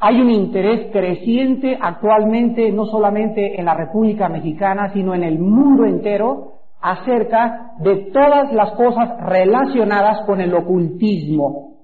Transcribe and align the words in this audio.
Hay 0.00 0.20
un 0.20 0.30
interés 0.30 0.90
creciente 0.92 1.78
actualmente, 1.80 2.70
no 2.72 2.86
solamente 2.86 3.58
en 3.58 3.64
la 3.64 3.74
República 3.74 4.28
Mexicana, 4.28 4.92
sino 4.92 5.14
en 5.14 5.24
el 5.24 5.38
mundo 5.38 5.84
entero, 5.84 6.52
acerca 6.80 7.72
de 7.78 8.10
todas 8.12 8.52
las 8.52 8.72
cosas 8.72 9.18
relacionadas 9.20 10.26
con 10.26 10.40
el 10.40 10.54
ocultismo. 10.54 11.78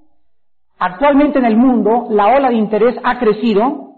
Actualmente 0.78 1.38
en 1.38 1.46
el 1.46 1.56
mundo 1.56 2.06
la 2.10 2.36
ola 2.36 2.50
de 2.50 2.56
interés 2.56 2.96
ha 3.02 3.18
crecido 3.18 3.90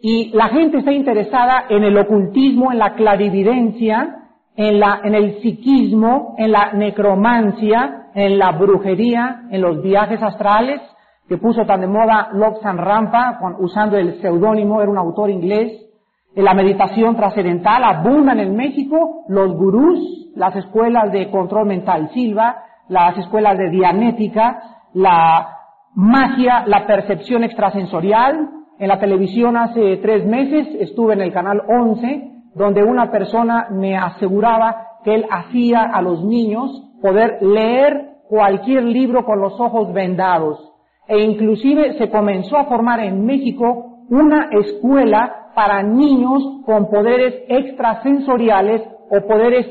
y 0.00 0.30
la 0.34 0.48
gente 0.48 0.78
está 0.78 0.92
interesada 0.92 1.64
en 1.68 1.84
el 1.84 1.96
ocultismo, 1.98 2.72
en 2.72 2.78
la 2.78 2.94
clarividencia, 2.94 4.16
en, 4.56 4.80
la, 4.80 5.00
en 5.04 5.14
el 5.14 5.40
psiquismo, 5.40 6.34
en 6.38 6.52
la 6.52 6.72
necromancia, 6.72 8.08
en 8.14 8.38
la 8.38 8.52
brujería, 8.52 9.42
en 9.50 9.60
los 9.60 9.82
viajes 9.82 10.22
astrales, 10.22 10.80
que 11.28 11.38
puso 11.38 11.64
tan 11.64 11.80
de 11.80 11.86
moda 11.86 12.28
Lobsang 12.32 12.78
Rampa, 12.78 13.38
usando 13.58 13.96
el 13.96 14.20
seudónimo, 14.20 14.80
era 14.80 14.90
un 14.90 14.98
autor 14.98 15.30
inglés, 15.30 15.86
la 16.34 16.54
meditación 16.54 17.16
trascendental, 17.16 17.82
abundan 17.82 18.38
en 18.40 18.54
México 18.54 19.24
los 19.28 19.56
gurús, 19.56 20.30
las 20.36 20.54
escuelas 20.54 21.10
de 21.10 21.30
control 21.30 21.66
mental 21.66 22.10
Silva, 22.12 22.56
las 22.88 23.16
escuelas 23.16 23.56
de 23.56 23.70
dianética, 23.70 24.62
la 24.92 25.48
magia, 25.94 26.64
la 26.66 26.86
percepción 26.86 27.42
extrasensorial. 27.42 28.50
En 28.78 28.88
la 28.88 29.00
televisión 29.00 29.56
hace 29.56 29.96
tres 29.96 30.26
meses 30.26 30.68
estuve 30.78 31.14
en 31.14 31.22
el 31.22 31.32
canal 31.32 31.62
11, 31.66 32.32
donde 32.54 32.82
una 32.84 33.10
persona 33.10 33.68
me 33.70 33.96
aseguraba 33.96 34.98
que 35.04 35.14
él 35.14 35.26
hacía 35.30 35.82
a 35.82 36.02
los 36.02 36.22
niños 36.22 36.70
poder 37.00 37.38
leer 37.40 38.16
cualquier 38.28 38.84
libro 38.84 39.24
con 39.24 39.40
los 39.40 39.58
ojos 39.58 39.92
vendados. 39.92 40.65
E 41.08 41.18
inclusive 41.18 41.98
se 41.98 42.10
comenzó 42.10 42.56
a 42.56 42.64
formar 42.64 43.00
en 43.00 43.24
México 43.24 44.04
una 44.08 44.48
escuela 44.50 45.50
para 45.54 45.82
niños 45.82 46.42
con 46.64 46.88
poderes 46.90 47.34
extrasensoriales 47.48 48.82
o 49.10 49.26
poderes 49.26 49.66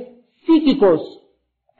psíquicos, 0.45 1.01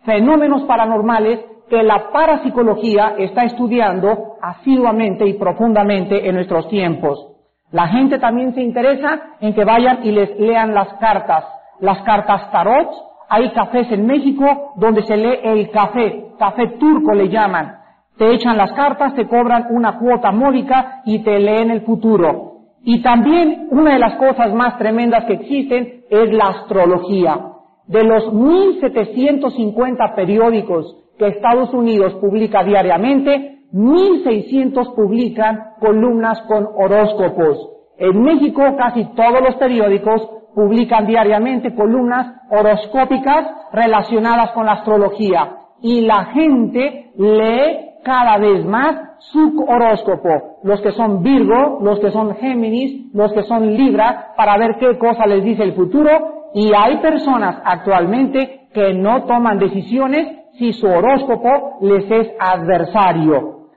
fenómenos 0.04 0.64
paranormales 0.64 1.40
que 1.70 1.82
la 1.84 2.12
parapsicología 2.12 3.16
está 3.18 3.44
estudiando 3.44 4.36
asiduamente 4.42 5.28
y 5.28 5.34
profundamente 5.34 6.28
en 6.28 6.36
nuestros 6.36 6.68
tiempos. 6.70 7.32
La 7.72 7.88
gente 7.88 8.20
también 8.20 8.54
se 8.54 8.62
interesa 8.62 9.36
en 9.42 9.54
que 9.54 9.66
vayan 9.66 10.00
y 10.04 10.12
les 10.12 10.40
lean 10.40 10.74
las 10.74 10.94
cartas, 11.00 11.46
las 11.80 12.02
cartas 12.04 12.52
tarot. 12.52 12.90
Hay 13.28 13.50
cafés 13.52 13.92
en 13.92 14.06
México 14.06 14.74
donde 14.76 15.04
se 15.04 15.18
lee 15.18 15.40
el 15.44 15.72
café, 15.72 16.28
café 16.38 16.68
turco 16.80 17.14
le 17.14 17.28
llaman. 17.28 17.85
Te 18.18 18.34
echan 18.34 18.58
las 18.58 18.72
cartas, 18.74 19.14
te 19.16 19.28
cobran 19.28 19.68
una 19.72 20.00
cuota 20.00 20.32
módica 20.32 21.02
y 21.06 21.20
te 21.24 21.38
leen 21.40 21.70
el 21.70 21.82
futuro. 21.82 22.54
Y 22.84 23.02
también 23.02 23.68
una 23.72 23.94
de 23.94 24.00
las 24.00 24.16
cosas 24.16 24.54
más 24.54 24.78
tremendas 24.78 25.26
que 25.26 25.34
existen 25.34 26.06
es 26.10 26.32
la 26.32 26.46
astrología. 26.46 27.52
De 27.88 28.04
los 28.04 28.24
1.750 28.32 30.16
periódicos 30.16 30.96
que 31.18 31.28
Estados 31.28 31.74
Unidos 31.74 32.14
publica 32.16 32.64
diariamente, 32.64 33.60
1.600 33.74 34.96
publican 34.96 35.60
columnas 35.80 36.42
con 36.44 36.68
horóscopos. 36.76 37.70
En 37.98 38.22
México 38.22 38.62
casi 38.78 39.06
todos 39.16 39.42
los 39.42 39.56
periódicos 39.56 40.22
publican 40.54 41.06
diariamente 41.06 41.76
columnas 41.76 42.34
horoscópicas 42.50 43.46
relacionadas 43.74 44.52
con 44.52 44.66
la 44.66 44.74
astrología. 44.74 45.58
Y 45.82 46.02
la 46.02 46.26
gente 46.26 47.12
lee 47.18 47.95
cada 48.06 48.38
vez 48.38 48.64
más 48.64 49.18
su 49.18 49.66
horóscopo. 49.68 50.60
Los 50.64 50.80
que 50.82 50.92
son 50.92 51.24
Virgo, 51.24 51.80
los 51.82 52.00
que 52.00 52.12
son 52.12 52.36
Géminis, 52.36 53.12
los 53.16 53.34
que 53.34 53.42
son 53.44 53.76
Libra, 53.76 54.34
para 54.38 54.58
ver 54.58 54.76
qué 54.80 54.96
cosa 55.00 55.26
les 55.26 55.44
dice 55.44 55.64
el 55.64 55.74
futuro. 55.74 56.52
Y 56.54 56.72
hay 56.74 56.98
personas 56.98 57.58
actualmente 57.66 58.70
que 58.74 58.94
no 58.94 59.24
toman 59.24 59.58
decisiones 59.58 60.28
si 60.60 60.72
su 60.74 60.86
horóscopo 60.86 61.80
les 61.82 62.10
es 62.12 62.32
adversario. 62.40 63.70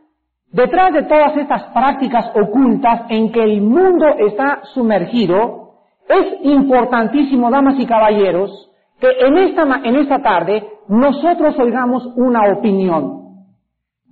Detrás 0.53 0.93
de 0.93 1.05
todas 1.05 1.37
estas 1.37 1.65
prácticas 1.73 2.31
ocultas 2.35 3.03
en 3.09 3.33
que 3.33 3.43
el 3.43 3.63
mundo 3.63 4.07
está 4.19 4.61
sumergido, 4.75 5.73
es 6.09 6.45
importantísimo, 6.45 7.51
damas 7.51 7.79
y 7.79 7.87
caballeros, 7.87 8.71
que 9.01 9.09
en 9.21 9.39
esta, 9.39 9.63
en 9.85 9.97
esta 9.97 10.21
tarde 10.21 10.69
nosotros 10.89 11.59
oigamos 11.59 12.07
una 12.17 12.53
opinión. 12.53 13.28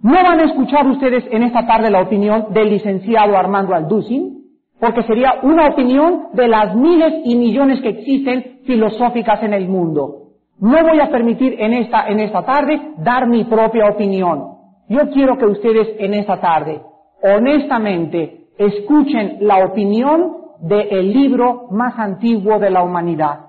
No 0.02 0.12
van 0.12 0.40
a 0.40 0.44
escuchar 0.44 0.86
ustedes 0.86 1.24
en 1.30 1.42
esta 1.42 1.66
tarde 1.66 1.90
la 1.90 2.02
opinión 2.02 2.46
del 2.50 2.70
licenciado 2.70 3.36
Armando 3.36 3.74
Alducin, 3.74 4.36
porque 4.78 5.02
sería 5.04 5.36
una 5.42 5.68
opinión 5.68 6.28
de 6.34 6.48
las 6.48 6.74
miles 6.74 7.22
y 7.24 7.34
millones 7.34 7.80
que 7.80 7.88
existen 7.88 8.60
filosóficas 8.66 9.42
en 9.42 9.54
el 9.54 9.68
mundo. 9.68 10.26
No 10.60 10.82
voy 10.82 11.00
a 11.00 11.10
permitir 11.10 11.56
en 11.58 11.72
esta, 11.72 12.08
en 12.08 12.20
esta 12.20 12.42
tarde 12.44 12.80
dar 12.98 13.26
mi 13.26 13.44
propia 13.44 13.86
opinión. 13.86 14.56
Yo 14.88 15.10
quiero 15.12 15.36
que 15.38 15.46
ustedes 15.46 15.88
en 15.98 16.14
esta 16.14 16.40
tarde, 16.40 16.80
honestamente, 17.22 18.48
escuchen 18.58 19.38
la 19.40 19.64
opinión 19.64 20.36
del 20.60 21.12
libro 21.12 21.68
más 21.70 21.98
antiguo 21.98 22.58
de 22.58 22.70
la 22.70 22.82
humanidad. 22.82 23.46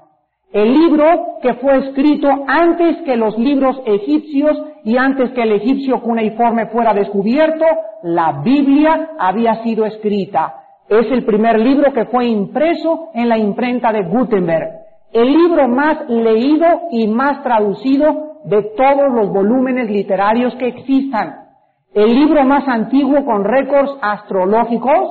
El 0.51 0.73
libro 0.73 1.37
que 1.41 1.53
fue 1.55 1.77
escrito 1.77 2.29
antes 2.47 2.97
que 3.03 3.17
los 3.17 3.37
libros 3.37 3.81
egipcios 3.85 4.57
y 4.87 4.97
antes 4.97 5.31
que 5.31 5.43
el 5.43 5.51
egipcio 5.51 6.01
cuneiforme 6.01 6.67
fuera 6.67 6.93
descubierto, 6.93 7.65
la 8.03 8.41
Biblia 8.41 9.11
había 9.19 9.61
sido 9.63 9.85
escrita. 9.85 10.63
Es 10.87 11.11
el 11.11 11.25
primer 11.25 11.59
libro 11.59 11.91
que 11.91 12.05
fue 12.05 12.25
impreso 12.27 13.09
en 13.13 13.27
la 13.27 13.37
imprenta 13.37 13.91
de 13.91 14.03
Gutenberg 14.03 14.87
el 15.11 15.33
libro 15.33 15.67
más 15.67 16.09
leído 16.09 16.65
y 16.91 17.07
más 17.07 17.41
traducido 17.43 18.39
de 18.45 18.61
todos 18.77 19.11
los 19.13 19.29
volúmenes 19.29 19.89
literarios 19.89 20.53
que 20.55 20.67
existan, 20.67 21.47
el 21.93 22.13
libro 22.13 22.43
más 22.43 22.67
antiguo 22.67 23.25
con 23.25 23.43
récords 23.43 23.91
astrológicos, 24.01 25.09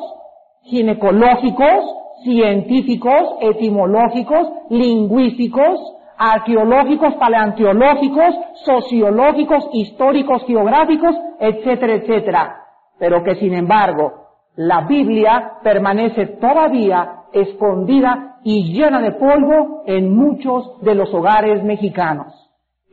ginecológicos, 0.63 1.85
científicos, 2.25 3.37
etimológicos, 3.41 4.49
lingüísticos, 4.71 5.96
arqueológicos, 6.19 7.15
paleontológicos, 7.15 8.35
sociológicos, 8.65 9.69
históricos, 9.73 10.45
geográficos, 10.47 11.15
etcétera, 11.39 11.95
etcétera. 11.95 12.57
Pero 12.99 13.23
que 13.23 13.37
sin 13.37 13.55
embargo, 13.55 14.27
la 14.57 14.83
Biblia 14.83 15.59
permanece 15.63 16.27
todavía 16.41 17.25
escondida 17.33 18.39
y 18.43 18.73
llena 18.73 19.01
de 19.03 19.13
polvo 19.13 19.83
en 19.87 20.17
muchos 20.17 20.81
de 20.81 20.95
los 20.95 21.13
hogares 21.13 21.63
mexicanos. 21.63 22.33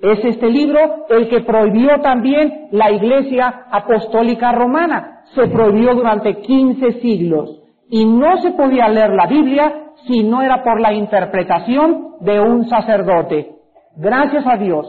Es 0.02 0.20
este 0.26 0.50
libro 0.50 1.06
el 1.10 1.30
que 1.30 1.42
prohibió 1.42 2.02
también 2.02 2.68
la 2.72 2.92
Iglesia 2.92 3.68
Apostólica 3.72 4.52
Romana. 4.52 5.22
Se 5.34 5.48
prohibió 5.48 5.96
durante 5.96 6.42
15 6.42 7.00
siglos 7.00 7.62
y 7.90 8.04
no 8.06 8.42
se 8.42 8.52
podía 8.52 8.90
leer 8.90 9.12
la 9.12 9.28
Biblia 9.28 9.93
si 10.08 10.24
no 10.24 10.42
era 10.42 10.64
por 10.64 10.80
la 10.80 10.94
interpretación 10.94 12.16
de 12.20 12.40
un 12.40 12.68
sacerdote. 12.68 13.56
Gracias 13.96 14.46
a 14.48 14.58
Dios, 14.58 14.86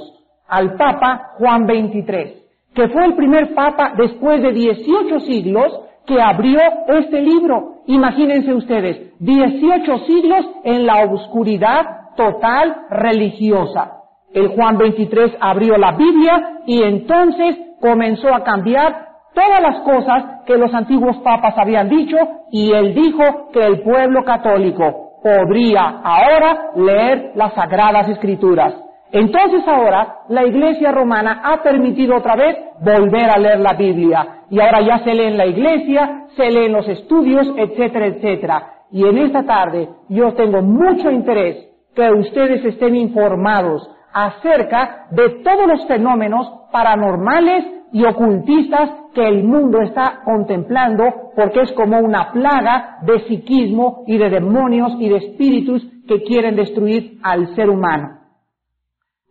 al 0.48 0.76
Papa 0.76 1.32
Juan 1.38 1.66
XXIII, 1.66 2.42
que 2.74 2.88
fue 2.88 3.04
el 3.04 3.14
primer 3.14 3.54
Papa 3.54 3.92
después 3.96 4.42
de 4.42 4.52
18 4.52 5.20
siglos 5.20 5.80
que 6.06 6.20
abrió 6.20 6.58
este 6.88 7.20
libro. 7.20 7.76
Imagínense 7.86 8.52
ustedes, 8.52 9.12
18 9.20 9.98
siglos 10.06 10.46
en 10.64 10.86
la 10.86 11.04
oscuridad 11.04 11.82
total 12.16 12.76
religiosa. 12.90 13.92
El 14.32 14.48
Juan 14.48 14.78
23 14.78 15.36
abrió 15.40 15.76
la 15.76 15.92
Biblia 15.92 16.60
y 16.66 16.82
entonces 16.82 17.56
comenzó 17.80 18.34
a 18.34 18.42
cambiar 18.42 19.08
todas 19.34 19.60
las 19.60 19.80
cosas 19.80 20.42
que 20.46 20.56
los 20.56 20.72
antiguos 20.72 21.18
papas 21.18 21.54
habían 21.58 21.88
dicho 21.88 22.16
y 22.50 22.72
él 22.72 22.94
dijo 22.94 23.50
que 23.52 23.60
el 23.60 23.82
pueblo 23.82 24.24
católico 24.24 25.03
podría 25.24 26.02
ahora 26.04 26.72
leer 26.76 27.32
las 27.34 27.54
sagradas 27.54 28.10
escrituras. 28.10 28.74
Entonces 29.10 29.66
ahora 29.66 30.18
la 30.28 30.44
Iglesia 30.44 30.92
romana 30.92 31.40
ha 31.42 31.62
permitido 31.62 32.16
otra 32.16 32.36
vez 32.36 32.58
volver 32.80 33.30
a 33.30 33.38
leer 33.38 33.60
la 33.60 33.72
Biblia. 33.72 34.42
Y 34.50 34.60
ahora 34.60 34.82
ya 34.82 34.98
se 34.98 35.14
lee 35.14 35.28
en 35.28 35.38
la 35.38 35.46
Iglesia, 35.46 36.26
se 36.36 36.50
lee 36.50 36.66
en 36.66 36.72
los 36.72 36.86
estudios, 36.88 37.46
etcétera, 37.56 38.06
etcétera. 38.06 38.70
Y 38.90 39.06
en 39.08 39.16
esta 39.16 39.44
tarde 39.44 39.88
yo 40.10 40.34
tengo 40.34 40.60
mucho 40.60 41.10
interés 41.10 41.70
que 41.94 42.10
ustedes 42.10 42.62
estén 42.62 42.94
informados 42.94 43.88
acerca 44.12 45.06
de 45.10 45.42
todos 45.42 45.66
los 45.66 45.86
fenómenos 45.86 46.52
paranormales 46.70 47.64
y 47.92 48.04
ocultistas 48.04 48.90
que 49.14 49.26
el 49.26 49.44
mundo 49.44 49.80
está 49.80 50.20
contemplando 50.24 51.04
porque 51.34 51.62
es 51.62 51.72
como 51.72 51.98
una 51.98 52.32
plaga 52.32 52.98
de 53.02 53.20
psiquismo 53.26 54.04
y 54.06 54.18
de 54.18 54.30
demonios 54.30 54.92
y 54.98 55.08
de 55.08 55.16
espíritus 55.16 55.86
que 56.06 56.22
quieren 56.22 56.56
destruir 56.56 57.18
al 57.22 57.54
ser 57.54 57.70
humano. 57.70 58.20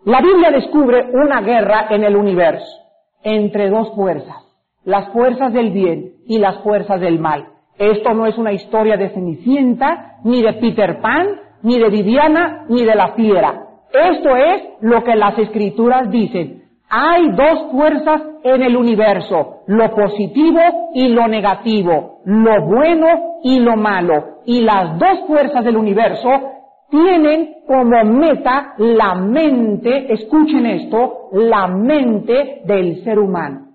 La 0.06 0.22
Biblia 0.22 0.52
descubre 0.52 1.12
una 1.14 1.42
guerra 1.42 1.88
en 1.90 2.04
el 2.04 2.16
universo 2.16 2.66
entre 3.24 3.70
dos 3.70 3.94
fuerzas, 3.96 4.44
las 4.84 5.14
fuerzas 5.14 5.54
del 5.54 5.72
bien 5.72 6.14
y 6.28 6.40
las 6.40 6.62
fuerzas 6.64 7.00
del 7.00 7.20
mal. 7.20 7.48
Esto 7.78 8.14
no 8.14 8.26
es 8.26 8.38
una 8.38 8.52
historia 8.52 8.98
de 8.98 9.10
Cenicienta, 9.10 10.18
ni 10.24 10.42
de 10.42 10.54
Peter 10.54 11.00
Pan, 11.02 11.28
ni 11.64 11.80
de 11.80 11.90
Viviana, 11.90 12.66
ni 12.70 12.84
de 12.84 12.96
la 12.96 13.14
fiera. 13.14 13.64
Esto 13.94 14.36
es 14.36 14.64
lo 14.82 15.04
que 15.04 15.16
las 15.16 15.38
escrituras 15.38 16.10
dicen. 16.10 16.63
Hay 16.96 17.32
dos 17.32 17.72
fuerzas 17.72 18.22
en 18.44 18.62
el 18.62 18.78
universo, 18.78 19.64
lo 19.66 19.96
positivo 19.96 20.60
y 20.94 21.08
lo 21.08 21.28
negativo, 21.28 22.20
lo 22.24 22.68
bueno 22.68 23.40
y 23.42 23.60
lo 23.60 23.76
malo. 23.76 24.42
Y 24.46 24.62
las 24.62 25.00
dos 25.00 25.26
fuerzas 25.26 25.66
del 25.66 25.76
universo 25.76 26.30
tienen 26.92 27.56
como 27.66 28.04
meta 28.04 28.76
la 28.78 29.16
mente, 29.16 30.14
escuchen 30.14 30.68
esto, 30.68 31.30
la 31.32 31.66
mente 31.66 32.62
del 32.66 33.04
ser 33.04 33.18
humano. 33.18 33.70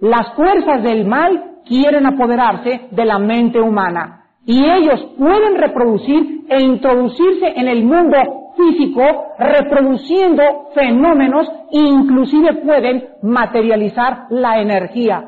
Las 0.00 0.34
fuerzas 0.34 0.82
del 0.82 1.06
mal 1.06 1.60
quieren 1.64 2.06
apoderarse 2.06 2.88
de 2.90 3.04
la 3.04 3.20
mente 3.20 3.60
humana 3.60 4.24
y 4.44 4.64
ellos 4.64 5.00
pueden 5.16 5.58
reproducir 5.58 6.40
e 6.48 6.60
introducirse 6.60 7.52
en 7.54 7.68
el 7.68 7.84
mundo 7.84 8.43
físico 8.56 9.02
reproduciendo 9.38 10.42
fenómenos 10.74 11.46
e 11.70 11.78
inclusive 11.78 12.54
pueden 12.64 13.04
materializar 13.22 14.26
la 14.30 14.60
energía. 14.60 15.24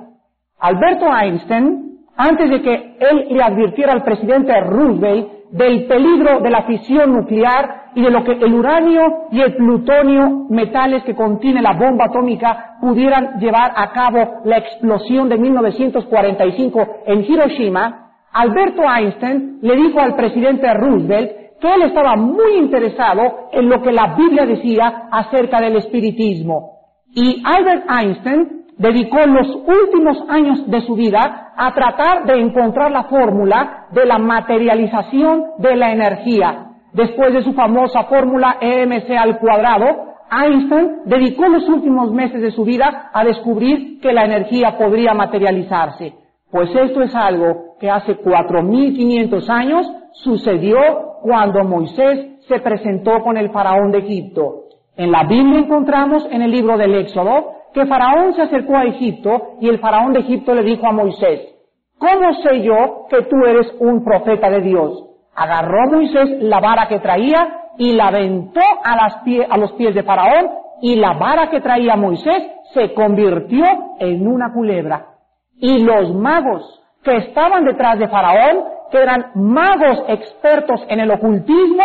Alberto 0.59 1.07
Einstein, 1.13 2.01
antes 2.17 2.51
de 2.51 2.63
que 2.63 2.97
él 2.99 3.27
le 3.31 3.43
advirtiera 3.43 3.93
al 3.93 4.03
presidente 4.03 4.59
Roosevelt 4.61 5.37
del 5.51 5.87
peligro 5.87 6.41
de 6.41 6.51
la 6.51 6.63
fisión 6.63 7.13
nuclear 7.13 7.93
y 7.95 8.03
de 8.03 8.11
lo 8.11 8.25
que 8.25 8.33
el 8.33 8.53
uranio 8.53 9.27
y 9.31 9.41
el 9.41 9.55
plutonio, 9.55 10.47
metales 10.51 11.05
que 11.05 11.15
contiene 11.15 11.63
la 11.63 11.73
bomba 11.73 12.07
atómica, 12.07 12.77
pudieran 12.81 13.39
llevar 13.39 13.73
a 13.77 13.91
cabo 13.93 14.43
la 14.45 14.59
explosión 14.59 15.29
de 15.29 15.39
1945 15.39 16.87
en 17.07 17.25
Hiroshima, 17.25 18.07
Alberto 18.33 18.83
Einstein 18.83 19.61
le 19.63 19.77
dijo 19.77 19.99
al 19.99 20.15
presidente 20.15 20.73
Roosevelt 20.75 21.46
que 21.61 21.75
él 21.75 21.83
estaba 21.83 22.17
muy 22.17 22.59
interesado 22.59 23.49
en 23.53 23.69
lo 23.69 23.83
que 23.83 23.93
la 23.93 24.15
Biblia 24.15 24.47
decía 24.47 25.09
acerca 25.11 25.61
del 25.61 25.77
espiritismo. 25.77 26.77
Y 27.15 27.43
Albert 27.45 27.85
Einstein 27.91 28.67
dedicó 28.77 29.19
los 29.27 29.49
últimos 29.67 30.19
años 30.29 30.71
de 30.71 30.81
su 30.83 30.95
vida 30.95 31.53
a 31.57 31.73
tratar 31.73 32.27
de 32.27 32.41
encontrar 32.41 32.91
la 32.91 33.05
fórmula 33.05 33.87
de 33.93 34.05
la 34.05 34.19
materialización 34.19 35.45
de 35.59 35.77
la 35.77 35.93
energía. 35.93 36.67
Después 36.93 37.33
de 37.33 37.43
su 37.43 37.53
famosa 37.55 38.05
fórmula 38.05 38.59
EMC 38.61 39.11
al 39.19 39.39
cuadrado, 39.39 40.15
Einstein 40.31 41.03
dedicó 41.05 41.47
los 41.49 41.69
últimos 41.69 42.11
meses 42.13 42.43
de 42.43 42.51
su 42.51 42.65
vida 42.65 43.11
a 43.13 43.25
descubrir 43.25 44.01
que 44.01 44.13
la 44.13 44.25
energía 44.25 44.77
podría 44.77 45.15
materializarse. 45.15 46.15
Pues 46.51 46.69
esto 46.75 47.03
es 47.03 47.15
algo 47.15 47.66
que 47.79 47.91
hace 47.91 48.17
4.500 48.19 49.49
años 49.49 49.87
sucedió 50.13 50.79
cuando 51.23 51.65
Moisés 51.65 52.45
se 52.49 52.61
presentó 52.61 53.21
con 53.23 53.37
el 53.37 53.51
faraón 53.51 53.91
de 53.91 53.99
Egipto. 53.99 54.65
En 54.97 55.11
la 55.13 55.25
Biblia 55.25 55.59
encontramos 55.59 56.27
en 56.31 56.43
el 56.43 56.51
libro 56.51 56.79
del 56.79 56.95
Éxodo 56.95 57.57
que 57.75 57.85
Faraón 57.85 58.35
se 58.35 58.43
acercó 58.43 58.75
a 58.75 58.85
Egipto 58.85 59.59
y 59.61 59.69
el 59.69 59.79
Faraón 59.79 60.15
de 60.15 60.21
Egipto 60.21 60.55
le 60.55 60.63
dijo 60.63 60.87
a 60.87 60.93
Moisés, 60.93 61.43
¿cómo 61.99 62.33
sé 62.43 62.63
yo 62.63 63.07
que 63.11 63.23
tú 63.25 63.37
eres 63.47 63.71
un 63.81 64.03
profeta 64.03 64.49
de 64.49 64.63
Dios? 64.63 65.05
Agarró 65.35 65.91
Moisés 65.91 66.39
la 66.41 66.61
vara 66.61 66.89
que 66.89 67.01
traía 67.01 67.67
y 67.77 67.93
la 67.93 68.09
aventó 68.09 68.63
a, 68.83 69.59
los 69.59 69.73
pies 69.73 69.95
de 69.95 70.03
Faraón 70.03 70.51
y 70.81 70.97
la 70.97 71.13
vara 71.19 71.51
que 71.51 71.61
traía 71.61 71.97
Moisés 71.97 72.51
se 72.73 72.95
convirtió 72.95 73.65
en 73.99 74.27
una 74.27 74.55
culebra. 74.55 75.09
Y 75.59 75.81
los 75.81 76.15
magos 76.15 76.83
que 77.07 77.17
estaban 77.17 77.65
detrás 77.65 77.99
de 77.99 78.09
Faraón, 78.09 78.65
que 78.91 78.99
eran 78.99 79.31
magos 79.35 80.05
expertos 80.09 80.85
en 80.89 81.01
el 81.01 81.11
ocultismo, 81.11 81.85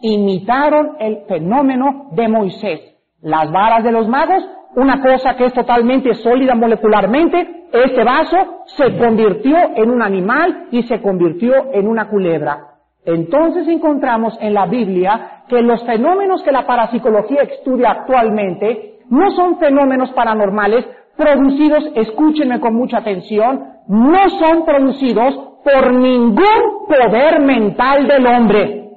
imitaron 0.00 0.96
el 0.98 1.24
fenómeno 1.28 2.08
de 2.10 2.26
Moisés. 2.26 2.80
Las 3.20 3.52
varas 3.52 3.84
de 3.84 3.92
los 3.92 4.08
magos 4.08 4.42
una 4.76 5.00
cosa 5.00 5.36
que 5.36 5.46
es 5.46 5.52
totalmente 5.52 6.14
sólida 6.14 6.54
molecularmente, 6.54 7.66
este 7.72 8.02
vaso 8.02 8.64
se 8.76 8.96
convirtió 8.98 9.56
en 9.76 9.90
un 9.90 10.02
animal 10.02 10.66
y 10.72 10.82
se 10.82 11.00
convirtió 11.00 11.72
en 11.72 11.86
una 11.86 12.08
culebra. 12.08 12.70
Entonces 13.04 13.68
encontramos 13.68 14.36
en 14.40 14.54
la 14.54 14.66
Biblia 14.66 15.44
que 15.48 15.62
los 15.62 15.84
fenómenos 15.84 16.42
que 16.42 16.50
la 16.50 16.66
parapsicología 16.66 17.42
estudia 17.42 17.90
actualmente 17.90 18.98
no 19.10 19.30
son 19.32 19.58
fenómenos 19.58 20.10
paranormales 20.12 20.86
producidos, 21.16 21.84
escúchenme 21.94 22.58
con 22.58 22.74
mucha 22.74 22.98
atención, 22.98 23.73
no 23.88 24.30
son 24.30 24.64
producidos 24.64 25.34
por 25.64 25.94
ningún 25.94 26.86
poder 26.88 27.40
mental 27.40 28.06
del 28.06 28.26
hombre. 28.26 28.90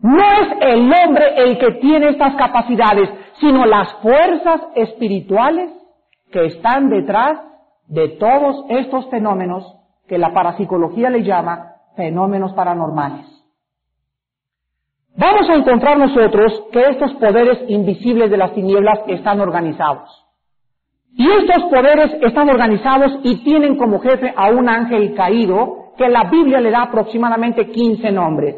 No 0.00 0.22
es 0.22 0.48
el 0.60 0.92
hombre 0.92 1.34
el 1.36 1.58
que 1.58 1.72
tiene 1.80 2.10
estas 2.10 2.34
capacidades, 2.36 3.10
sino 3.40 3.66
las 3.66 3.92
fuerzas 3.94 4.60
espirituales 4.74 5.70
que 6.30 6.46
están 6.46 6.88
detrás 6.88 7.40
de 7.86 8.08
todos 8.10 8.64
estos 8.68 9.08
fenómenos 9.10 9.76
que 10.06 10.18
la 10.18 10.32
parapsicología 10.32 11.10
le 11.10 11.22
llama 11.22 11.74
fenómenos 11.96 12.52
paranormales. 12.52 13.26
Vamos 15.16 15.50
a 15.50 15.54
encontrar 15.54 15.98
nosotros 15.98 16.64
que 16.70 16.80
estos 16.80 17.12
poderes 17.14 17.58
invisibles 17.68 18.30
de 18.30 18.36
las 18.36 18.54
tinieblas 18.54 19.00
están 19.08 19.40
organizados. 19.40 20.27
Y 21.18 21.28
estos 21.28 21.64
poderes 21.64 22.16
están 22.22 22.48
organizados 22.48 23.18
y 23.24 23.42
tienen 23.42 23.76
como 23.76 23.98
jefe 23.98 24.32
a 24.36 24.50
un 24.50 24.68
ángel 24.68 25.14
caído 25.16 25.92
que 25.96 26.08
la 26.08 26.30
Biblia 26.30 26.60
le 26.60 26.70
da 26.70 26.82
aproximadamente 26.82 27.66
15 27.66 28.12
nombres. 28.12 28.54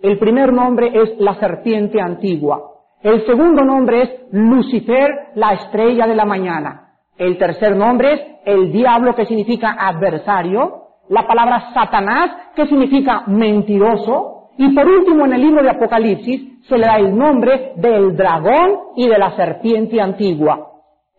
El 0.00 0.18
primer 0.18 0.50
nombre 0.50 0.90
es 0.94 1.20
la 1.20 1.34
serpiente 1.34 2.00
antigua. 2.00 2.58
El 3.02 3.26
segundo 3.26 3.62
nombre 3.66 4.02
es 4.02 4.10
Lucifer, 4.32 5.10
la 5.34 5.52
estrella 5.52 6.06
de 6.06 6.16
la 6.16 6.24
mañana. 6.24 6.94
El 7.18 7.36
tercer 7.36 7.76
nombre 7.76 8.14
es 8.14 8.20
el 8.46 8.72
diablo, 8.72 9.14
que 9.14 9.26
significa 9.26 9.76
adversario. 9.78 10.84
La 11.10 11.26
palabra 11.26 11.74
Satanás, 11.74 12.30
que 12.56 12.66
significa 12.66 13.24
mentiroso. 13.26 14.48
Y 14.56 14.74
por 14.74 14.88
último, 14.88 15.26
en 15.26 15.34
el 15.34 15.42
libro 15.42 15.62
de 15.62 15.68
Apocalipsis, 15.68 16.66
se 16.66 16.78
le 16.78 16.86
da 16.86 16.96
el 16.96 17.14
nombre 17.14 17.72
del 17.76 18.16
dragón 18.16 18.94
y 18.96 19.06
de 19.06 19.18
la 19.18 19.36
serpiente 19.36 20.00
antigua. 20.00 20.69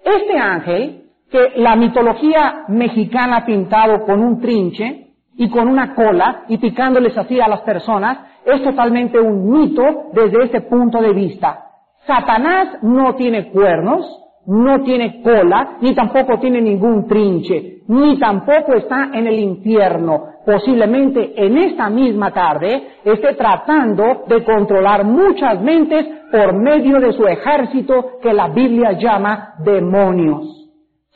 Este 0.03 0.37
ángel, 0.37 1.03
que 1.29 1.53
la 1.55 1.75
mitología 1.75 2.65
mexicana 2.67 3.37
ha 3.37 3.45
pintado 3.45 4.05
con 4.05 4.21
un 4.21 4.41
trinche 4.41 5.07
y 5.35 5.49
con 5.49 5.67
una 5.67 5.95
cola 5.95 6.43
y 6.49 6.57
picándoles 6.57 7.17
así 7.17 7.39
a 7.39 7.47
las 7.47 7.61
personas, 7.61 8.19
es 8.45 8.63
totalmente 8.63 9.19
un 9.19 9.49
mito 9.49 10.09
desde 10.13 10.45
ese 10.45 10.61
punto 10.61 11.01
de 11.01 11.13
vista. 11.13 11.65
Satanás 12.05 12.79
no 12.81 13.15
tiene 13.15 13.51
cuernos, 13.51 14.05
no 14.47 14.81
tiene 14.83 15.21
cola, 15.21 15.77
ni 15.81 15.93
tampoco 15.93 16.39
tiene 16.39 16.61
ningún 16.61 17.07
trinche, 17.07 17.81
ni 17.87 18.17
tampoco 18.17 18.73
está 18.73 19.09
en 19.13 19.27
el 19.27 19.39
infierno. 19.39 20.25
Posiblemente 20.45 21.33
en 21.35 21.57
esta 21.57 21.89
misma 21.89 22.31
tarde 22.31 22.93
esté 23.03 23.35
tratando 23.35 24.23
de 24.27 24.43
controlar 24.43 25.03
muchas 25.03 25.61
mentes 25.61 26.05
por 26.31 26.53
medio 26.53 26.99
de 26.99 27.13
su 27.13 27.25
ejército 27.25 28.19
que 28.21 28.33
la 28.33 28.47
Biblia 28.47 28.93
llama 28.93 29.55
demonios. 29.63 30.61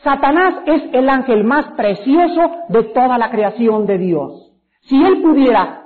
Satanás 0.03 0.55
es 0.67 0.83
el 0.93 1.09
ángel 1.09 1.43
más 1.43 1.65
precioso 1.75 2.51
de 2.69 2.83
toda 2.83 3.17
la 3.17 3.31
creación 3.31 3.87
de 3.87 3.97
Dios. 3.97 4.51
Si 4.81 5.03
él 5.03 5.23
pudiera 5.23 5.81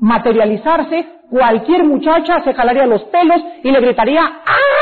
materializarse, 0.00 1.06
cualquier 1.30 1.84
muchacha 1.84 2.40
se 2.40 2.52
jalaría 2.52 2.86
los 2.86 3.04
pelos 3.04 3.40
y 3.62 3.70
le 3.70 3.80
gritaría 3.80 4.22
¡Ah! 4.24 4.79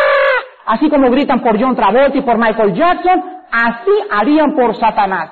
Así 0.68 0.88
como 0.88 1.10
gritan 1.10 1.40
por 1.40 1.60
John 1.60 1.74
Travolta 1.74 2.16
y 2.16 2.22
por 2.22 2.38
Michael 2.38 2.74
Jackson, 2.74 3.22
así 3.50 3.90
harían 4.10 4.54
por 4.54 4.76
Satanás. 4.76 5.30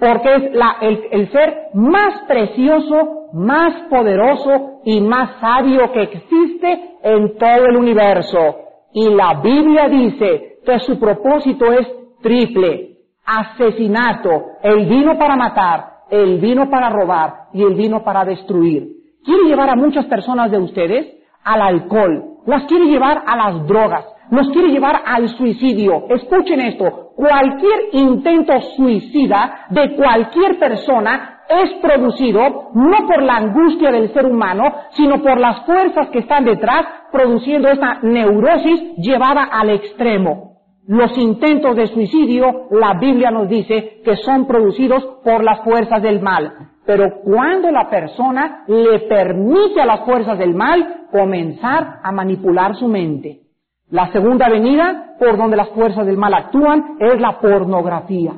Porque 0.00 0.34
es 0.34 0.54
la, 0.54 0.76
el, 0.80 1.00
el 1.10 1.30
ser 1.30 1.68
más 1.74 2.22
precioso, 2.26 3.28
más 3.34 3.74
poderoso 3.90 4.80
y 4.84 5.00
más 5.00 5.38
sabio 5.40 5.92
que 5.92 6.02
existe 6.02 6.96
en 7.02 7.36
todo 7.36 7.66
el 7.66 7.76
universo. 7.76 8.56
Y 8.92 9.10
la 9.10 9.34
Biblia 9.42 9.88
dice 9.88 10.58
que 10.64 10.78
su 10.80 10.98
propósito 10.98 11.72
es 11.72 11.86
triple. 12.22 12.96
Asesinato. 13.26 14.30
Él 14.62 14.86
vino 14.86 15.18
para 15.18 15.36
matar, 15.36 15.84
él 16.10 16.38
vino 16.38 16.70
para 16.70 16.88
robar 16.88 17.48
y 17.52 17.62
él 17.62 17.74
vino 17.74 18.02
para 18.02 18.24
destruir 18.24 18.98
quiere 19.28 19.44
llevar 19.44 19.68
a 19.68 19.76
muchas 19.76 20.06
personas 20.06 20.50
de 20.50 20.58
ustedes 20.58 21.06
al 21.44 21.60
alcohol, 21.60 22.38
las 22.46 22.64
quiere 22.64 22.86
llevar 22.86 23.24
a 23.26 23.36
las 23.36 23.66
drogas, 23.66 24.06
los 24.30 24.48
quiere 24.50 24.68
llevar 24.68 25.02
al 25.06 25.28
suicidio. 25.28 26.04
Escuchen 26.08 26.60
esto, 26.60 27.12
cualquier 27.14 27.80
intento 27.92 28.60
suicida 28.76 29.66
de 29.70 29.94
cualquier 29.96 30.58
persona 30.58 31.40
es 31.48 31.72
producido 31.80 32.70
no 32.74 33.06
por 33.06 33.22
la 33.22 33.36
angustia 33.36 33.90
del 33.90 34.12
ser 34.12 34.26
humano, 34.26 34.64
sino 34.90 35.22
por 35.22 35.38
las 35.40 35.64
fuerzas 35.64 36.10
que 36.10 36.20
están 36.20 36.44
detrás 36.44 36.84
produciendo 37.10 37.68
esta 37.68 38.00
neurosis 38.02 38.96
llevada 38.96 39.44
al 39.44 39.70
extremo. 39.70 40.48
Los 40.86 41.16
intentos 41.18 41.76
de 41.76 41.86
suicidio, 41.86 42.68
la 42.70 42.94
Biblia 42.94 43.30
nos 43.30 43.48
dice 43.48 44.00
que 44.04 44.16
son 44.16 44.46
producidos 44.46 45.04
por 45.22 45.44
las 45.44 45.60
fuerzas 45.62 46.02
del 46.02 46.20
mal. 46.20 46.52
Pero 46.86 47.20
cuando 47.22 47.70
la 47.70 47.90
persona 47.90 48.64
le 48.66 49.00
permite 49.00 49.82
a 49.82 49.86
las 49.86 50.00
fuerzas 50.06 50.38
del 50.38 50.54
mal 50.54 51.08
comenzar 51.10 52.00
a 52.02 52.10
manipular 52.12 52.74
su 52.76 52.88
mente. 52.88 53.47
La 53.90 54.12
segunda 54.12 54.46
avenida 54.46 55.14
por 55.18 55.38
donde 55.38 55.56
las 55.56 55.70
fuerzas 55.70 56.04
del 56.04 56.18
mal 56.18 56.34
actúan 56.34 56.98
es 57.00 57.18
la 57.18 57.40
pornografía. 57.40 58.32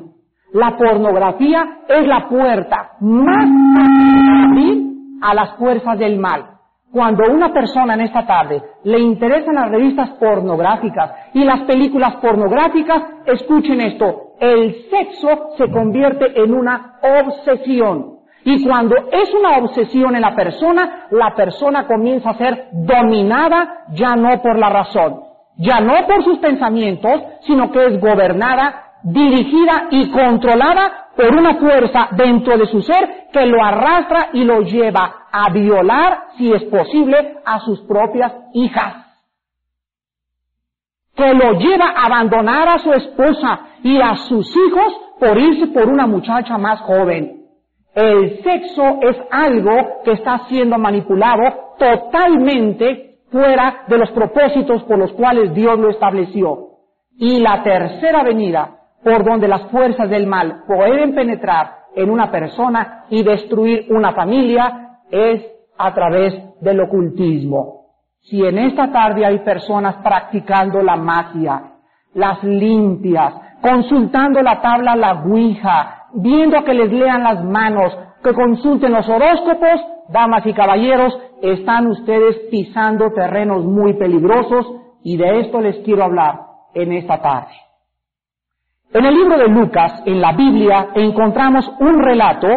La 0.52 0.76
pornografía 0.76 1.78
es 1.88 2.06
la 2.06 2.28
puerta 2.28 2.92
más 3.00 3.48
fácil 3.74 5.18
a 5.20 5.34
las 5.34 5.56
fuerzas 5.56 5.98
del 5.98 6.18
mal. 6.18 6.44
Cuando 6.92 7.24
una 7.32 7.52
persona 7.52 7.94
en 7.94 8.02
esta 8.02 8.24
tarde 8.26 8.62
le 8.84 9.00
interesan 9.00 9.56
las 9.56 9.70
revistas 9.70 10.10
pornográficas 10.20 11.12
y 11.34 11.44
las 11.44 11.62
películas 11.62 12.16
pornográficas, 12.16 13.02
escuchen 13.26 13.80
esto, 13.80 14.34
el 14.40 14.74
sexo 14.88 15.50
se 15.56 15.68
convierte 15.70 16.40
en 16.40 16.54
una 16.54 16.94
obsesión. 17.02 18.18
Y 18.44 18.64
cuando 18.64 18.96
es 18.96 19.34
una 19.34 19.58
obsesión 19.58 20.14
en 20.14 20.22
la 20.22 20.34
persona, 20.34 21.06
la 21.10 21.34
persona 21.34 21.86
comienza 21.86 22.30
a 22.30 22.38
ser 22.38 22.68
dominada 22.72 23.84
ya 23.92 24.16
no 24.16 24.40
por 24.42 24.58
la 24.58 24.70
razón, 24.70 25.29
ya 25.60 25.80
no 25.80 26.06
por 26.06 26.24
sus 26.24 26.38
pensamientos, 26.38 27.22
sino 27.46 27.70
que 27.70 27.84
es 27.84 28.00
gobernada, 28.00 28.94
dirigida 29.02 29.88
y 29.90 30.10
controlada 30.10 31.08
por 31.14 31.34
una 31.34 31.56
fuerza 31.56 32.08
dentro 32.12 32.56
de 32.56 32.66
su 32.66 32.80
ser 32.80 33.28
que 33.30 33.44
lo 33.44 33.62
arrastra 33.62 34.30
y 34.32 34.44
lo 34.44 34.62
lleva 34.62 35.26
a 35.30 35.50
violar, 35.50 36.28
si 36.38 36.50
es 36.50 36.64
posible, 36.64 37.36
a 37.44 37.60
sus 37.60 37.80
propias 37.82 38.32
hijas. 38.54 39.06
Que 41.14 41.34
lo 41.34 41.52
lleva 41.52 41.90
a 41.90 42.06
abandonar 42.06 42.68
a 42.68 42.78
su 42.78 42.92
esposa 42.92 43.60
y 43.82 44.00
a 44.00 44.16
sus 44.16 44.50
hijos 44.56 44.94
por 45.18 45.38
irse 45.38 45.66
por 45.66 45.88
una 45.88 46.06
muchacha 46.06 46.56
más 46.56 46.80
joven. 46.80 47.36
El 47.94 48.42
sexo 48.42 49.00
es 49.02 49.16
algo 49.30 50.02
que 50.04 50.12
está 50.12 50.46
siendo 50.48 50.78
manipulado 50.78 51.74
totalmente 51.78 53.09
fuera 53.30 53.84
de 53.86 53.98
los 53.98 54.10
propósitos 54.10 54.82
por 54.84 54.98
los 54.98 55.12
cuales 55.12 55.54
Dios 55.54 55.78
lo 55.78 55.90
estableció. 55.90 56.68
Y 57.16 57.40
la 57.40 57.62
tercera 57.62 58.22
venida, 58.22 58.78
por 59.02 59.24
donde 59.24 59.48
las 59.48 59.70
fuerzas 59.70 60.08
del 60.10 60.26
mal 60.26 60.64
pueden 60.66 61.14
penetrar 61.14 61.80
en 61.94 62.10
una 62.10 62.30
persona 62.30 63.04
y 63.10 63.22
destruir 63.22 63.86
una 63.90 64.12
familia, 64.12 64.98
es 65.10 65.44
a 65.78 65.94
través 65.94 66.34
del 66.60 66.80
ocultismo. 66.80 67.80
Si 68.22 68.44
en 68.44 68.58
esta 68.58 68.92
tarde 68.92 69.24
hay 69.24 69.38
personas 69.40 69.96
practicando 70.02 70.82
la 70.82 70.96
magia, 70.96 71.62
las 72.14 72.42
limpias, 72.44 73.34
consultando 73.62 74.42
la 74.42 74.60
tabla 74.60 74.96
la 74.96 75.22
Ouija, 75.22 76.06
viendo 76.14 76.62
que 76.64 76.74
les 76.74 76.92
lean 76.92 77.22
las 77.22 77.44
manos, 77.44 77.96
que 78.22 78.34
consulten 78.34 78.92
los 78.92 79.08
horóscopos, 79.08 79.80
damas 80.08 80.46
y 80.46 80.52
caballeros, 80.52 81.18
están 81.42 81.86
ustedes 81.86 82.36
pisando 82.50 83.12
terrenos 83.12 83.64
muy 83.64 83.94
peligrosos 83.94 84.66
y 85.02 85.16
de 85.16 85.40
esto 85.40 85.60
les 85.60 85.78
quiero 85.84 86.04
hablar 86.04 86.40
en 86.74 86.92
esta 86.92 87.20
tarde. 87.20 87.52
En 88.92 89.04
el 89.04 89.14
libro 89.14 89.38
de 89.38 89.48
Lucas, 89.48 90.02
en 90.04 90.20
la 90.20 90.32
Biblia, 90.32 90.88
encontramos 90.94 91.70
un 91.78 92.02
relato 92.02 92.48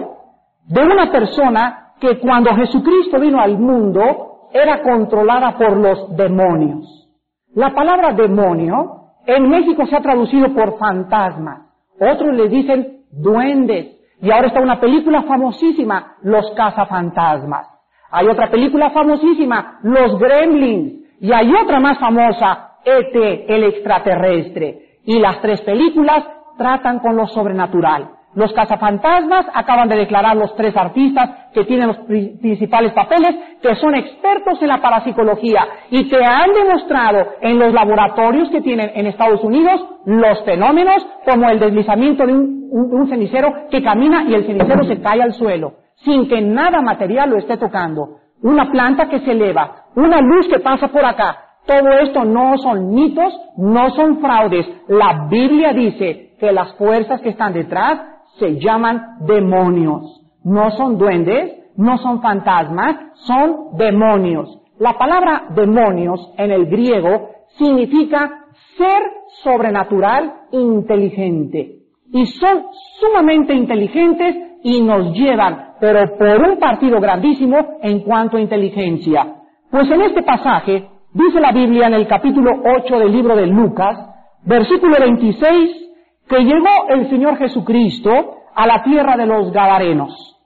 de 0.67 0.83
una 0.83 1.11
persona 1.11 1.93
que 1.99 2.19
cuando 2.19 2.55
Jesucristo 2.55 3.19
vino 3.19 3.39
al 3.39 3.57
mundo 3.57 4.49
era 4.51 4.81
controlada 4.81 5.57
por 5.57 5.77
los 5.77 6.15
demonios. 6.15 7.07
La 7.55 7.73
palabra 7.73 8.13
demonio 8.13 9.03
en 9.25 9.47
México 9.47 9.85
se 9.85 9.95
ha 9.95 10.01
traducido 10.01 10.53
por 10.53 10.77
fantasma. 10.77 11.67
Otros 11.99 12.33
le 12.35 12.49
dicen 12.49 13.03
duendes. 13.11 13.99
Y 14.21 14.31
ahora 14.31 14.47
está 14.47 14.61
una 14.61 14.79
película 14.79 15.23
famosísima, 15.23 16.15
Los 16.21 16.51
cazafantasmas. 16.51 17.67
Hay 18.11 18.27
otra 18.27 18.49
película 18.49 18.89
famosísima, 18.91 19.79
Los 19.83 20.19
gremlins. 20.19 21.03
Y 21.19 21.31
hay 21.31 21.53
otra 21.53 21.79
más 21.79 21.99
famosa, 21.99 22.77
E.T., 22.83 23.45
el 23.53 23.63
extraterrestre. 23.63 24.99
Y 25.05 25.19
las 25.19 25.41
tres 25.41 25.61
películas 25.61 26.23
tratan 26.57 26.99
con 26.99 27.15
lo 27.15 27.27
sobrenatural. 27.27 28.09
Los 28.35 28.51
cazafantasmas 28.53 29.45
acaban 29.53 29.89
de 29.89 29.97
declarar 29.97 30.35
los 30.35 30.55
tres 30.55 30.75
artistas 30.75 31.49
que 31.53 31.65
tienen 31.65 31.87
los 31.87 31.97
principales 31.97 32.91
papeles, 32.93 33.35
que 33.61 33.75
son 33.75 33.93
expertos 33.95 34.59
en 34.61 34.69
la 34.69 34.81
parapsicología 34.81 35.67
y 35.91 36.09
que 36.09 36.23
han 36.23 36.51
demostrado 36.53 37.33
en 37.41 37.59
los 37.59 37.71
laboratorios 37.73 38.49
que 38.49 38.61
tienen 38.61 38.91
en 38.95 39.07
Estados 39.07 39.43
Unidos 39.43 39.85
los 40.05 40.43
fenómenos 40.43 41.05
como 41.25 41.49
el 41.49 41.59
deslizamiento 41.59 42.25
de 42.25 42.33
un, 42.33 43.07
cenicero 43.07 43.67
que 43.69 43.83
camina 43.83 44.23
y 44.23 44.33
el 44.33 44.45
cenicero 44.45 44.83
se 44.85 44.99
cae 44.99 45.21
al 45.21 45.33
suelo, 45.33 45.73
sin 45.97 46.27
que 46.27 46.41
nada 46.41 46.81
material 46.81 47.29
lo 47.29 47.37
esté 47.37 47.57
tocando. 47.57 48.17
Una 48.41 48.71
planta 48.71 49.07
que 49.07 49.19
se 49.19 49.31
eleva, 49.31 49.85
una 49.95 50.19
luz 50.19 50.47
que 50.47 50.59
pasa 50.59 50.87
por 50.87 51.05
acá. 51.05 51.37
Todo 51.65 51.91
esto 51.99 52.25
no 52.25 52.57
son 52.57 52.89
mitos, 52.89 53.33
no 53.57 53.89
son 53.91 54.19
fraudes. 54.19 54.65
La 54.87 55.27
Biblia 55.29 55.71
dice 55.71 56.35
que 56.39 56.51
las 56.51 56.73
fuerzas 56.75 57.21
que 57.21 57.29
están 57.29 57.53
detrás 57.53 58.12
se 58.39 58.59
llaman 58.59 59.17
demonios. 59.21 60.21
No 60.43 60.71
son 60.71 60.97
duendes, 60.97 61.51
no 61.77 61.97
son 61.97 62.21
fantasmas, 62.21 62.95
son 63.25 63.77
demonios. 63.77 64.59
La 64.79 64.97
palabra 64.97 65.45
demonios 65.55 66.33
en 66.37 66.51
el 66.51 66.65
griego 66.65 67.29
significa 67.57 68.45
ser 68.77 69.03
sobrenatural 69.43 70.33
inteligente. 70.51 71.79
Y 72.11 72.25
son 72.25 72.65
sumamente 72.99 73.53
inteligentes 73.53 74.35
y 74.63 74.81
nos 74.81 75.13
llevan, 75.13 75.73
pero 75.79 76.17
por 76.17 76.49
un 76.49 76.57
partido 76.57 76.99
grandísimo 76.99 77.77
en 77.81 78.01
cuanto 78.01 78.37
a 78.37 78.41
inteligencia. 78.41 79.35
Pues 79.69 79.89
en 79.89 80.01
este 80.01 80.21
pasaje, 80.23 80.87
dice 81.13 81.39
la 81.39 81.51
Biblia 81.51 81.87
en 81.87 81.95
el 81.95 82.07
capítulo 82.07 82.51
8 82.77 82.99
del 82.99 83.11
libro 83.11 83.35
de 83.35 83.47
Lucas, 83.47 83.97
versículo 84.45 84.95
26, 84.99 85.82
que 86.27 86.39
llegó 86.39 86.89
el 86.89 87.09
Señor 87.09 87.37
Jesucristo 87.37 88.11
a 88.55 88.67
la 88.67 88.83
tierra 88.83 89.15
de 89.17 89.25
los 89.25 89.51
Gadarenos. 89.51 90.39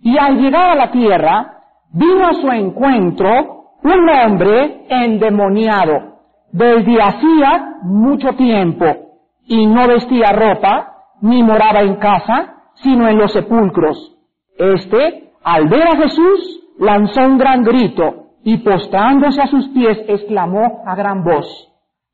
Y 0.00 0.16
al 0.18 0.36
llegar 0.36 0.70
a 0.70 0.74
la 0.74 0.90
tierra, 0.90 1.62
vino 1.92 2.26
a 2.26 2.34
su 2.34 2.48
encuentro 2.48 3.56
un 3.82 4.08
hombre 4.08 4.86
endemoniado, 4.88 6.18
desde 6.52 7.02
hacía 7.02 7.76
mucho 7.82 8.32
tiempo, 8.32 8.84
y 9.46 9.66
no 9.66 9.86
vestía 9.86 10.32
ropa, 10.32 10.92
ni 11.22 11.42
moraba 11.42 11.80
en 11.82 11.96
casa, 11.96 12.54
sino 12.74 13.08
en 13.08 13.18
los 13.18 13.32
sepulcros. 13.32 14.16
Este, 14.58 15.32
al 15.42 15.68
ver 15.68 15.86
a 15.88 15.96
Jesús, 15.96 16.60
lanzó 16.78 17.20
un 17.20 17.38
gran 17.38 17.62
grito, 17.62 18.26
y 18.42 18.58
postrándose 18.58 19.40
a 19.42 19.46
sus 19.46 19.68
pies, 19.68 19.98
exclamó 20.08 20.82
a 20.86 20.94
gran 20.94 21.24
voz, 21.24 21.46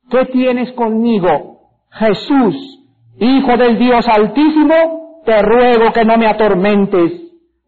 ¿qué 0.09 0.25
tienes 0.25 0.71
conmigo, 0.73 1.59
Jesús, 1.91 2.82
Hijo 3.19 3.57
del 3.57 3.77
Dios 3.77 4.07
Altísimo, 4.07 5.21
te 5.25 5.41
ruego 5.41 5.91
que 5.93 6.03
no 6.03 6.17
me 6.17 6.27
atormentes, 6.27 7.11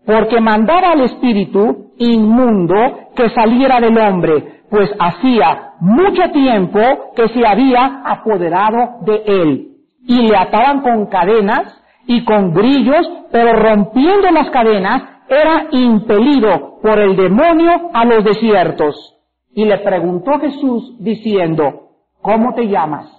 porque 0.06 0.42
mandaba 0.42 0.92
al 0.92 1.02
espíritu 1.02 1.92
inmundo 1.98 2.76
que 3.16 3.30
saliera 3.30 3.80
del 3.80 3.98
hombre, 3.98 4.64
pues 4.70 4.90
hacía 5.00 5.74
mucho 5.80 6.24
tiempo 6.32 6.80
que 7.16 7.28
se 7.30 7.46
había 7.46 8.02
apoderado 8.06 9.00
de 9.06 9.24
él. 9.26 9.68
Y 10.08 10.28
le 10.28 10.38
ataban 10.38 10.82
con 10.82 11.06
cadenas 11.08 11.82
y 12.08 12.24
con 12.26 12.54
grillos, 12.54 13.08
pero 13.32 13.54
rompiendo 13.54 14.30
las 14.32 14.50
cadenas, 14.50 15.04
era 15.28 15.68
impelido 15.72 16.80
por 16.82 17.00
el 17.00 17.16
demonio 17.16 17.90
a 17.94 18.06
los 18.06 18.24
desiertos. 18.24 19.16
Y 19.54 19.66
le 19.66 19.78
preguntó 19.80 20.40
Jesús 20.40 20.98
diciendo, 21.00 21.90
¿cómo 22.22 22.54
te 22.54 22.68
llamas? 22.68 23.10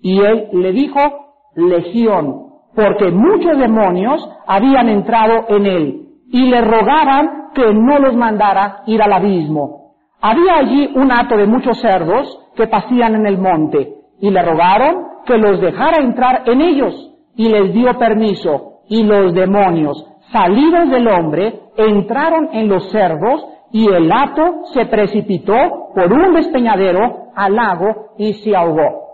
Y 0.00 0.20
él 0.20 0.48
le 0.52 0.72
dijo, 0.72 1.27
legión, 1.58 2.46
porque 2.74 3.10
muchos 3.10 3.58
demonios 3.58 4.28
habían 4.46 4.88
entrado 4.88 5.46
en 5.48 5.66
él 5.66 6.08
y 6.30 6.46
le 6.48 6.60
rogaban 6.60 7.50
que 7.54 7.72
no 7.72 7.98
los 7.98 8.14
mandara 8.14 8.82
ir 8.86 9.02
al 9.02 9.12
abismo. 9.12 9.94
Había 10.20 10.56
allí 10.56 10.90
un 10.94 11.12
hato 11.12 11.36
de 11.36 11.46
muchos 11.46 11.80
cerdos 11.80 12.38
que 12.54 12.66
pasían 12.66 13.14
en 13.14 13.26
el 13.26 13.38
monte 13.38 13.94
y 14.20 14.30
le 14.30 14.42
rogaron 14.42 15.06
que 15.24 15.38
los 15.38 15.60
dejara 15.60 15.98
entrar 16.02 16.42
en 16.46 16.60
ellos 16.60 16.94
y 17.36 17.48
les 17.48 17.72
dio 17.72 17.96
permiso 17.98 18.80
y 18.88 19.02
los 19.02 19.32
demonios 19.34 20.04
salidos 20.32 20.90
del 20.90 21.08
hombre 21.08 21.60
entraron 21.76 22.50
en 22.52 22.68
los 22.68 22.90
cerdos 22.90 23.46
y 23.70 23.88
el 23.88 24.10
hato 24.10 24.64
se 24.72 24.86
precipitó 24.86 25.90
por 25.94 26.12
un 26.12 26.34
despeñadero 26.34 27.30
al 27.34 27.54
lago 27.54 28.14
y 28.18 28.32
se 28.34 28.56
ahogó. 28.56 29.07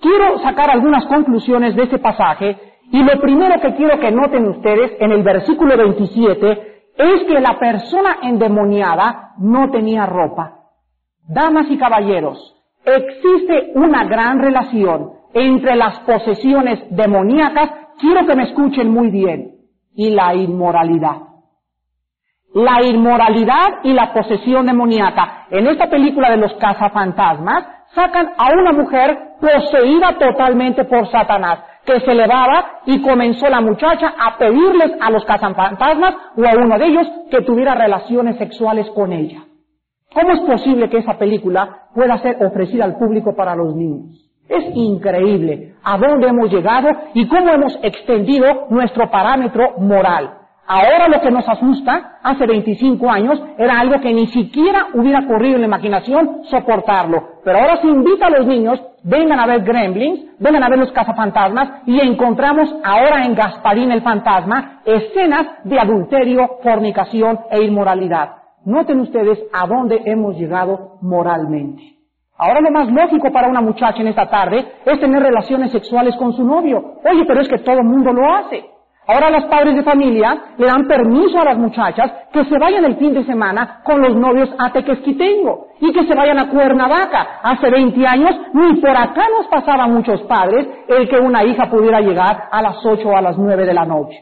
Quiero 0.00 0.38
sacar 0.38 0.70
algunas 0.70 1.04
conclusiones 1.06 1.76
de 1.76 1.82
ese 1.84 1.98
pasaje 1.98 2.56
y 2.90 3.02
lo 3.02 3.20
primero 3.20 3.60
que 3.60 3.74
quiero 3.74 4.00
que 4.00 4.10
noten 4.10 4.48
ustedes 4.48 4.92
en 4.98 5.12
el 5.12 5.22
versículo 5.22 5.76
27 5.76 6.70
es 6.96 7.24
que 7.24 7.40
la 7.40 7.58
persona 7.58 8.16
endemoniada 8.22 9.32
no 9.38 9.70
tenía 9.70 10.06
ropa. 10.06 10.56
Damas 11.28 11.66
y 11.70 11.78
caballeros, 11.78 12.56
existe 12.84 13.72
una 13.74 14.04
gran 14.04 14.40
relación 14.40 15.12
entre 15.34 15.76
las 15.76 16.00
posesiones 16.00 16.80
demoníacas, 16.90 17.70
quiero 18.00 18.26
que 18.26 18.34
me 18.34 18.44
escuchen 18.44 18.90
muy 18.90 19.10
bien, 19.10 19.52
y 19.94 20.10
la 20.10 20.34
inmoralidad. 20.34 21.16
La 22.52 22.82
inmoralidad 22.82 23.80
y 23.84 23.92
la 23.92 24.12
posesión 24.12 24.66
demoníaca. 24.66 25.46
En 25.50 25.68
esta 25.68 25.88
película 25.88 26.30
de 26.30 26.38
los 26.38 26.52
cazafantasmas, 26.54 27.64
sacan 27.94 28.32
a 28.36 28.50
una 28.58 28.72
mujer 28.72 29.29
poseída 29.40 30.16
totalmente 30.18 30.84
por 30.84 31.10
Satanás, 31.10 31.60
que 31.84 32.00
se 32.00 32.12
elevaba 32.12 32.80
y 32.86 33.00
comenzó 33.00 33.48
la 33.48 33.60
muchacha 33.60 34.14
a 34.18 34.36
pedirles 34.36 34.92
a 35.00 35.10
los 35.10 35.24
cazafantasmas 35.24 36.14
o 36.36 36.44
a 36.44 36.62
uno 36.62 36.78
de 36.78 36.86
ellos 36.86 37.06
que 37.30 37.42
tuviera 37.42 37.74
relaciones 37.74 38.36
sexuales 38.36 38.88
con 38.90 39.12
ella. 39.12 39.42
¿Cómo 40.12 40.32
es 40.32 40.40
posible 40.40 40.88
que 40.88 40.98
esa 40.98 41.18
película 41.18 41.88
pueda 41.94 42.18
ser 42.18 42.44
ofrecida 42.44 42.84
al 42.84 42.96
público 42.96 43.34
para 43.34 43.54
los 43.54 43.74
niños? 43.74 44.30
Es 44.48 44.64
increíble 44.74 45.76
a 45.84 45.96
dónde 45.96 46.26
hemos 46.26 46.52
llegado 46.52 46.88
y 47.14 47.28
cómo 47.28 47.50
hemos 47.50 47.78
extendido 47.82 48.66
nuestro 48.70 49.08
parámetro 49.08 49.74
moral. 49.78 50.39
Ahora 50.72 51.08
lo 51.08 51.20
que 51.20 51.32
nos 51.32 51.48
asusta, 51.48 52.20
hace 52.22 52.46
25 52.46 53.10
años, 53.10 53.42
era 53.58 53.80
algo 53.80 54.00
que 54.00 54.12
ni 54.12 54.28
siquiera 54.28 54.86
hubiera 54.94 55.26
corrido 55.26 55.56
en 55.56 55.62
la 55.62 55.66
imaginación 55.66 56.44
soportarlo. 56.44 57.40
Pero 57.44 57.58
ahora 57.58 57.78
se 57.78 57.88
invita 57.88 58.28
a 58.28 58.30
los 58.30 58.46
niños, 58.46 58.80
vengan 59.02 59.40
a 59.40 59.46
ver 59.46 59.64
Gremlins, 59.64 60.26
vengan 60.38 60.62
a 60.62 60.68
ver 60.68 60.78
los 60.78 60.92
cazafantasmas 60.92 61.82
y 61.86 61.98
encontramos 62.00 62.72
ahora 62.84 63.24
en 63.24 63.34
Gasparín 63.34 63.90
el 63.90 64.02
fantasma 64.02 64.82
escenas 64.84 65.44
de 65.64 65.80
adulterio, 65.80 66.48
fornicación 66.62 67.40
e 67.50 67.64
inmoralidad. 67.64 68.36
Noten 68.64 69.00
ustedes 69.00 69.40
a 69.52 69.66
dónde 69.66 70.00
hemos 70.04 70.36
llegado 70.36 70.98
moralmente. 71.02 71.82
Ahora 72.38 72.60
lo 72.60 72.70
más 72.70 72.88
lógico 72.92 73.32
para 73.32 73.48
una 73.48 73.60
muchacha 73.60 74.02
en 74.02 74.06
esta 74.06 74.30
tarde 74.30 74.64
es 74.86 75.00
tener 75.00 75.20
relaciones 75.20 75.72
sexuales 75.72 76.14
con 76.16 76.32
su 76.32 76.44
novio. 76.44 77.00
Oye, 77.04 77.24
pero 77.26 77.40
es 77.40 77.48
que 77.48 77.58
todo 77.58 77.78
el 77.78 77.86
mundo 77.86 78.12
lo 78.12 78.32
hace. 78.32 78.79
Ahora 79.10 79.28
los 79.28 79.46
padres 79.46 79.74
de 79.74 79.82
familia 79.82 80.40
le 80.56 80.66
dan 80.66 80.86
permiso 80.86 81.40
a 81.40 81.44
las 81.44 81.58
muchachas 81.58 82.12
que 82.32 82.44
se 82.44 82.56
vayan 82.60 82.84
el 82.84 82.94
fin 82.94 83.12
de 83.12 83.24
semana 83.24 83.80
con 83.82 84.00
los 84.00 84.14
novios 84.14 84.48
a 84.56 84.70
Tequesquitengo 84.70 85.66
y 85.80 85.92
que 85.92 86.06
se 86.06 86.14
vayan 86.14 86.38
a 86.38 86.48
Cuernavaca. 86.48 87.40
Hace 87.42 87.70
20 87.70 88.06
años 88.06 88.30
ni 88.54 88.80
por 88.80 88.96
acá 88.96 89.24
nos 89.36 89.48
pasaba 89.48 89.88
muchos 89.88 90.22
padres 90.22 90.68
el 90.86 91.08
que 91.08 91.18
una 91.18 91.42
hija 91.42 91.68
pudiera 91.68 92.00
llegar 92.00 92.44
a 92.52 92.62
las 92.62 92.86
8 92.86 93.08
o 93.08 93.16
a 93.16 93.20
las 93.20 93.36
9 93.36 93.66
de 93.66 93.74
la 93.74 93.84
noche. 93.84 94.16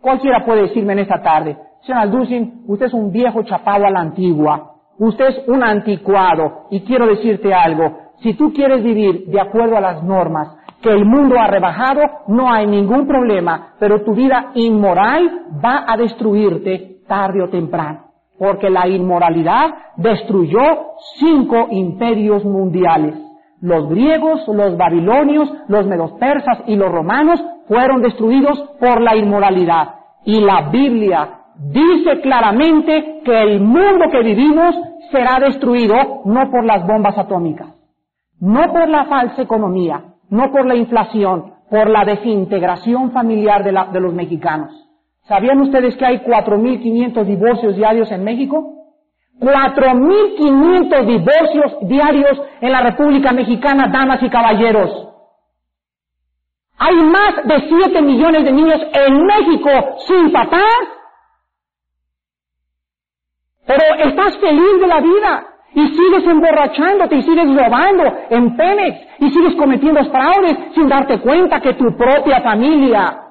Cualquiera 0.00 0.42
puede 0.46 0.62
decirme 0.62 0.94
en 0.94 1.00
esta 1.00 1.20
tarde, 1.20 1.58
señor 1.82 2.00
Alducin, 2.00 2.64
usted 2.66 2.86
es 2.86 2.94
un 2.94 3.12
viejo 3.12 3.42
chapado 3.42 3.84
a 3.84 3.90
la 3.90 4.00
antigua, 4.00 4.72
usted 4.98 5.26
es 5.26 5.48
un 5.48 5.62
anticuado, 5.62 6.68
y 6.70 6.80
quiero 6.80 7.06
decirte 7.06 7.52
algo, 7.52 8.10
si 8.22 8.32
tú 8.34 8.54
quieres 8.54 8.82
vivir 8.82 9.26
de 9.26 9.40
acuerdo 9.40 9.76
a 9.76 9.82
las 9.82 10.02
normas 10.02 10.56
que 10.82 10.90
el 10.90 11.04
mundo 11.04 11.38
ha 11.38 11.46
rebajado, 11.46 12.00
no 12.28 12.50
hay 12.50 12.66
ningún 12.66 13.06
problema, 13.06 13.74
pero 13.78 14.02
tu 14.02 14.14
vida 14.14 14.50
inmoral 14.54 15.46
va 15.64 15.84
a 15.86 15.96
destruirte 15.96 17.00
tarde 17.06 17.42
o 17.42 17.48
temprano, 17.48 18.12
porque 18.38 18.70
la 18.70 18.88
inmoralidad 18.88 19.66
destruyó 19.96 20.60
cinco 21.18 21.66
imperios 21.70 22.44
mundiales. 22.44 23.14
Los 23.60 23.90
griegos, 23.90 24.46
los 24.48 24.76
babilonios, 24.76 25.52
los 25.68 25.86
medos 25.86 26.12
persas 26.12 26.62
y 26.66 26.76
los 26.76 26.90
romanos 26.90 27.44
fueron 27.68 28.00
destruidos 28.00 28.58
por 28.80 29.02
la 29.02 29.16
inmoralidad. 29.16 29.96
Y 30.24 30.40
la 30.40 30.70
Biblia 30.70 31.40
dice 31.56 32.20
claramente 32.22 33.20
que 33.22 33.42
el 33.42 33.60
mundo 33.60 34.06
que 34.10 34.22
vivimos 34.22 34.74
será 35.10 35.38
destruido 35.40 36.22
no 36.24 36.50
por 36.50 36.64
las 36.64 36.86
bombas 36.86 37.18
atómicas, 37.18 37.68
no 38.40 38.72
por 38.72 38.88
la 38.88 39.04
falsa 39.04 39.42
economía, 39.42 40.09
no 40.30 40.50
por 40.50 40.66
la 40.66 40.76
inflación, 40.76 41.54
por 41.68 41.90
la 41.90 42.04
desintegración 42.04 43.12
familiar 43.12 43.62
de, 43.64 44.00
los 44.00 44.14
mexicanos. 44.14 44.72
¿Sabían 45.24 45.60
ustedes 45.60 45.96
que 45.96 46.06
hay 46.06 46.18
4.500 46.18 47.24
divorcios 47.24 47.76
diarios 47.76 48.10
en 48.10 48.24
México? 48.24 48.76
4.500 49.38 51.06
divorcios 51.06 51.88
diarios 51.88 52.40
en 52.60 52.72
la 52.72 52.82
República 52.82 53.32
Mexicana, 53.32 53.88
damas 53.92 54.22
y 54.22 54.28
caballeros. 54.28 55.08
Hay 56.78 56.96
más 56.96 57.36
de 57.44 57.68
7 57.68 58.02
millones 58.02 58.44
de 58.44 58.52
niños 58.52 58.80
en 58.92 59.26
México 59.26 59.70
sin 60.06 60.32
papás. 60.32 60.62
Pero 63.66 64.08
estás 64.08 64.38
feliz 64.38 64.80
de 64.80 64.86
la 64.86 65.00
vida 65.00 65.49
y 65.74 65.86
sigues 65.88 66.24
emborrachándote 66.24 67.16
y 67.16 67.22
sigues 67.22 67.54
robando 67.54 68.04
en 68.30 68.56
Pemex 68.56 68.98
y 69.18 69.30
sigues 69.30 69.54
cometiendo 69.54 70.04
fraudes 70.10 70.56
sin 70.74 70.88
darte 70.88 71.20
cuenta 71.20 71.60
que 71.60 71.74
tu 71.74 71.96
propia 71.96 72.40
familia 72.40 73.30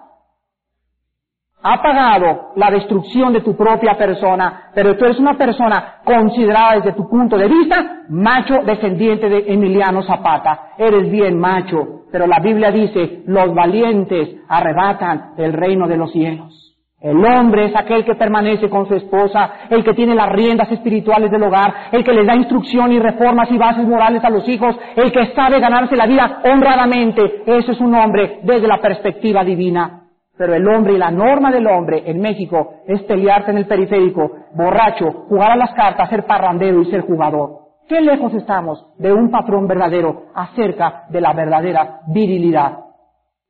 ha 1.61 1.81
pagado 1.81 2.51
la 2.55 2.71
destrucción 2.71 3.33
de 3.33 3.41
tu 3.41 3.55
propia 3.55 3.97
persona, 3.97 4.71
pero 4.73 4.95
tú 4.95 5.05
eres 5.05 5.19
una 5.19 5.37
persona 5.37 5.95
considerada 6.05 6.75
desde 6.75 6.93
tu 6.93 7.09
punto 7.09 7.37
de 7.37 7.47
vista 7.47 8.03
macho 8.09 8.59
descendiente 8.65 9.27
de 9.27 9.45
Emiliano 9.47 10.01
Zapata. 10.03 10.69
Eres 10.77 11.11
bien 11.11 11.37
macho, 11.37 12.05
pero 12.11 12.27
la 12.27 12.39
Biblia 12.39 12.71
dice, 12.71 13.23
los 13.25 13.53
valientes 13.53 14.37
arrebatan 14.47 15.33
el 15.37 15.51
reino 15.51 15.87
de 15.87 15.97
los 15.97 16.11
cielos. 16.11 16.68
El 17.01 17.23
hombre 17.23 17.67
es 17.67 17.75
aquel 17.77 18.03
que 18.03 18.15
permanece 18.15 18.69
con 18.69 18.85
su 18.85 18.93
esposa, 18.93 19.67
el 19.69 19.85
que 19.85 19.93
tiene 19.93 20.15
las 20.15 20.29
riendas 20.29 20.69
espirituales 20.69 21.31
del 21.31 21.43
hogar, 21.43 21.73
el 21.93 22.03
que 22.03 22.11
les 22.11 22.27
da 22.27 22.35
instrucción 22.35 22.91
y 22.91 22.99
reformas 22.99 23.49
y 23.49 23.57
bases 23.57 23.87
morales 23.87 24.21
a 24.21 24.29
los 24.29 24.45
hijos, 24.49 24.75
el 24.97 25.09
que 25.13 25.33
sabe 25.33 25.61
ganarse 25.61 25.95
la 25.95 26.05
vida 26.05 26.41
honradamente. 26.43 27.43
Ese 27.45 27.71
es 27.71 27.79
un 27.79 27.95
hombre 27.95 28.41
desde 28.43 28.67
la 28.67 28.81
perspectiva 28.81 29.45
divina. 29.45 30.07
Pero 30.37 30.53
el 30.53 30.67
hombre 30.67 30.93
y 30.93 30.97
la 30.97 31.09
norma 31.09 31.51
del 31.51 31.67
hombre 31.67 32.03
en 32.05 32.19
México 32.19 32.81
es 32.85 33.01
pelearse 33.03 33.51
en 33.51 33.57
el 33.57 33.67
periférico, 33.67 34.31
borracho, 34.53 35.25
jugar 35.29 35.51
a 35.51 35.57
las 35.57 35.73
cartas, 35.73 36.09
ser 36.09 36.25
parrandero 36.25 36.81
y 36.81 36.91
ser 36.91 37.01
jugador. 37.01 37.59
¿Qué 37.87 38.01
lejos 38.01 38.33
estamos 38.33 38.85
de 38.97 39.13
un 39.13 39.31
patrón 39.31 39.67
verdadero 39.67 40.25
acerca 40.35 41.05
de 41.09 41.21
la 41.21 41.31
verdadera 41.33 42.01
virilidad? 42.07 42.77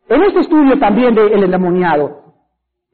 En 0.08 0.24
este 0.24 0.40
estudio 0.40 0.80
también 0.80 1.14
del 1.14 1.44
endemoniado, 1.44 2.19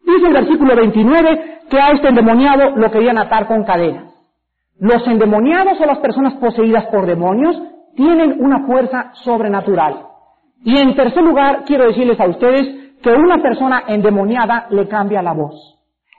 Dice 0.06 0.28
el 0.28 0.34
versículo 0.34 0.76
29 0.76 1.60
que 1.70 1.80
a 1.80 1.92
este 1.92 2.10
endemoniado 2.10 2.76
lo 2.76 2.92
querían 2.92 3.18
atar 3.18 3.48
con 3.48 3.64
cadenas. 3.64 4.14
Los 4.80 5.06
endemoniados 5.08 5.80
o 5.80 5.86
las 5.86 6.00
personas 6.00 6.36
poseídas 6.36 6.86
por 6.88 7.06
demonios 7.06 7.60
tienen 7.96 8.36
una 8.40 8.66
fuerza 8.66 9.12
sobrenatural. 9.24 10.06
Y 10.64 10.78
en 10.78 10.96
tercer 10.96 11.24
lugar, 11.24 11.64
quiero 11.66 11.86
decirles 11.86 12.20
a 12.20 12.28
ustedes 12.28 12.98
que 13.02 13.12
una 13.12 13.42
persona 13.42 13.84
endemoniada 13.88 14.68
le 14.70 14.88
cambia 14.88 15.22
la 15.22 15.34
voz. 15.34 15.56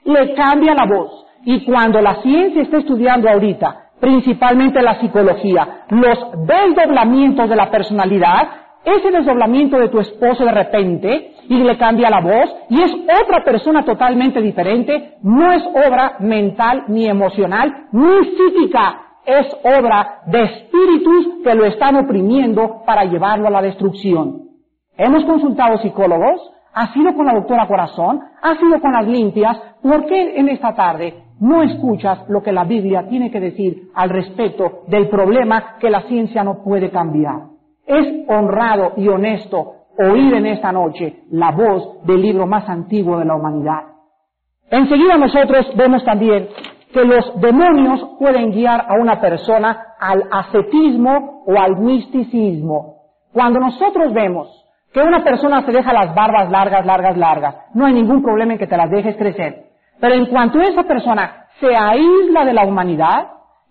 Le 0.03 0.33
cambia 0.33 0.73
la 0.73 0.85
voz. 0.85 1.25
Y 1.45 1.63
cuando 1.65 2.01
la 2.01 2.21
ciencia 2.21 2.61
está 2.61 2.77
estudiando 2.77 3.29
ahorita, 3.29 3.91
principalmente 3.99 4.81
la 4.81 4.99
psicología, 4.99 5.85
los 5.89 6.17
desdoblamientos 6.45 7.49
de 7.49 7.55
la 7.55 7.69
personalidad, 7.69 8.49
ese 8.85 9.11
desdoblamiento 9.11 9.77
de 9.77 9.89
tu 9.89 9.99
esposo 9.99 10.45
de 10.45 10.51
repente 10.51 11.33
y 11.49 11.57
le 11.57 11.77
cambia 11.77 12.09
la 12.09 12.21
voz 12.21 12.55
y 12.69 12.81
es 12.81 12.91
otra 12.93 13.43
persona 13.43 13.83
totalmente 13.83 14.41
diferente, 14.41 15.17
no 15.23 15.51
es 15.51 15.63
obra 15.67 16.17
mental 16.19 16.85
ni 16.87 17.07
emocional 17.07 17.87
ni 17.91 18.25
psíquica, 18.25 19.01
es 19.25 19.45
obra 19.63 20.21
de 20.27 20.43
espíritus 20.43 21.43
que 21.43 21.53
lo 21.53 21.65
están 21.65 21.97
oprimiendo 21.97 22.83
para 22.85 23.03
llevarlo 23.03 23.47
a 23.47 23.51
la 23.51 23.61
destrucción. 23.61 24.43
Hemos 24.97 25.25
consultado 25.25 25.77
psicólogos, 25.77 26.41
ha 26.73 26.93
sido 26.93 27.13
con 27.13 27.25
la 27.25 27.33
doctora 27.33 27.67
Corazón, 27.67 28.21
ha 28.41 28.55
sido 28.55 28.79
con 28.79 28.93
las 28.93 29.05
limpias, 29.05 29.57
¿por 29.81 30.05
qué 30.05 30.37
en 30.37 30.49
esta 30.49 30.73
tarde 30.73 31.23
no 31.39 31.61
escuchas 31.61 32.23
lo 32.29 32.41
que 32.41 32.51
la 32.51 32.63
Biblia 32.63 33.07
tiene 33.09 33.29
que 33.29 33.39
decir 33.39 33.89
al 33.93 34.09
respecto 34.09 34.83
del 34.87 35.09
problema 35.09 35.75
que 35.79 35.89
la 35.89 36.03
ciencia 36.03 36.43
no 36.43 36.63
puede 36.63 36.89
cambiar? 36.89 37.56
Es 37.87 38.29
honrado 38.29 38.93
y 38.97 39.07
honesto 39.07 39.73
oír 39.97 40.33
en 40.35 40.45
esta 40.45 40.71
noche 40.71 41.23
la 41.31 41.51
voz 41.51 42.03
del 42.05 42.21
libro 42.21 42.45
más 42.45 42.67
antiguo 42.69 43.17
de 43.17 43.25
la 43.25 43.35
humanidad. 43.35 43.81
Enseguida 44.69 45.17
nosotros 45.17 45.65
vemos 45.75 46.03
también 46.03 46.49
que 46.93 47.03
los 47.03 47.39
demonios 47.39 48.01
pueden 48.19 48.51
guiar 48.51 48.81
a 48.81 48.99
una 49.01 49.19
persona 49.19 49.95
al 49.99 50.23
ascetismo 50.31 51.43
o 51.45 51.57
al 51.57 51.77
misticismo. 51.77 52.97
Cuando 53.33 53.59
nosotros 53.59 54.13
vemos 54.13 54.47
que 54.93 55.01
una 55.01 55.23
persona 55.23 55.65
se 55.65 55.71
deja 55.71 55.93
las 55.93 56.13
barbas 56.13 56.49
largas, 56.49 56.85
largas, 56.85 57.17
largas, 57.17 57.55
no 57.73 57.85
hay 57.85 57.93
ningún 57.93 58.21
problema 58.21 58.53
en 58.53 58.59
que 58.59 58.67
te 58.67 58.77
las 58.77 58.89
dejes 58.89 59.15
crecer. 59.15 59.67
Pero 59.99 60.15
en 60.15 60.25
cuanto 60.27 60.59
esa 60.59 60.83
persona 60.83 61.45
se 61.59 61.67
aísla 61.75 62.45
de 62.45 62.53
la 62.53 62.65
humanidad, 62.65 63.27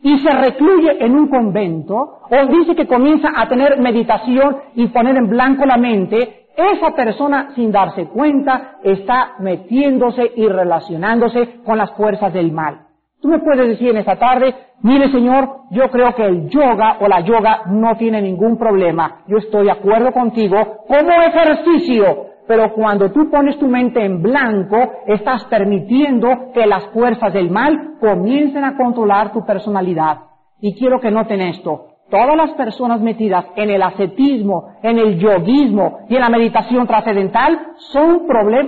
y 0.06 0.20
se 0.20 0.30
recluye 0.30 1.04
en 1.04 1.16
un 1.16 1.26
convento, 1.26 1.96
o 2.30 2.46
dice 2.46 2.76
que 2.76 2.86
comienza 2.86 3.28
a 3.34 3.48
tener 3.48 3.80
meditación 3.80 4.58
y 4.76 4.86
poner 4.86 5.16
en 5.16 5.28
blanco 5.28 5.66
la 5.66 5.76
mente, 5.78 6.46
esa 6.56 6.92
persona 6.94 7.48
sin 7.56 7.72
darse 7.72 8.06
cuenta 8.06 8.76
está 8.84 9.32
metiéndose 9.40 10.30
y 10.36 10.46
relacionándose 10.46 11.60
con 11.64 11.76
las 11.76 11.90
fuerzas 11.96 12.32
del 12.32 12.52
mal. 12.52 12.82
Tú 13.20 13.26
me 13.26 13.40
puedes 13.40 13.66
decir 13.66 13.88
en 13.88 13.96
esta 13.96 14.16
tarde, 14.16 14.54
mire 14.82 15.10
señor, 15.10 15.62
yo 15.72 15.90
creo 15.90 16.14
que 16.14 16.24
el 16.24 16.48
yoga 16.50 16.98
o 17.00 17.08
la 17.08 17.22
yoga 17.22 17.62
no 17.66 17.96
tiene 17.96 18.22
ningún 18.22 18.56
problema. 18.58 19.22
Yo 19.26 19.38
estoy 19.38 19.64
de 19.64 19.72
acuerdo 19.72 20.12
contigo 20.12 20.84
como 20.86 21.10
ejercicio. 21.20 22.26
Pero 22.46 22.72
cuando 22.74 23.10
tú 23.10 23.28
pones 23.30 23.58
tu 23.58 23.66
mente 23.66 24.04
en 24.04 24.22
blanco, 24.22 24.76
estás 25.06 25.44
permitiendo 25.44 26.52
que 26.54 26.66
las 26.66 26.86
fuerzas 26.92 27.32
del 27.32 27.50
mal 27.50 27.96
comiencen 28.00 28.64
a 28.64 28.76
controlar 28.76 29.32
tu 29.32 29.44
personalidad. 29.44 30.18
Y 30.60 30.74
quiero 30.74 31.00
que 31.00 31.10
noten 31.10 31.40
esto. 31.40 31.86
Todas 32.08 32.36
las 32.36 32.52
personas 32.52 33.00
metidas 33.00 33.46
en 33.56 33.68
el 33.68 33.82
ascetismo, 33.82 34.76
en 34.82 34.98
el 34.98 35.18
yoguismo 35.18 36.06
y 36.08 36.14
en 36.14 36.20
la 36.20 36.28
meditación 36.28 36.86
trascendental 36.86 37.72
son, 37.92 38.26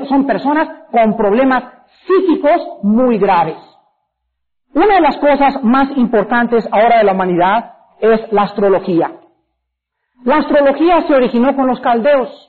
son 0.08 0.26
personas 0.26 0.68
con 0.90 1.16
problemas 1.16 1.62
psíquicos 2.06 2.60
muy 2.82 3.18
graves. 3.18 3.58
Una 4.74 4.96
de 4.96 5.00
las 5.00 5.16
cosas 5.18 5.62
más 5.62 5.96
importantes 5.96 6.68
ahora 6.72 6.98
de 6.98 7.04
la 7.04 7.12
humanidad 7.12 7.74
es 8.00 8.20
la 8.32 8.42
astrología. 8.42 9.12
La 10.24 10.38
astrología 10.38 11.02
se 11.06 11.14
originó 11.14 11.54
con 11.54 11.68
los 11.68 11.80
caldeos 11.80 12.48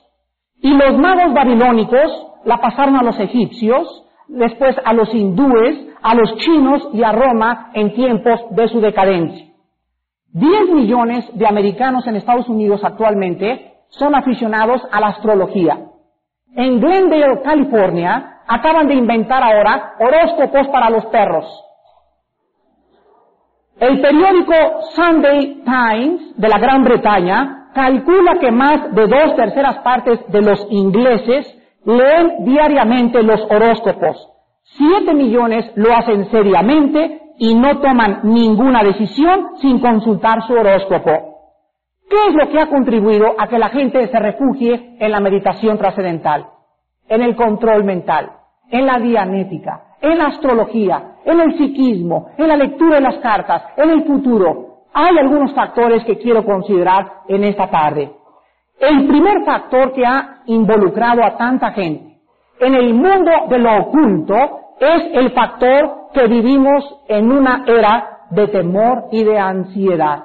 y 0.62 0.72
los 0.72 0.98
magos 0.98 1.32
babilónicos 1.34 2.26
la 2.44 2.58
pasaron 2.58 2.96
a 2.96 3.02
los 3.02 3.18
egipcios, 3.18 4.04
después 4.28 4.76
a 4.84 4.92
los 4.92 5.12
hindúes, 5.14 5.88
a 6.02 6.14
los 6.14 6.36
chinos 6.36 6.88
y 6.92 7.02
a 7.02 7.12
Roma 7.12 7.70
en 7.74 7.94
tiempos 7.94 8.40
de 8.50 8.68
su 8.68 8.80
decadencia. 8.80 9.46
Diez 10.32 10.70
millones 10.70 11.24
de 11.34 11.46
americanos 11.46 12.06
en 12.06 12.16
Estados 12.16 12.48
Unidos 12.48 12.82
actualmente 12.84 13.74
son 13.88 14.14
aficionados 14.14 14.80
a 14.92 15.00
la 15.00 15.08
astrología. 15.08 15.78
En 16.54 16.80
Glendale, 16.80 17.42
California, 17.42 18.40
acaban 18.46 18.86
de 18.86 18.94
inventar 18.94 19.42
ahora 19.42 19.94
horóscopos 19.98 20.68
para 20.68 20.90
los 20.90 21.06
perros. 21.06 21.46
El 23.78 24.00
periódico 24.00 24.54
Sunday 24.94 25.62
Times 25.64 26.36
de 26.36 26.48
la 26.48 26.58
Gran 26.58 26.84
Bretaña 26.84 27.59
calcula 27.74 28.34
que 28.40 28.50
más 28.50 28.94
de 28.94 29.06
dos 29.06 29.36
terceras 29.36 29.78
partes 29.78 30.20
de 30.28 30.42
los 30.42 30.66
ingleses 30.70 31.46
leen 31.84 32.44
diariamente 32.44 33.22
los 33.22 33.40
horóscopos. 33.50 34.28
Siete 34.76 35.14
millones 35.14 35.70
lo 35.76 35.94
hacen 35.94 36.30
seriamente 36.30 37.20
y 37.38 37.54
no 37.54 37.80
toman 37.80 38.20
ninguna 38.24 38.82
decisión 38.82 39.56
sin 39.60 39.80
consultar 39.80 40.46
su 40.46 40.52
horóscopo. 40.52 41.30
¿Qué 42.08 42.16
es 42.28 42.34
lo 42.34 42.50
que 42.50 42.60
ha 42.60 42.66
contribuido 42.66 43.34
a 43.38 43.46
que 43.48 43.58
la 43.58 43.68
gente 43.68 44.06
se 44.08 44.18
refugie 44.18 44.96
en 44.98 45.10
la 45.10 45.20
meditación 45.20 45.78
trascendental? 45.78 46.46
En 47.08 47.22
el 47.22 47.34
control 47.36 47.84
mental, 47.84 48.30
en 48.70 48.86
la 48.86 48.98
dianética, 48.98 49.96
en 50.00 50.18
la 50.18 50.26
astrología, 50.26 51.16
en 51.24 51.40
el 51.40 51.56
psiquismo, 51.56 52.28
en 52.36 52.48
la 52.48 52.56
lectura 52.56 52.96
de 52.96 53.02
las 53.02 53.18
cartas, 53.18 53.62
en 53.76 53.90
el 53.90 54.04
futuro. 54.04 54.69
Hay 54.92 55.18
algunos 55.18 55.54
factores 55.54 56.04
que 56.04 56.18
quiero 56.18 56.44
considerar 56.44 57.22
en 57.28 57.44
esta 57.44 57.68
tarde. 57.68 58.12
El 58.78 59.06
primer 59.06 59.44
factor 59.44 59.92
que 59.92 60.04
ha 60.06 60.42
involucrado 60.46 61.22
a 61.24 61.36
tanta 61.36 61.72
gente 61.72 62.10
en 62.60 62.74
el 62.74 62.94
mundo 62.94 63.30
de 63.48 63.58
lo 63.58 63.78
oculto 63.78 64.34
es 64.80 65.02
el 65.12 65.32
factor 65.32 66.08
que 66.12 66.26
vivimos 66.26 66.84
en 67.08 67.32
una 67.32 67.64
era 67.66 68.18
de 68.30 68.48
temor 68.48 69.08
y 69.12 69.24
de 69.24 69.38
ansiedad. 69.38 70.24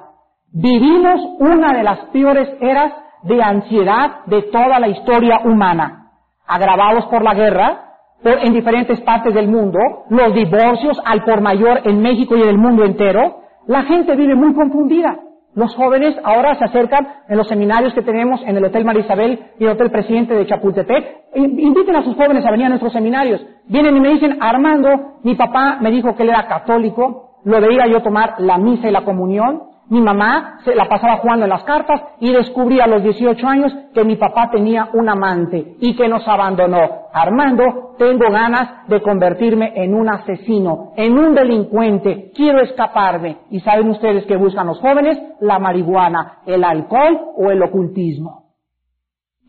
Vivimos 0.52 1.22
una 1.40 1.74
de 1.74 1.84
las 1.84 2.00
peores 2.12 2.50
eras 2.62 2.94
de 3.24 3.42
ansiedad 3.42 4.26
de 4.26 4.44
toda 4.44 4.80
la 4.80 4.88
historia 4.88 5.42
humana, 5.46 6.12
agravados 6.46 7.06
por 7.06 7.24
la 7.24 7.34
guerra, 7.34 7.82
en 8.24 8.54
diferentes 8.54 9.00
partes 9.02 9.34
del 9.34 9.48
mundo, 9.48 9.80
los 10.10 10.34
divorcios 10.34 11.00
al 11.06 11.24
por 11.24 11.42
mayor 11.42 11.82
en 11.84 12.02
México 12.02 12.36
y 12.36 12.42
en 12.42 12.50
el 12.50 12.58
mundo 12.58 12.84
entero, 12.84 13.44
la 13.68 13.84
gente 13.84 14.16
vive 14.16 14.36
muy 14.36 14.54
confundida. 14.54 15.20
Los 15.56 15.74
jóvenes 15.74 16.16
ahora 16.24 16.56
se 16.56 16.66
acercan 16.66 17.08
en 17.30 17.38
los 17.38 17.48
seminarios 17.48 17.94
que 17.94 18.02
tenemos 18.02 18.42
en 18.46 18.58
el 18.58 18.66
Hotel 18.66 18.84
Marisabel 18.84 19.40
y 19.58 19.64
el 19.64 19.72
Hotel 19.72 19.90
Presidente 19.90 20.34
de 20.34 20.46
Chapultepec. 20.46 21.06
Inviten 21.36 21.96
a 21.96 22.04
sus 22.04 22.16
jóvenes 22.16 22.46
a 22.46 22.52
venir 22.52 22.66
a 22.66 22.70
nuestros 22.70 22.92
seminarios. 22.92 23.42
Vienen 23.68 23.96
y 23.96 24.02
me 24.02 24.10
dicen, 24.10 24.38
Armando, 24.42 25.20
mi 25.24 25.36
papá 25.36 25.78
me 25.80 25.92
dijo 25.92 26.14
que 26.16 26.24
él 26.24 26.30
era 26.30 26.48
católico, 26.48 27.40
lo 27.46 27.62
veía 27.62 27.88
yo 27.88 28.02
tomar 28.02 28.36
la 28.40 28.58
misa 28.58 28.90
y 28.90 28.92
la 28.92 29.06
comunión, 29.06 29.64
mi 29.88 30.02
mamá 30.02 30.60
se 30.64 30.74
la 30.74 30.86
pasaba 30.86 31.18
jugando 31.18 31.46
en 31.46 31.52
las 31.52 31.64
cartas 31.64 32.02
y 32.20 32.32
descubrí 32.32 32.80
a 32.80 32.88
los 32.88 33.04
18 33.04 33.48
años 33.48 33.72
que 33.94 34.04
mi 34.04 34.16
papá 34.16 34.50
tenía 34.50 34.90
un 34.94 35.08
amante 35.08 35.76
y 35.80 35.96
que 35.96 36.08
nos 36.08 36.28
abandonó. 36.28 37.06
Armando, 37.14 37.94
tengo 37.98 38.32
ganas 38.32 38.88
de 38.88 39.02
convertirme 39.02 39.74
en 39.76 39.94
un 39.94 40.10
asesino, 40.10 40.92
en 40.98 41.18
un 41.18 41.36
delincuente, 41.36 42.32
quiero 42.34 42.62
escaparme. 42.62 43.38
¿Y 43.52 43.60
saben 43.60 43.90
ustedes 43.90 44.26
que 44.26 44.38
buscan 44.38 44.68
los 44.68 44.80
jóvenes? 44.80 45.20
La 45.40 45.60
marihuana, 45.60 46.40
el 46.46 46.64
alcohol 46.64 47.20
o 47.38 47.52
el 47.52 47.62
ocultismo. 47.62 48.46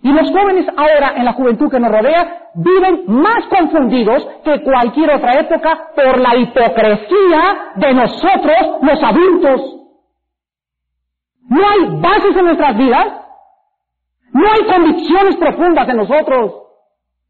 Y 0.02 0.12
los 0.12 0.30
jóvenes 0.30 0.66
ahora, 0.76 1.14
en 1.16 1.24
la 1.24 1.32
juventud 1.32 1.70
que 1.70 1.80
nos 1.80 1.90
rodea, 1.90 2.50
viven 2.54 3.04
más 3.08 3.46
confundidos 3.48 4.24
que 4.44 4.62
cualquier 4.62 5.10
otra 5.10 5.40
época 5.40 5.88
por 5.96 6.20
la 6.20 6.36
hipocresía 6.36 7.72
de 7.76 7.94
nosotros, 7.94 8.56
los 8.82 9.02
adultos. 9.02 9.76
No 11.48 11.62
hay 11.68 12.00
bases 12.00 12.36
en 12.36 12.44
nuestras 12.44 12.76
vidas. 12.76 13.06
No 14.32 14.46
hay 14.52 14.64
convicciones 14.64 15.36
profundas 15.36 15.88
en 15.88 15.96
nosotros. 15.96 16.54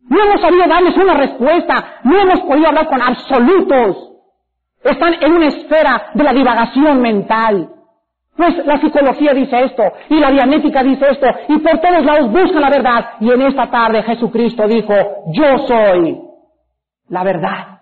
No 0.08 0.22
hemos 0.22 0.40
sabido 0.40 0.66
darles 0.66 0.96
una 0.96 1.14
respuesta. 1.14 2.00
No 2.04 2.18
hemos 2.18 2.40
podido 2.40 2.68
hablar 2.68 2.88
con 2.88 3.02
absolutos. 3.02 4.12
Están 4.82 5.14
en 5.20 5.32
una 5.32 5.46
esfera 5.46 6.10
de 6.14 6.24
la 6.24 6.32
divagación 6.32 7.00
mental. 7.00 7.70
Pues 8.36 8.66
la 8.66 8.78
psicología 8.78 9.32
dice 9.32 9.64
esto, 9.64 9.82
y 10.10 10.20
la 10.20 10.30
dianética 10.30 10.82
dice 10.82 11.06
esto, 11.10 11.26
y 11.48 11.58
por 11.58 11.78
todos 11.80 12.04
lados 12.04 12.30
buscan 12.30 12.60
la 12.60 12.68
verdad. 12.68 13.10
Y 13.20 13.30
en 13.30 13.42
esta 13.42 13.70
tarde 13.70 14.02
Jesucristo 14.02 14.68
dijo, 14.68 14.92
yo 15.32 15.66
soy 15.66 16.20
la 17.08 17.24
verdad. 17.24 17.80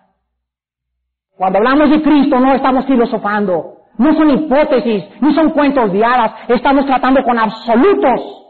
Cuando 1.37 1.59
hablamos 1.59 1.91
de 1.91 2.03
Cristo 2.03 2.39
no 2.39 2.55
estamos 2.55 2.87
filosofando, 2.87 3.74
no 3.99 4.15
son 4.15 4.31
hipótesis, 4.31 5.05
ni 5.21 5.35
son 5.35 5.51
cuentos 5.51 5.93
de 5.93 6.05
hadas, 6.05 6.33
estamos 6.49 6.87
tratando 6.87 7.23
con 7.23 7.39
absolutos. 7.39 8.45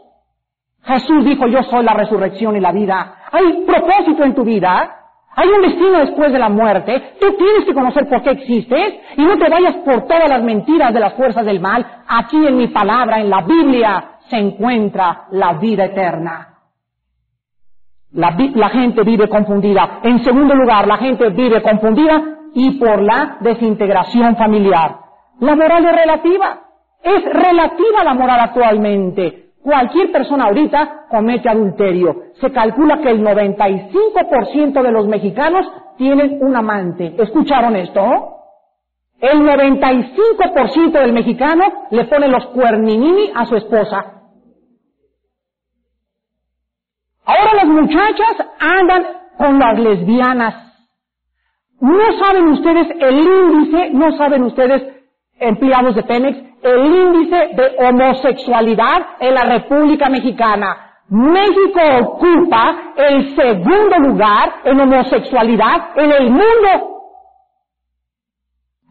Jesús 0.83 1.25
dijo, 1.25 1.47
yo 1.47 1.63
soy 1.63 1.83
la 1.83 1.93
resurrección 1.93 2.55
y 2.55 2.59
la 2.59 2.71
vida. 2.71 3.15
Hay 3.31 3.65
propósito 3.65 4.23
en 4.23 4.35
tu 4.35 4.43
vida. 4.43 5.01
Hay 5.35 5.49
un 5.49 5.61
destino 5.63 5.99
después 5.99 6.31
de 6.31 6.39
la 6.39 6.49
muerte. 6.49 7.15
Tú 7.19 7.35
tienes 7.37 7.65
que 7.65 7.73
conocer 7.73 8.07
por 8.07 8.21
qué 8.21 8.31
existes 8.31 8.93
y 9.17 9.23
no 9.23 9.37
te 9.37 9.49
vayas 9.49 9.75
por 9.77 10.07
todas 10.07 10.29
las 10.29 10.43
mentiras 10.43 10.93
de 10.93 10.99
las 10.99 11.13
fuerzas 11.15 11.45
del 11.45 11.59
mal. 11.59 11.85
Aquí 12.07 12.37
en 12.37 12.55
mi 12.55 12.67
palabra, 12.67 13.19
en 13.19 13.29
la 13.29 13.41
Biblia, 13.41 14.11
se 14.29 14.37
encuentra 14.37 15.25
la 15.31 15.53
vida 15.53 15.85
eterna. 15.85 16.49
La, 18.13 18.35
la 18.53 18.69
gente 18.69 19.03
vive 19.03 19.27
confundida. 19.27 19.99
En 20.03 20.23
segundo 20.23 20.55
lugar, 20.55 20.87
la 20.87 20.97
gente 20.97 21.29
vive 21.31 21.61
confundida 21.61 22.21
y 22.53 22.79
por 22.79 23.01
la 23.01 23.37
desintegración 23.41 24.37
familiar. 24.37 25.04
La 25.39 25.55
moral 25.55 25.85
es 25.85 25.95
relativa. 25.95 26.61
Es 27.03 27.23
relativa 27.23 28.03
la 28.03 28.13
moral 28.13 28.39
actualmente. 28.39 29.45
Cualquier 29.61 30.11
persona 30.11 30.45
ahorita 30.45 31.05
comete 31.09 31.49
adulterio. 31.49 32.23
Se 32.39 32.51
calcula 32.51 32.99
que 32.99 33.09
el 33.09 33.21
95% 33.23 34.81
de 34.81 34.91
los 34.91 35.07
mexicanos 35.07 35.67
tienen 35.97 36.37
un 36.41 36.55
amante. 36.55 37.15
¿Escucharon 37.17 37.75
esto? 37.75 38.01
El 39.19 39.41
95% 39.41 40.91
del 40.91 41.13
mexicano 41.13 41.87
le 41.89 42.05
pone 42.05 42.27
los 42.27 42.45
cuerninini 42.47 43.31
a 43.33 43.45
su 43.45 43.55
esposa. 43.55 44.15
Ahora 47.25 47.53
las 47.55 47.65
muchachas 47.65 48.35
andan 48.59 49.05
con 49.37 49.57
las 49.57 49.79
lesbianas. 49.79 50.53
No 51.79 52.19
saben 52.19 52.49
ustedes 52.49 52.87
el 52.99 53.19
índice, 53.19 53.89
no 53.91 54.15
saben 54.17 54.43
ustedes 54.43 54.94
empleados 55.39 55.95
de 55.95 56.03
Pemex, 56.03 56.37
el 56.63 56.85
índice 56.85 57.49
de 57.53 57.75
homosexualidad 57.85 59.05
en 59.19 59.33
la 59.33 59.43
República 59.43 60.09
Mexicana. 60.09 60.77
México 61.09 61.79
ocupa 62.01 62.93
el 62.97 63.35
segundo 63.35 63.97
lugar 63.99 64.55
en 64.63 64.79
homosexualidad 64.79 65.89
en 65.97 66.11
el 66.11 66.31
mundo. 66.31 66.95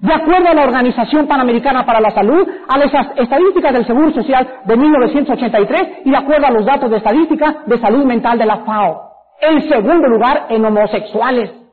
De 0.05 0.13
acuerdo 0.13 0.49
a 0.49 0.55
la 0.55 0.65
Organización 0.65 1.27
Panamericana 1.27 1.87
para 1.87 1.99
la 1.99 2.11
Salud, 2.11 2.47
a 2.69 2.79
las 2.79 2.93
estadísticas 3.17 3.73
del 3.73 3.87
Seguro 3.87 4.13
Social 4.13 4.61
de 4.65 4.77
1983 4.77 5.83
y 6.05 6.11
de 6.11 6.17
acuerdo 6.17 6.47
a 6.47 6.51
los 6.51 6.67
datos 6.67 6.91
de 6.91 6.99
estadística 6.99 7.63
de 7.67 7.79
salud 7.79 8.05
mental 8.05 8.39
de 8.39 8.45
la 8.45 8.59
FAO. 8.59 9.15
El 9.41 9.67
segundo 9.69 10.07
lugar 10.07 10.47
en 10.51 10.65
homosexuales. 10.65 11.64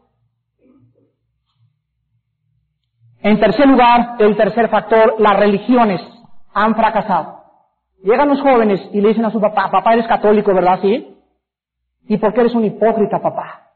En 3.23 3.39
tercer 3.39 3.67
lugar, 3.67 4.15
el 4.19 4.36
tercer 4.36 4.69
factor, 4.69 5.15
las 5.19 5.39
religiones 5.39 6.01
han 6.53 6.75
fracasado. 6.75 7.41
Llegan 8.03 8.29
los 8.29 8.41
jóvenes 8.41 8.81
y 8.91 8.99
le 8.99 9.10
dicen 9.10 9.25
a 9.25 9.31
su 9.31 9.39
papá, 9.39 9.69
papá 9.69 9.93
eres 9.93 10.07
católico, 10.07 10.53
¿verdad? 10.53 10.79
Sí. 10.81 11.15
¿Y 12.07 12.17
por 12.17 12.34
qué 12.34 12.41
eres 12.41 12.55
un 12.55 12.65
hipócrita, 12.65 13.19
papá? 13.21 13.67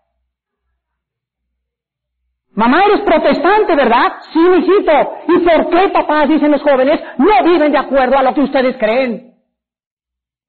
Mamá, 2.55 2.83
eres 2.85 3.01
protestante, 3.01 3.75
¿verdad? 3.75 4.13
Sí, 4.33 4.39
hijito. 4.39 4.91
¿Y 5.27 5.39
por 5.39 5.69
qué, 5.69 5.89
papás, 5.89 6.29
dicen 6.29 6.51
los 6.51 6.63
jóvenes, 6.63 6.99
no 7.17 7.43
viven 7.43 7.71
de 7.71 7.77
acuerdo 7.77 8.17
a 8.17 8.23
lo 8.23 8.33
que 8.33 8.41
ustedes 8.41 8.77
creen? 8.77 9.35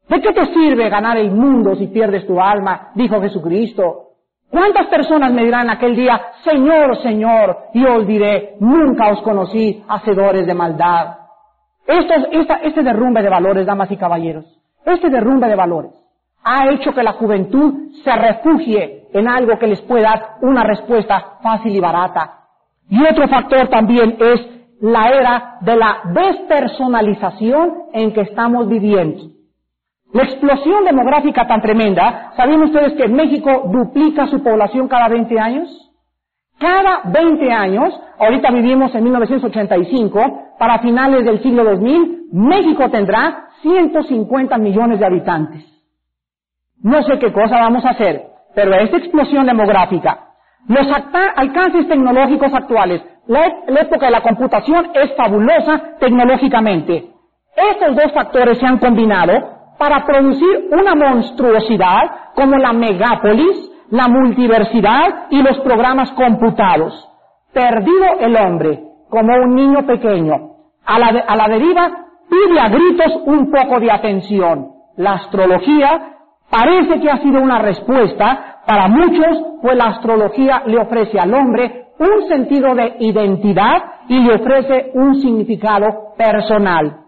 ¿De 0.09 0.21
qué 0.21 0.33
te 0.33 0.47
sirve 0.55 0.89
ganar 0.89 1.19
el 1.19 1.33
mundo 1.33 1.75
si 1.75 1.89
pierdes 1.89 2.27
tu 2.27 2.41
alma? 2.41 2.93
Dijo 2.95 3.21
Jesucristo. 3.21 4.06
¿Cuántas 4.51 4.87
personas 4.87 5.33
me 5.33 5.45
dirán 5.45 5.69
aquel 5.71 5.97
día, 5.97 6.21
Señor, 6.45 7.03
Señor? 7.03 7.59
Y 7.75 7.85
os 7.85 8.07
diré, 8.07 8.57
nunca 8.61 9.09
os 9.09 9.23
conocí, 9.23 9.85
hacedores 9.89 10.47
de 10.47 10.55
maldad. 10.55 11.17
Esto, 11.87 12.15
este 12.63 12.83
derrumbe 12.83 13.23
de 13.23 13.29
valores, 13.29 13.67
damas 13.67 13.91
y 13.91 13.97
caballeros, 13.97 14.45
este 14.85 15.09
derrumbe 15.11 15.49
de 15.49 15.57
valores 15.57 16.07
ha 16.49 16.71
hecho 16.71 16.93
que 16.93 17.03
la 17.03 17.15
juventud 17.15 17.91
se 18.05 18.13
refugie 18.13 19.09
en 19.13 19.29
algo 19.29 19.59
que 19.59 19.67
les 19.67 19.83
pueda 19.83 20.11
dar 20.11 20.23
una 20.43 20.63
respuesta 20.63 21.39
fácil 21.43 21.75
y 21.75 21.81
barata. 21.81 22.45
Y 22.89 23.05
otro 23.05 23.27
factor 23.27 23.67
también 23.67 24.17
es 24.21 24.41
la 24.81 25.09
era 25.09 25.57
de 25.63 25.77
la 25.77 26.03
despersonalización 26.05 27.87
en 27.93 28.13
que 28.13 28.21
estamos 28.21 28.69
viviendo. 28.69 29.36
La 30.17 30.23
explosión 30.23 30.83
demográfica 30.83 31.47
tan 31.47 31.61
tremenda, 31.61 32.33
¿saben 32.39 32.63
ustedes 32.63 32.95
que 32.95 33.07
México 33.07 33.65
duplica 33.71 34.27
su 34.29 34.43
población 34.43 34.89
cada 34.89 35.09
20 35.09 35.39
años? 35.39 35.69
Cada 36.59 37.03
20 37.05 37.53
años, 37.53 37.93
ahorita 38.19 38.51
vivimos 38.51 38.95
en 38.95 39.05
1985, 39.05 40.55
para 40.59 40.79
finales 40.79 41.23
del 41.27 41.43
siglo 41.43 41.65
2000, 41.65 42.29
México 42.33 42.89
tendrá 42.89 43.49
150 43.61 44.57
millones 44.57 45.01
de 45.01 45.05
habitantes. 45.07 45.67
No 46.83 47.03
sé 47.03 47.19
qué 47.19 47.31
cosa 47.31 47.59
vamos 47.61 47.85
a 47.85 47.91
hacer, 47.91 48.23
pero 48.55 48.73
esta 48.73 48.97
explosión 48.97 49.45
demográfica, 49.45 50.31
los 50.67 50.87
alcances 51.37 51.89
tecnológicos 51.89 52.55
actuales, 52.55 53.03
la, 53.27 53.41
la 53.69 53.81
época 53.83 54.07
de 54.07 54.13
la 54.13 54.23
computación 54.23 54.93
es 54.95 55.15
fabulosa 55.15 55.99
tecnológicamente. 56.01 57.11
Estos 57.55 57.97
dos 57.97 58.13
factores 58.15 58.57
se 58.59 58.67
han 58.67 58.79
combinado 58.79 59.56
para 59.79 60.05
producir 60.05 60.69
una 60.71 60.95
monstruosidad 60.95 62.33
como 62.35 62.57
la 62.57 62.73
megápolis, 62.73 63.71
la 63.91 64.09
multiversidad 64.09 65.27
y 65.31 65.43
los 65.43 65.59
programas 65.61 66.11
computados. 66.13 67.09
Perdido 67.53 68.07
el 68.21 68.37
hombre, 68.37 68.83
como 69.09 69.35
un 69.35 69.55
niño 69.55 69.87
pequeño, 69.87 70.35
a 70.85 70.99
la, 70.99 71.07
a 71.07 71.37
la 71.37 71.49
deriva 71.49 72.07
pide 72.29 72.61
a 72.61 72.69
gritos 72.69 73.23
un 73.27 73.51
poco 73.51 73.81
de 73.81 73.91
atención. 73.91 74.69
La 74.97 75.15
astrología 75.15 76.17
parece 76.51 77.01
que 77.01 77.11
ha 77.11 77.19
sido 77.19 77.41
una 77.41 77.59
respuesta 77.61 78.61
para 78.67 78.89
muchos, 78.89 79.43
pues 79.63 79.77
la 79.77 79.87
astrología 79.87 80.63
le 80.67 80.79
ofrece 80.79 81.19
al 81.19 81.33
hombre 81.33 81.87
un 81.99 82.29
sentido 82.29 82.75
de 82.75 82.97
identidad 83.01 83.77
y 84.09 84.19
le 84.19 84.35
ofrece 84.35 84.91
un 84.95 85.15
significado 85.21 86.15
personal. 86.17 87.06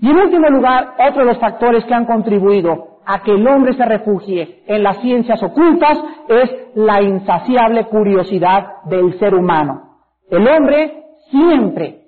Y 0.00 0.10
en 0.10 0.16
último 0.16 0.48
lugar, 0.48 0.94
otro 0.98 1.24
de 1.24 1.32
los 1.32 1.38
factores 1.38 1.84
que 1.84 1.94
han 1.94 2.04
contribuido 2.04 2.98
a 3.04 3.22
que 3.22 3.32
el 3.32 3.46
hombre 3.48 3.72
se 3.72 3.84
refugie 3.84 4.62
en 4.66 4.82
las 4.82 4.98
ciencias 5.00 5.42
ocultas 5.42 5.98
es 6.28 6.50
la 6.74 7.02
insaciable 7.02 7.86
curiosidad 7.86 8.82
del 8.84 9.18
ser 9.18 9.34
humano. 9.34 9.98
El 10.30 10.46
hombre 10.46 11.04
siempre, 11.30 12.02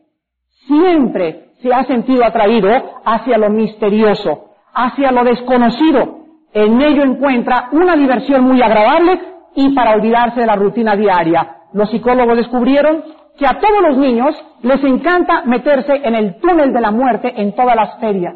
siempre 0.67 1.53
se 1.63 1.73
ha 1.73 1.85
sentido 1.85 2.25
atraído 2.25 2.69
hacia 3.05 3.39
lo 3.39 3.51
misterioso, 3.51 4.51
hacia 4.75 5.11
lo 5.11 5.25
desconocido. 5.25 6.19
En 6.53 6.81
ello 6.81 7.03
encuentra 7.03 7.69
una 7.73 7.97
diversión 7.97 8.45
muy 8.45 8.61
agradable 8.63 9.21
y 9.55 9.75
para 9.75 9.95
olvidarse 9.95 10.41
de 10.41 10.47
la 10.47 10.57
rutina 10.57 10.97
diaria. 10.97 11.57
Los 11.73 11.91
psicólogos 11.91 12.37
descubrieron 12.37 13.05
que 13.41 13.47
a 13.47 13.59
todos 13.59 13.81
los 13.89 13.97
niños 13.97 14.37
les 14.61 14.85
encanta 14.85 15.43
meterse 15.47 15.95
en 16.05 16.15
el 16.15 16.39
túnel 16.41 16.75
de 16.75 16.81
la 16.83 16.91
muerte 16.91 17.33
en 17.35 17.55
todas 17.55 17.75
las 17.75 17.99
ferias. 17.99 18.35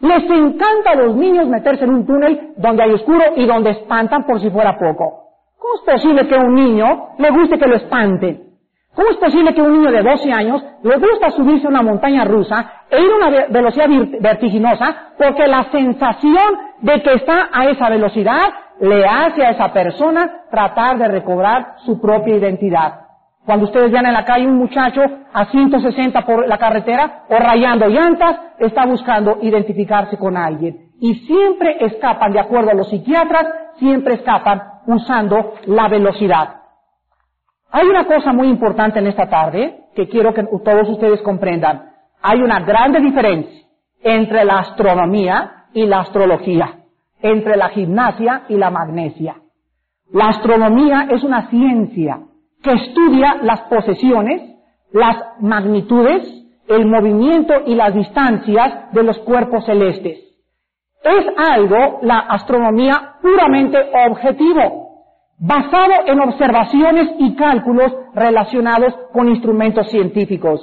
Les 0.00 0.24
encanta 0.24 0.90
a 0.90 0.96
los 0.96 1.14
niños 1.14 1.46
meterse 1.46 1.84
en 1.84 1.94
un 1.94 2.04
túnel 2.04 2.54
donde 2.56 2.82
hay 2.82 2.90
oscuro 2.90 3.22
y 3.36 3.46
donde 3.46 3.70
espantan 3.70 4.24
por 4.26 4.40
si 4.40 4.50
fuera 4.50 4.76
poco. 4.76 5.28
¿Cómo 5.56 5.74
es 5.76 5.82
posible 5.82 6.26
que 6.26 6.34
a 6.34 6.40
un 6.40 6.54
niño 6.56 7.10
le 7.18 7.30
guste 7.30 7.60
que 7.60 7.68
lo 7.68 7.76
espanten? 7.76 8.42
¿Cómo 8.92 9.08
es 9.10 9.18
posible 9.18 9.54
que 9.54 9.60
a 9.60 9.64
un 9.64 9.72
niño 9.72 9.92
de 9.92 10.02
12 10.02 10.32
años 10.32 10.64
le 10.82 10.96
gusta 10.96 11.30
subirse 11.30 11.68
a 11.68 11.70
una 11.70 11.82
montaña 11.82 12.24
rusa 12.24 12.72
e 12.90 13.00
ir 13.00 13.08
a 13.08 13.16
una 13.16 13.46
velocidad 13.50 13.86
vertiginosa 14.20 15.12
porque 15.16 15.46
la 15.46 15.70
sensación 15.70 16.58
de 16.80 17.00
que 17.02 17.12
está 17.12 17.50
a 17.52 17.66
esa 17.66 17.88
velocidad 17.88 18.48
le 18.80 19.06
hace 19.06 19.44
a 19.44 19.50
esa 19.50 19.72
persona 19.72 20.42
tratar 20.50 20.98
de 20.98 21.06
recobrar 21.06 21.74
su 21.84 22.00
propia 22.00 22.34
identidad? 22.34 23.09
Cuando 23.44 23.66
ustedes 23.66 23.90
vean 23.90 24.06
en 24.06 24.12
la 24.12 24.24
calle 24.24 24.46
un 24.46 24.58
muchacho 24.58 25.00
a 25.32 25.46
160 25.46 26.20
por 26.22 26.46
la 26.46 26.58
carretera 26.58 27.24
o 27.28 27.36
rayando 27.36 27.88
llantas, 27.88 28.38
está 28.58 28.84
buscando 28.84 29.38
identificarse 29.40 30.18
con 30.18 30.36
alguien. 30.36 30.90
Y 31.00 31.14
siempre 31.26 31.78
escapan, 31.80 32.32
de 32.32 32.40
acuerdo 32.40 32.70
a 32.70 32.74
los 32.74 32.90
psiquiatras, 32.90 33.46
siempre 33.78 34.14
escapan 34.14 34.60
usando 34.86 35.54
la 35.66 35.88
velocidad. 35.88 36.56
Hay 37.72 37.86
una 37.86 38.04
cosa 38.04 38.32
muy 38.32 38.48
importante 38.48 38.98
en 38.98 39.06
esta 39.06 39.28
tarde 39.28 39.84
que 39.94 40.08
quiero 40.08 40.34
que 40.34 40.42
todos 40.42 40.88
ustedes 40.88 41.22
comprendan. 41.22 41.90
Hay 42.20 42.42
una 42.42 42.60
grande 42.60 43.00
diferencia 43.00 43.66
entre 44.02 44.44
la 44.44 44.58
astronomía 44.58 45.66
y 45.72 45.86
la 45.86 46.00
astrología, 46.00 46.80
entre 47.22 47.56
la 47.56 47.70
gimnasia 47.70 48.42
y 48.48 48.56
la 48.56 48.70
magnesia. 48.70 49.36
La 50.12 50.28
astronomía 50.28 51.06
es 51.10 51.22
una 51.22 51.48
ciencia 51.48 52.20
que 52.62 52.72
estudia 52.72 53.36
las 53.42 53.62
posesiones, 53.62 54.42
las 54.92 55.16
magnitudes, 55.40 56.22
el 56.68 56.86
movimiento 56.86 57.54
y 57.66 57.74
las 57.74 57.94
distancias 57.94 58.92
de 58.92 59.02
los 59.02 59.18
cuerpos 59.20 59.64
celestes. 59.64 60.18
Es 61.02 61.26
algo, 61.36 62.00
la 62.02 62.18
astronomía, 62.18 63.14
puramente 63.22 63.78
objetivo, 64.06 64.90
basado 65.38 66.06
en 66.06 66.20
observaciones 66.20 67.08
y 67.18 67.34
cálculos 67.34 67.92
relacionados 68.14 68.94
con 69.12 69.28
instrumentos 69.28 69.88
científicos. 69.90 70.60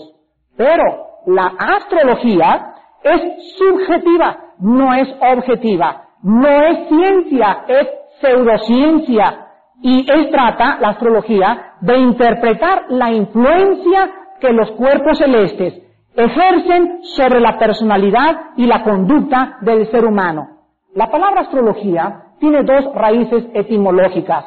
Pero 0.55 0.83
la 1.25 1.53
astrología 1.57 2.73
es 3.03 3.55
subjetiva, 3.57 4.37
no 4.59 4.93
es 4.93 5.07
objetiva, 5.19 6.03
no 6.21 6.47
es 6.47 6.87
ciencia, 6.89 7.63
es 7.67 7.87
pseudociencia, 8.21 9.47
y 9.81 10.09
él 10.09 10.29
trata, 10.31 10.77
la 10.79 10.89
astrología, 10.89 11.66
de 11.81 11.97
interpretar 11.97 12.85
la 12.89 13.11
influencia 13.11 14.09
que 14.39 14.51
los 14.51 14.71
cuerpos 14.71 15.17
celestes 15.17 15.81
ejercen 16.15 16.99
sobre 17.03 17.39
la 17.39 17.57
personalidad 17.57 18.51
y 18.57 18.65
la 18.65 18.83
conducta 18.83 19.57
del 19.61 19.89
ser 19.91 20.05
humano. 20.05 20.57
La 20.95 21.07
palabra 21.11 21.41
astrología 21.41 22.23
tiene 22.39 22.63
dos 22.63 22.93
raíces 22.95 23.45
etimológicas. 23.53 24.45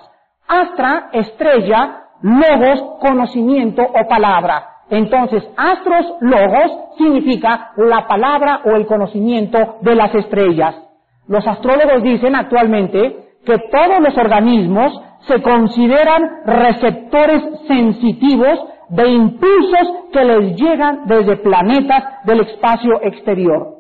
Astra, 0.49 1.11
estrella, 1.13 2.03
logos, 2.23 2.99
conocimiento 3.01 3.83
o 3.83 4.09
palabra. 4.09 4.67
Entonces, 4.91 5.45
astros, 5.57 6.07
logos, 6.21 6.73
significa 6.99 7.71
la 7.77 8.07
palabra 8.09 8.63
o 8.65 8.71
el 8.71 8.87
conocimiento 8.87 9.77
de 9.81 9.95
las 9.95 10.13
estrellas. 10.15 10.75
Los 11.29 11.47
astrólogos 11.47 12.03
dicen 12.03 12.35
actualmente 12.35 13.31
que 13.45 13.59
todos 13.71 14.01
los 14.01 14.17
organismos 14.19 15.01
se 15.27 15.43
consideran 15.43 16.43
receptores 16.45 17.43
sensitivos 17.67 18.59
de 18.89 19.09
impulsos 19.09 19.89
que 20.13 20.25
les 20.25 20.57
llegan 20.57 21.07
desde 21.07 21.37
planetas 21.37 22.25
del 22.25 22.41
espacio 22.41 23.01
exterior. 23.03 23.77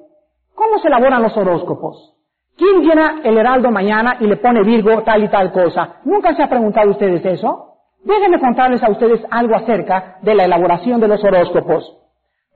¿Cómo 0.55 0.79
se 0.79 0.88
elaboran 0.88 1.22
los 1.22 1.37
horóscopos? 1.37 2.14
¿Quién 2.57 2.83
llena 2.83 3.20
el 3.24 3.38
heraldo 3.38 3.70
mañana 3.70 4.16
y 4.20 4.26
le 4.26 4.37
pone 4.37 4.62
Virgo 4.62 5.03
tal 5.03 5.24
y 5.24 5.29
tal 5.29 5.50
cosa? 5.50 5.96
¿Nunca 6.05 6.35
se 6.35 6.42
ha 6.42 6.48
preguntado 6.48 6.90
ustedes 6.90 7.24
eso? 7.24 7.70
Déjenme 8.05 8.38
contarles 8.38 8.83
a 8.83 8.90
ustedes 8.90 9.20
algo 9.31 9.57
acerca 9.57 10.18
de 10.22 10.35
la 10.35 10.44
elaboración 10.44 11.00
de 11.00 11.09
los 11.09 11.22
horóscopos. 11.24 11.96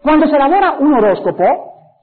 Cuando 0.02 0.26
se 0.26 0.36
elabora 0.36 0.76
un 0.78 0.94
horóscopo, 0.94 1.44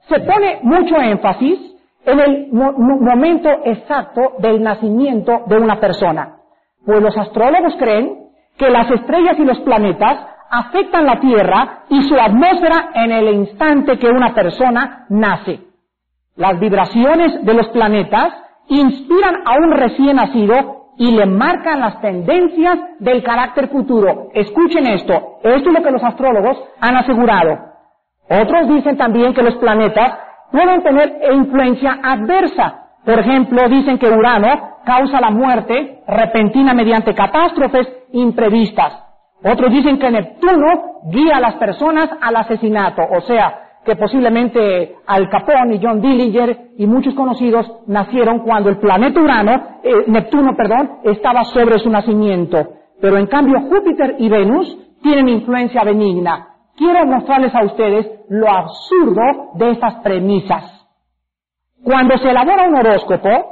se 0.08 0.18
pone 0.20 0.58
mucho 0.62 0.96
énfasis 0.96 1.60
en 2.04 2.18
el 2.18 2.48
momento 2.52 3.48
exacto 3.64 4.32
del 4.38 4.62
nacimiento 4.62 5.42
de 5.46 5.56
una 5.56 5.78
persona. 5.78 6.41
Pues 6.84 7.00
los 7.00 7.16
astrólogos 7.16 7.76
creen 7.78 8.28
que 8.58 8.70
las 8.70 8.90
estrellas 8.90 9.38
y 9.38 9.44
los 9.44 9.60
planetas 9.60 10.26
afectan 10.50 11.06
la 11.06 11.20
Tierra 11.20 11.84
y 11.88 12.02
su 12.02 12.14
atmósfera 12.14 12.90
en 12.94 13.12
el 13.12 13.34
instante 13.34 13.98
que 13.98 14.08
una 14.08 14.34
persona 14.34 15.06
nace. 15.08 15.60
Las 16.36 16.58
vibraciones 16.60 17.44
de 17.44 17.54
los 17.54 17.68
planetas 17.68 18.34
inspiran 18.68 19.36
a 19.46 19.56
un 19.56 19.72
recién 19.72 20.16
nacido 20.16 20.82
y 20.98 21.10
le 21.10 21.26
marcan 21.26 21.80
las 21.80 22.00
tendencias 22.00 22.78
del 22.98 23.22
carácter 23.22 23.68
futuro. 23.68 24.28
Escuchen 24.34 24.86
esto, 24.86 25.38
esto 25.42 25.70
es 25.70 25.74
lo 25.74 25.82
que 25.82 25.90
los 25.90 26.02
astrólogos 26.02 26.58
han 26.80 26.96
asegurado. 26.96 27.58
Otros 28.28 28.68
dicen 28.68 28.96
también 28.96 29.34
que 29.34 29.42
los 29.42 29.56
planetas 29.56 30.18
pueden 30.50 30.82
tener 30.82 31.18
influencia 31.32 31.98
adversa. 32.02 32.90
Por 33.04 33.18
ejemplo, 33.18 33.68
dicen 33.68 33.98
que 33.98 34.10
Urano 34.10 34.71
causa 34.84 35.20
la 35.20 35.30
muerte 35.30 36.02
repentina 36.06 36.74
mediante 36.74 37.14
catástrofes 37.14 37.88
imprevistas. 38.12 39.02
Otros 39.44 39.72
dicen 39.72 39.98
que 39.98 40.10
Neptuno 40.10 41.00
guía 41.10 41.36
a 41.36 41.40
las 41.40 41.54
personas 41.54 42.08
al 42.20 42.36
asesinato, 42.36 43.02
o 43.02 43.20
sea, 43.22 43.62
que 43.84 43.96
posiblemente 43.96 44.96
Al 45.06 45.28
Capone 45.28 45.74
y 45.74 45.80
John 45.82 46.00
Dillinger 46.00 46.70
y 46.78 46.86
muchos 46.86 47.14
conocidos 47.14 47.66
nacieron 47.86 48.40
cuando 48.40 48.70
el 48.70 48.78
planeta 48.78 49.20
Urano, 49.20 49.80
eh, 49.82 50.04
Neptuno, 50.06 50.54
perdón, 50.56 51.00
estaba 51.02 51.44
sobre 51.44 51.78
su 51.80 51.90
nacimiento. 51.90 52.64
Pero 53.00 53.18
en 53.18 53.26
cambio 53.26 53.60
Júpiter 53.60 54.16
y 54.18 54.28
Venus 54.28 54.78
tienen 55.02 55.28
influencia 55.28 55.82
benigna. 55.82 56.48
Quiero 56.76 57.04
mostrarles 57.06 57.54
a 57.54 57.64
ustedes 57.64 58.06
lo 58.28 58.48
absurdo 58.48 59.50
de 59.54 59.70
estas 59.72 59.96
premisas. 59.96 60.64
Cuando 61.82 62.16
se 62.18 62.30
elabora 62.30 62.68
un 62.68 62.76
horóscopo, 62.76 63.51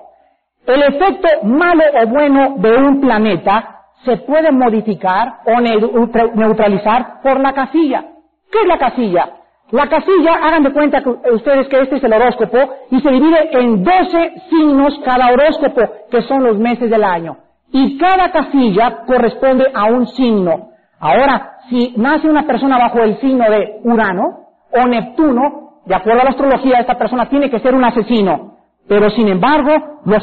el 0.66 0.83
efecto 0.83 1.29
malo 1.44 1.83
o 2.03 2.07
bueno 2.07 2.55
de 2.59 2.77
un 2.77 3.01
planeta 3.01 3.81
se 4.05 4.16
puede 4.18 4.51
modificar 4.53 5.40
o 5.46 5.61
neutralizar 5.61 7.20
por 7.23 7.40
la 7.40 7.53
casilla. 7.53 8.05
¿Qué 8.51 8.61
es 8.62 8.66
la 8.66 8.79
casilla? 8.79 9.31
La 9.70 9.88
casilla, 9.88 10.35
hagan 10.42 10.64
de 10.64 10.73
cuenta 10.73 11.01
que 11.01 11.11
ustedes 11.33 11.68
que 11.68 11.81
este 11.81 11.96
es 11.96 12.05
el 12.05 12.12
horóscopo 12.12 12.59
y 12.90 13.01
se 13.01 13.11
divide 13.11 13.51
en 13.53 13.85
12 13.85 14.33
signos 14.51 14.99
cada 15.05 15.33
horóscopo, 15.33 15.83
que 16.11 16.23
son 16.23 16.42
los 16.42 16.59
meses 16.59 16.90
del 16.90 17.05
año. 17.05 17.37
Y 17.73 17.96
cada 17.96 18.33
casilla 18.33 19.05
corresponde 19.07 19.66
a 19.73 19.85
un 19.85 20.09
signo. 20.09 20.70
Ahora, 20.99 21.59
si 21.68 21.94
nace 21.96 22.29
una 22.29 22.46
persona 22.46 22.79
bajo 22.79 22.99
el 22.99 23.20
signo 23.20 23.49
de 23.49 23.81
Urano 23.85 24.49
o 24.73 24.87
Neptuno, 24.88 25.83
de 25.87 25.94
acuerdo 25.94 26.23
a 26.23 26.25
la 26.25 26.31
astrología, 26.31 26.81
esta 26.81 26.99
persona 26.99 27.29
tiene 27.29 27.49
que 27.49 27.61
ser 27.61 27.75
un 27.75 27.85
asesino. 27.85 28.57
Pero 28.88 29.09
sin 29.11 29.29
embargo, 29.29 30.01
los 30.05 30.23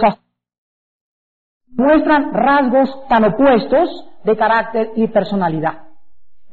muestran 1.76 2.34
rasgos 2.34 2.90
tan 3.08 3.26
opuestos 3.26 4.10
de 4.24 4.36
carácter 4.36 4.92
y 4.96 5.08
personalidad. 5.08 5.88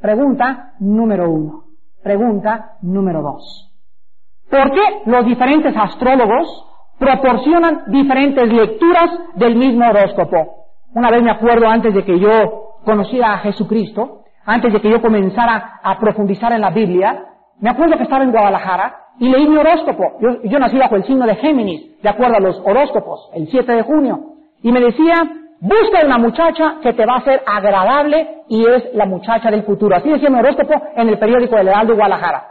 Pregunta 0.01 0.75
número 0.81 1.31
uno. 1.31 1.65
Pregunta 2.03 2.77
número 2.83 3.23
dos. 3.23 3.73
¿Por 4.51 4.71
qué 4.73 4.83
los 5.07 5.25
diferentes 5.25 5.75
astrólogos 5.77 6.47
proporcionan 6.99 7.85
diferentes 7.89 8.53
lecturas 8.53 9.11
del 9.35 9.57
mismo 9.57 9.89
horóscopo? 9.89 10.67
Una 10.95 11.11
vez 11.11 11.23
me 11.23 11.31
acuerdo 11.31 11.67
antes 11.67 11.95
de 11.95 12.05
que 12.05 12.19
yo 12.21 12.79
conociera 12.85 13.33
a 13.33 13.39
Jesucristo, 13.39 14.25
antes 14.45 14.73
de 14.73 14.81
que 14.81 14.91
yo 14.91 15.01
comenzara 15.01 15.81
a 15.83 15.99
profundizar 15.99 16.53
en 16.53 16.61
la 16.61 16.71
Biblia, 16.71 17.25
me 17.61 17.71
acuerdo 17.71 17.97
que 17.97 18.03
estaba 18.03 18.25
en 18.25 18.31
Guadalajara 18.31 18.95
y 19.19 19.29
leí 19.29 19.49
mi 19.49 19.57
horóscopo. 19.57 20.19
Yo, 20.21 20.43
yo 20.43 20.59
nací 20.59 20.77
bajo 20.77 20.97
el 20.97 21.05
signo 21.05 21.27
de 21.27 21.37
Géminis, 21.37 22.03
de 22.03 22.09
acuerdo 22.09 22.37
a 22.37 22.41
los 22.41 22.61
horóscopos, 22.65 23.31
el 23.35 23.49
7 23.49 23.73
de 23.73 23.83
junio. 23.83 24.34
Y 24.65 24.73
me 24.73 24.81
decía, 24.81 25.23
busca 25.61 26.07
una 26.07 26.17
muchacha 26.17 26.77
que 26.83 26.95
te 26.95 27.05
va 27.05 27.17
a 27.17 27.25
ser 27.25 27.43
agradable 27.47 28.45
y 28.49 28.65
es 28.67 28.95
la 28.95 29.05
muchacha 29.05 29.51
del 29.51 29.63
futuro. 29.65 29.95
Así 29.95 30.09
decía 30.09 30.31
mi 30.31 30.39
horóscopo 30.39 30.73
en 30.97 31.07
el 31.07 31.19
periódico 31.19 31.55
del 31.57 31.69
Heraldo 31.69 31.93
de 31.93 31.99
Guadalajara. 31.99 32.45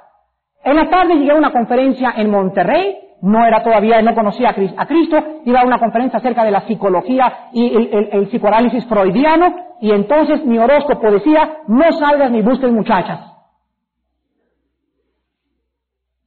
En 0.63 0.75
la 0.75 0.91
tarde 0.91 1.15
llegué 1.15 1.31
a 1.31 1.35
una 1.35 1.51
conferencia 1.51 2.13
en 2.15 2.29
Monterrey, 2.29 2.99
no 3.23 3.43
era 3.43 3.63
todavía, 3.63 3.99
no 4.03 4.13
conocía 4.13 4.51
a 4.51 4.85
Cristo, 4.85 5.17
iba 5.43 5.61
a 5.61 5.65
una 5.65 5.79
conferencia 5.79 6.19
acerca 6.19 6.43
de 6.43 6.51
la 6.51 6.61
psicología 6.67 7.49
y 7.51 7.75
el, 7.75 8.27
psicoanálisis 8.27 8.85
freudiano, 8.85 9.55
y 9.81 9.89
entonces 9.89 10.45
mi 10.45 10.59
horóscopo 10.59 11.09
decía, 11.09 11.61
no 11.67 11.91
salgas 11.93 12.29
ni 12.29 12.43
busques 12.43 12.71
muchachas. 12.71 13.21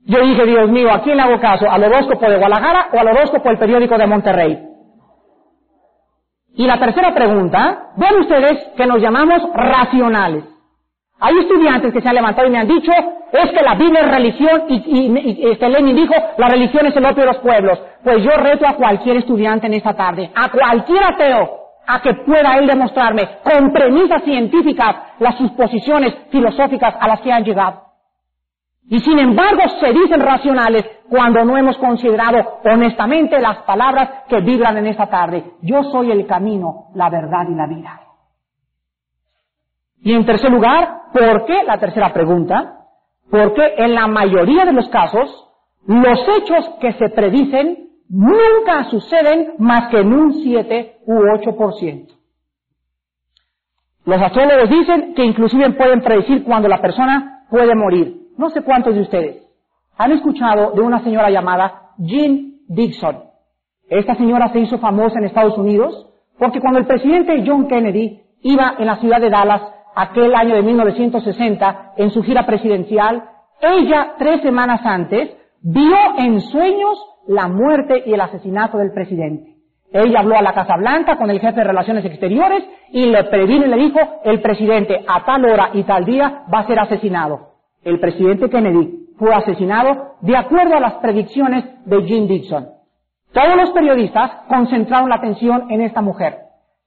Yo 0.00 0.20
dije, 0.20 0.46
Dios 0.46 0.68
mío, 0.68 0.90
¿a 0.92 1.00
quién 1.02 1.16
le 1.16 1.22
hago 1.22 1.38
caso? 1.38 1.70
¿Al 1.70 1.84
horóscopo 1.84 2.28
de 2.28 2.38
Guadalajara 2.38 2.88
o 2.92 2.98
al 2.98 3.06
horóscopo 3.06 3.48
del 3.48 3.58
periódico 3.58 3.96
de 3.96 4.06
Monterrey? 4.08 4.75
Y 6.56 6.66
la 6.66 6.78
tercera 6.78 7.14
pregunta, 7.14 7.90
ven 7.96 8.20
ustedes 8.20 8.72
que 8.76 8.86
nos 8.86 9.00
llamamos 9.00 9.42
racionales. 9.54 10.44
Hay 11.20 11.34
estudiantes 11.38 11.92
que 11.92 12.00
se 12.00 12.08
han 12.08 12.14
levantado 12.14 12.48
y 12.48 12.50
me 12.50 12.58
han 12.58 12.68
dicho, 12.68 12.92
es 13.32 13.50
que 13.50 13.62
la 13.62 13.74
Biblia 13.74 14.00
es 14.00 14.10
religión 14.10 14.62
y, 14.68 14.74
y, 14.86 15.50
este 15.50 15.68
Lenin 15.68 15.96
dijo, 15.96 16.14
la 16.38 16.48
religión 16.48 16.86
es 16.86 16.96
el 16.96 17.04
opio 17.04 17.24
de 17.24 17.32
los 17.32 17.38
pueblos. 17.38 17.78
Pues 18.02 18.22
yo 18.22 18.30
reto 18.30 18.66
a 18.66 18.74
cualquier 18.74 19.18
estudiante 19.18 19.66
en 19.66 19.74
esta 19.74 19.94
tarde, 19.94 20.30
a 20.34 20.50
cualquier 20.50 21.04
ateo, 21.04 21.58
a 21.86 22.00
que 22.00 22.14
pueda 22.26 22.56
él 22.58 22.66
demostrarme 22.66 23.38
con 23.42 23.70
premisas 23.72 24.22
científicas 24.24 24.96
las 25.18 25.36
suposiciones 25.36 26.14
filosóficas 26.30 26.94
a 26.98 27.06
las 27.06 27.20
que 27.20 27.32
han 27.32 27.44
llegado. 27.44 27.85
Y 28.88 29.00
sin 29.00 29.18
embargo 29.18 29.62
se 29.80 29.92
dicen 29.92 30.20
racionales 30.20 30.84
cuando 31.08 31.44
no 31.44 31.56
hemos 31.56 31.76
considerado 31.78 32.60
honestamente 32.64 33.40
las 33.40 33.58
palabras 33.62 34.24
que 34.28 34.40
vibran 34.40 34.76
en 34.76 34.86
esta 34.86 35.08
tarde. 35.08 35.44
Yo 35.62 35.82
soy 35.84 36.12
el 36.12 36.26
camino, 36.26 36.86
la 36.94 37.10
verdad 37.10 37.46
y 37.48 37.54
la 37.54 37.66
vida. 37.66 38.00
Y 40.02 40.12
en 40.12 40.24
tercer 40.24 40.52
lugar, 40.52 41.02
¿por 41.12 41.46
qué? 41.46 41.64
La 41.64 41.78
tercera 41.78 42.12
pregunta. 42.12 42.74
Porque 43.28 43.74
en 43.78 43.94
la 43.94 44.06
mayoría 44.06 44.64
de 44.64 44.72
los 44.72 44.88
casos, 44.88 45.48
los 45.86 46.20
hechos 46.36 46.68
que 46.80 46.92
se 46.92 47.08
predicen 47.08 47.88
nunca 48.08 48.84
suceden 48.84 49.54
más 49.58 49.88
que 49.88 49.98
en 49.98 50.12
un 50.12 50.32
7 50.32 50.98
u 51.06 51.12
8%. 51.12 52.12
Los 54.04 54.22
astrólogos 54.22 54.70
dicen 54.70 55.14
que 55.14 55.24
inclusive 55.24 55.70
pueden 55.72 56.00
predecir 56.00 56.44
cuando 56.44 56.68
la 56.68 56.80
persona 56.80 57.46
puede 57.50 57.74
morir. 57.74 58.25
No 58.36 58.50
sé 58.50 58.62
cuántos 58.62 58.94
de 58.94 59.00
ustedes 59.00 59.42
han 59.96 60.12
escuchado 60.12 60.72
de 60.72 60.82
una 60.82 61.02
señora 61.02 61.30
llamada 61.30 61.92
Jean 61.96 62.56
Dixon. 62.68 63.24
Esta 63.88 64.14
señora 64.14 64.52
se 64.52 64.60
hizo 64.60 64.78
famosa 64.78 65.18
en 65.18 65.24
Estados 65.24 65.56
Unidos 65.56 66.06
porque 66.38 66.60
cuando 66.60 66.78
el 66.78 66.86
presidente 66.86 67.42
John 67.46 67.66
Kennedy 67.66 68.20
iba 68.42 68.74
en 68.78 68.86
la 68.86 68.96
ciudad 68.96 69.20
de 69.20 69.30
Dallas 69.30 69.62
aquel 69.94 70.34
año 70.34 70.54
de 70.54 70.62
1960 70.62 71.92
en 71.96 72.10
su 72.10 72.22
gira 72.22 72.44
presidencial, 72.44 73.24
ella 73.62 74.14
tres 74.18 74.42
semanas 74.42 74.80
antes 74.84 75.34
vio 75.62 75.96
en 76.18 76.40
sueños 76.42 76.98
la 77.26 77.48
muerte 77.48 78.02
y 78.04 78.12
el 78.12 78.20
asesinato 78.20 78.76
del 78.76 78.92
presidente. 78.92 79.54
Ella 79.90 80.20
habló 80.20 80.36
a 80.36 80.42
la 80.42 80.52
Casa 80.52 80.76
Blanca 80.76 81.16
con 81.16 81.30
el 81.30 81.40
jefe 81.40 81.60
de 81.60 81.64
Relaciones 81.64 82.04
Exteriores 82.04 82.64
y 82.90 83.06
le 83.06 83.24
previno 83.24 83.64
y 83.64 83.70
le 83.70 83.76
dijo, 83.76 83.98
el 84.24 84.42
presidente 84.42 85.02
a 85.08 85.24
tal 85.24 85.44
hora 85.46 85.70
y 85.72 85.84
tal 85.84 86.04
día 86.04 86.42
va 86.52 86.60
a 86.60 86.66
ser 86.66 86.78
asesinado 86.78 87.55
el 87.86 88.00
presidente 88.00 88.50
Kennedy 88.50 89.06
fue 89.16 89.32
asesinado 89.32 90.16
de 90.20 90.36
acuerdo 90.36 90.74
a 90.74 90.80
las 90.80 90.94
predicciones 90.94 91.64
de 91.84 92.02
Jim 92.02 92.26
Dixon. 92.26 92.66
Todos 93.32 93.56
los 93.56 93.70
periodistas 93.70 94.28
concentraron 94.48 95.08
la 95.08 95.14
atención 95.14 95.70
en 95.70 95.82
esta 95.82 96.02
mujer. 96.02 96.36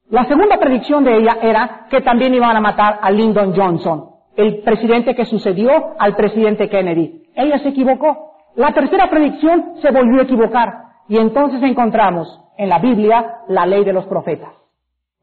La 0.09 0.25
segunda 0.25 0.57
predicción 0.57 1.05
de 1.05 1.15
ella 1.15 1.37
era 1.41 1.85
que 1.89 2.01
también 2.01 2.33
iban 2.33 2.53
a 2.53 2.59
matar 2.59 2.99
a 3.01 3.11
Lyndon 3.11 3.55
Johnson, 3.55 4.09
el 4.35 4.59
presidente 4.59 5.15
que 5.15 5.23
sucedió 5.23 5.71
al 5.97 6.17
presidente 6.17 6.67
Kennedy. 6.67 7.23
Ella 7.33 7.59
se 7.59 7.69
equivocó. 7.69 8.33
La 8.55 8.73
tercera 8.73 9.09
predicción 9.09 9.75
se 9.81 9.91
volvió 9.91 10.19
a 10.19 10.23
equivocar. 10.23 10.73
Y 11.07 11.17
entonces 11.17 11.63
encontramos 11.63 12.41
en 12.57 12.67
la 12.67 12.79
Biblia 12.79 13.37
la 13.47 13.65
ley 13.65 13.85
de 13.85 13.93
los 13.93 14.05
profetas. 14.07 14.51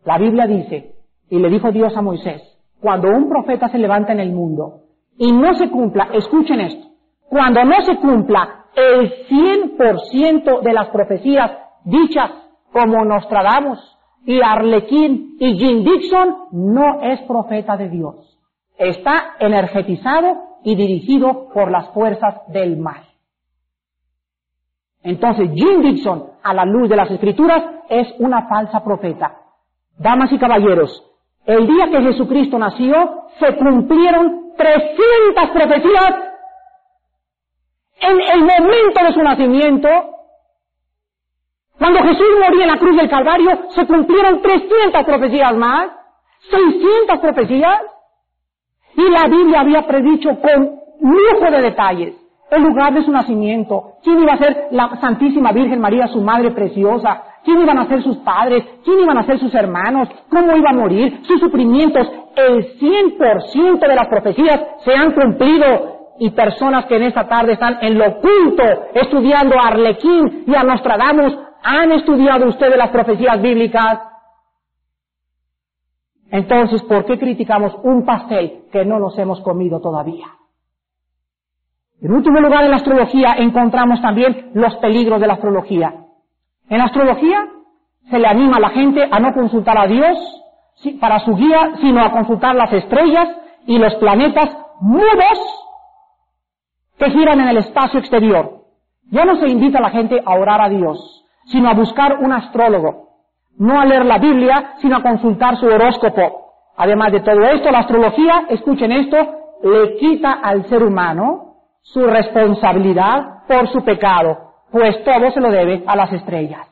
La 0.07 0.17
Biblia 0.17 0.47
dice, 0.47 0.95
y 1.29 1.39
le 1.39 1.51
dijo 1.51 1.71
Dios 1.71 1.95
a 1.95 2.01
Moisés, 2.01 2.41
cuando 2.81 3.11
un 3.11 3.29
profeta 3.29 3.69
se 3.69 3.79
levanta 3.79 4.13
en 4.13 4.21
el 4.21 4.33
mundo 4.33 4.86
y 5.19 5.33
no 5.33 5.55
se 5.55 5.71
cumpla, 5.71 6.09
escuchen 6.13 6.61
esto, 6.61 6.89
cuando 7.29 7.65
no 7.65 7.81
se 7.83 7.97
cumpla 7.97 8.67
el 8.77 9.27
100% 9.27 10.61
de 10.61 10.73
las 10.73 10.89
profecías 10.89 11.51
dichas 11.85 12.31
como 12.73 13.05
Nostradamus 13.05 13.79
y 14.25 14.41
Arlequín 14.43 15.37
y 15.39 15.57
Jim 15.59 15.85
Dixon, 15.85 16.37
no 16.53 17.01
es 17.03 17.21
profeta 17.23 17.77
de 17.77 17.89
Dios. 17.89 18.39
Está 18.77 19.37
energetizado 19.39 20.59
y 20.63 20.75
dirigido 20.75 21.49
por 21.55 21.71
las 21.71 21.89
fuerzas 21.95 22.43
del 22.49 22.77
mal. 22.77 23.03
Entonces, 25.03 25.51
Jim 25.55 25.81
Dixon, 25.81 26.25
a 26.43 26.53
la 26.53 26.65
luz 26.65 26.89
de 26.89 26.97
las 26.97 27.11
escrituras, 27.11 27.63
es 27.89 28.09
una 28.19 28.49
falsa 28.49 28.83
profeta. 28.83 29.39
Damas 29.97 30.33
y 30.33 30.39
caballeros, 30.39 31.03
el 31.47 31.67
día 31.67 31.89
que 31.91 32.03
Jesucristo 32.03 32.59
nació, 32.59 33.23
se 33.39 33.57
cumplieron 33.57 34.46
300 34.57 35.51
profecías 35.51 36.15
en 38.01 38.21
el 38.21 38.41
momento 38.41 39.05
de 39.05 39.13
su 39.13 39.23
nacimiento. 39.23 39.89
Cuando 41.79 42.03
Jesús 42.03 42.27
moría 42.41 42.65
en 42.65 42.71
la 42.71 42.79
cruz 42.79 42.97
del 42.97 43.11
Calvario, 43.11 43.71
se 43.75 43.87
cumplieron 43.87 44.41
300 44.41 45.05
profecías 45.05 45.55
más, 45.57 45.89
600 46.51 47.19
profecías, 47.21 47.83
y 48.97 49.11
la 49.11 49.29
Biblia 49.29 49.61
había 49.61 49.87
predicho 49.87 50.41
con 50.41 50.81
lujo 51.01 51.51
de 51.51 51.61
detalles 51.61 52.15
el 52.51 52.63
lugar 52.63 52.95
de 52.95 53.05
su 53.05 53.11
nacimiento, 53.11 53.95
quién 54.03 54.21
iba 54.21 54.35
a 54.35 54.39
ser 54.39 54.69
la 54.71 54.97
Santísima 55.01 55.53
Virgen 55.53 55.81
María, 55.81 56.07
su 56.07 56.21
madre 56.21 56.53
preciosa, 56.53 57.25
quién 57.47 57.63
iban 57.63 57.79
a 57.79 57.87
ser 57.87 58.03
sus 58.03 58.19
padres, 58.19 58.65
quién 58.85 59.01
iban 59.01 59.17
a 59.17 59.25
ser 59.25 59.39
sus 59.39 59.55
hermanos, 59.55 60.09
cómo 60.29 60.55
iba 60.55 60.71
a 60.71 60.75
morir, 60.75 61.23
sus 61.23 61.41
sufrimientos. 61.41 62.07
El 62.35 62.79
100% 62.79 63.79
de 63.79 63.95
las 63.95 64.09
profecías 64.09 64.61
se 64.85 64.93
han 64.93 65.13
cumplido 65.13 65.97
y 66.19 66.31
personas 66.31 66.87
que 66.87 66.97
en 66.97 67.05
esta 67.05 67.29
tarde 67.29 67.53
están 67.53 67.79
en 67.81 67.97
lo 67.97 68.07
oculto 68.07 68.65
estudiando 68.95 69.55
a 69.57 69.69
Arlequín 69.69 70.45
y 70.47 70.55
a 70.55 70.65
Nostradamus, 70.65 71.39
¿han 71.63 71.93
estudiado 71.93 72.49
ustedes 72.49 72.77
las 72.77 72.91
profecías 72.91 73.41
bíblicas? 73.41 74.01
Entonces, 76.31 76.83
¿por 76.83 77.05
qué 77.05 77.19
criticamos 77.19 77.77
un 77.85 78.05
pastel 78.05 78.65
que 78.73 78.85
no 78.85 78.99
nos 78.99 79.17
hemos 79.19 79.41
comido 79.41 79.81
todavía? 79.81 80.27
En 82.01 82.13
último 82.13 82.41
lugar, 82.41 82.65
en 82.65 82.71
la 82.71 82.77
astrología 82.79 83.37
encontramos 83.39 84.03
también 84.03 84.51
los 84.55 84.75
peligros 84.77 85.21
de 85.21 85.27
la 85.29 85.35
astrología. 85.35 86.06
En 86.69 86.81
astrología 86.81 87.47
se 88.11 88.19
le 88.19 88.27
anima 88.27 88.57
a 88.57 88.61
la 88.61 88.71
gente 88.71 89.09
a 89.11 89.21
no 89.21 89.33
consultar 89.33 89.79
a 89.79 89.87
Dios 89.87 90.19
para 91.01 91.21
su 91.21 91.35
guía, 91.35 91.73
sino 91.81 92.03
a 92.03 92.13
consultar 92.13 92.55
las 92.55 92.73
estrellas 92.73 93.29
y 93.67 93.79
los 93.79 93.95
planetas 93.97 94.51
mudos 94.81 95.39
que 96.99 97.11
giran 97.11 97.41
en 97.41 97.49
el 97.49 97.59
espacio 97.59 98.01
exterior. 98.01 98.63
Ya 99.11 99.25
no 99.25 99.37
se 99.37 99.49
invita 99.49 99.79
a 99.79 99.83
la 99.83 99.91
gente 99.91 100.21
a 100.25 100.35
orar 100.35 100.61
a 100.61 100.69
Dios, 100.69 101.25
sino 101.47 101.69
a 101.69 101.75
buscar 101.75 102.19
un 102.21 102.33
astrólogo. 102.33 103.07
No 103.59 103.81
a 103.81 103.85
leer 103.85 104.05
la 104.05 104.19
Biblia, 104.19 104.75
sino 104.79 104.97
a 104.97 105.03
consultar 105.03 105.57
su 105.57 105.67
horóscopo. 105.67 106.47
Además 106.77 107.13
de 107.13 107.21
todo 107.21 107.41
esto, 107.43 107.71
la 107.71 107.81
astrología, 107.81 108.47
escuchen 108.51 108.93
esto, 108.93 109.17
le 109.63 109.97
quita 109.97 110.33
al 110.43 110.69
ser 110.69 110.83
humano 110.83 111.55
su 111.83 112.03
responsabilidad 112.05 113.45
por 113.49 113.69
su 113.69 113.83
pecado, 113.85 114.46
pues 114.77 115.03
todo 115.05 115.31
se 115.31 115.41
lo 115.41 115.51
debe 115.51 115.83
a 115.87 115.97
las 115.97 116.13
estrellas. 116.13 116.69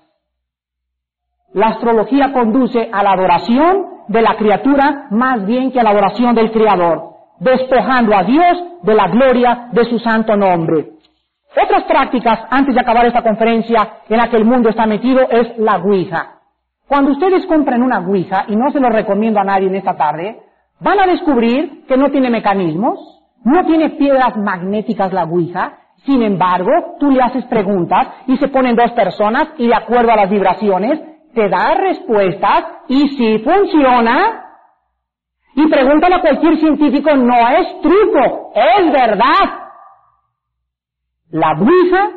La 1.55 1.69
astrología 1.69 2.35
conduce 2.35 2.91
a 2.93 3.03
la 3.03 3.13
adoración 3.13 3.87
de 4.09 4.21
la 4.21 4.37
criatura 4.37 5.07
más 5.11 5.47
bien 5.47 5.73
que 5.73 5.81
a 5.81 5.83
la 5.83 5.91
adoración 5.91 6.35
del 6.35 6.53
Creador, 6.53 7.15
despojando 7.41 8.15
a 8.15 8.23
Dios 8.25 8.63
de 8.83 8.95
la 8.95 9.09
gloria 9.09 9.69
de 9.73 9.85
su 9.87 9.99
santo 9.99 10.37
nombre. 10.37 10.91
Otras 11.63 11.85
prácticas, 11.85 12.41
antes 12.51 12.75
de 12.75 12.81
acabar 12.83 13.07
esta 13.07 13.23
conferencia, 13.23 14.01
en 14.07 14.19
la 14.19 14.29
que 14.29 14.37
el 14.37 14.45
mundo 14.45 14.69
está 14.69 14.85
metido, 14.85 15.23
es 15.31 15.57
la 15.57 15.77
Ouija. 15.77 16.41
Cuando 16.87 17.13
ustedes 17.13 17.47
compren 17.47 17.83
una 17.83 18.01
Ouija, 18.01 18.45
y 18.49 18.57
no 18.57 18.71
se 18.71 18.81
lo 18.81 18.91
recomiendo 18.91 19.41
a 19.41 19.45
nadie 19.45 19.69
en 19.69 19.77
esta 19.77 19.97
tarde, 19.97 20.43
van 20.81 21.01
a 21.01 21.07
descubrir 21.07 21.87
que 21.87 21.97
no 21.97 22.11
tiene 22.11 22.29
mecanismos, 22.29 22.99
no 23.45 23.65
tiene 23.65 23.91
piedras 23.91 24.37
magnéticas 24.37 25.11
la 25.11 25.25
Ouija, 25.25 25.79
sin 26.05 26.23
embargo, 26.23 26.97
tú 27.01 27.11
le 27.11 27.23
haces 27.23 27.45
preguntas 27.47 28.09
y 28.27 28.37
se 28.37 28.49
ponen 28.49 28.77
dos 28.77 28.93
personas 28.93 29.49
y 29.57 29.69
de 29.69 29.75
acuerdo 29.75 30.13
a 30.13 30.17
las 30.17 30.31
vibraciones 30.31 31.01
te 31.35 31.49
da 31.49 31.75
respuestas 31.75 32.65
y 32.89 33.09
si 33.17 33.39
funciona. 33.39 34.43
Y 35.57 35.67
pregúntale 35.67 36.17
a 36.17 36.21
cualquier 36.21 36.59
científico, 36.59 37.15
no 37.17 37.49
es 37.49 37.81
truco, 37.81 38.53
es 38.55 38.93
verdad. 38.93 39.65
La 41.31 41.53
Ouija 41.59 42.11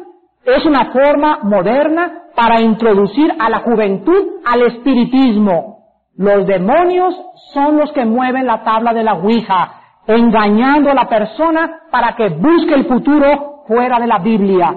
es 0.45 0.65
una 0.65 0.91
forma 0.91 1.39
moderna 1.43 2.23
para 2.35 2.61
introducir 2.61 3.33
a 3.39 3.49
la 3.49 3.59
juventud 3.59 4.41
al 4.45 4.63
espiritismo. 4.63 5.77
Los 6.17 6.45
demonios 6.45 7.15
son 7.53 7.77
los 7.77 7.91
que 7.93 8.05
mueven 8.05 8.47
la 8.47 8.63
tabla 8.63 8.93
de 8.93 9.03
la 9.03 9.13
Ouija, 9.13 9.81
engañando 10.07 10.91
a 10.91 10.95
la 10.95 11.07
persona 11.07 11.83
para 11.91 12.15
que 12.15 12.29
busque 12.29 12.73
el 12.73 12.85
futuro 12.85 13.56
fuera 13.67 13.99
de 13.99 14.07
la 14.07 14.19
Biblia. 14.19 14.73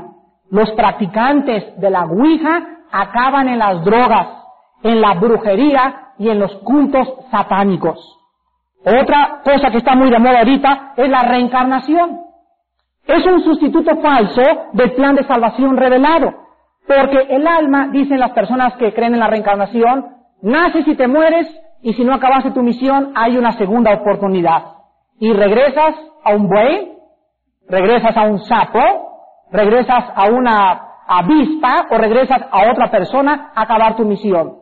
Los 0.50 0.70
practicantes 0.72 1.80
de 1.80 1.90
la 1.90 2.04
Ouija 2.04 2.66
acaban 2.90 3.48
en 3.48 3.58
las 3.58 3.84
drogas, 3.84 4.28
en 4.82 5.00
la 5.00 5.14
brujería 5.14 6.12
y 6.18 6.28
en 6.28 6.38
los 6.38 6.52
cultos 6.56 7.08
satánicos. 7.30 7.98
Otra 8.84 9.42
cosa 9.44 9.70
que 9.70 9.78
está 9.78 9.94
muy 9.94 10.10
de 10.10 10.18
moda 10.18 10.38
ahorita 10.38 10.94
es 10.96 11.08
la 11.08 11.22
reencarnación. 11.22 12.20
Es 13.06 13.24
un 13.26 13.42
sustituto 13.42 13.96
falso 14.00 14.42
del 14.72 14.92
plan 14.92 15.14
de 15.14 15.24
salvación 15.24 15.76
revelado. 15.76 16.32
Porque 16.86 17.34
el 17.34 17.46
alma, 17.46 17.88
dicen 17.92 18.18
las 18.18 18.32
personas 18.32 18.74
que 18.76 18.92
creen 18.92 19.14
en 19.14 19.20
la 19.20 19.28
reencarnación, 19.28 20.06
naces 20.42 20.88
y 20.88 20.96
te 20.96 21.06
mueres 21.06 21.46
y 21.82 21.92
si 21.94 22.04
no 22.04 22.14
acabaste 22.14 22.50
tu 22.50 22.62
misión 22.62 23.12
hay 23.14 23.36
una 23.36 23.52
segunda 23.52 23.92
oportunidad. 23.92 24.64
Y 25.18 25.32
regresas 25.32 25.94
a 26.24 26.34
un 26.34 26.48
buey, 26.48 26.92
regresas 27.70 28.16
a 28.16 28.24
un 28.24 28.40
sapo, 28.40 28.80
regresas 29.50 30.04
a 30.14 30.28
una 30.30 30.90
avispa 31.06 31.86
o 31.90 31.98
regresas 31.98 32.42
a 32.50 32.70
otra 32.70 32.90
persona 32.90 33.52
a 33.54 33.62
acabar 33.62 33.96
tu 33.96 34.04
misión. 34.04 34.58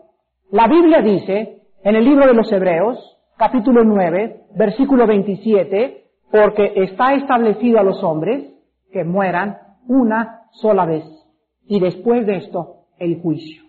La 0.51 0.67
Biblia 0.67 1.01
dice 1.01 1.63
en 1.83 1.97
el 1.97 2.05
libro 2.05 2.27
de 2.27 2.35
los 2.35 2.51
Hebreos, 2.53 2.99
capítulo 3.37 3.85
9, 3.85 4.45
versículo 4.57 5.07
27, 5.07 6.05
porque 6.31 6.73
está 6.77 7.15
establecido 7.15 7.79
a 7.79 7.83
los 7.83 8.03
hombres 8.03 8.53
que 8.93 9.05
mueran 9.05 9.59
una 9.87 10.43
sola 10.53 10.85
vez 10.85 11.05
y 11.67 11.81
después 11.81 12.27
de 12.27 12.37
esto 12.37 12.87
el 12.99 13.21
juicio. 13.21 13.63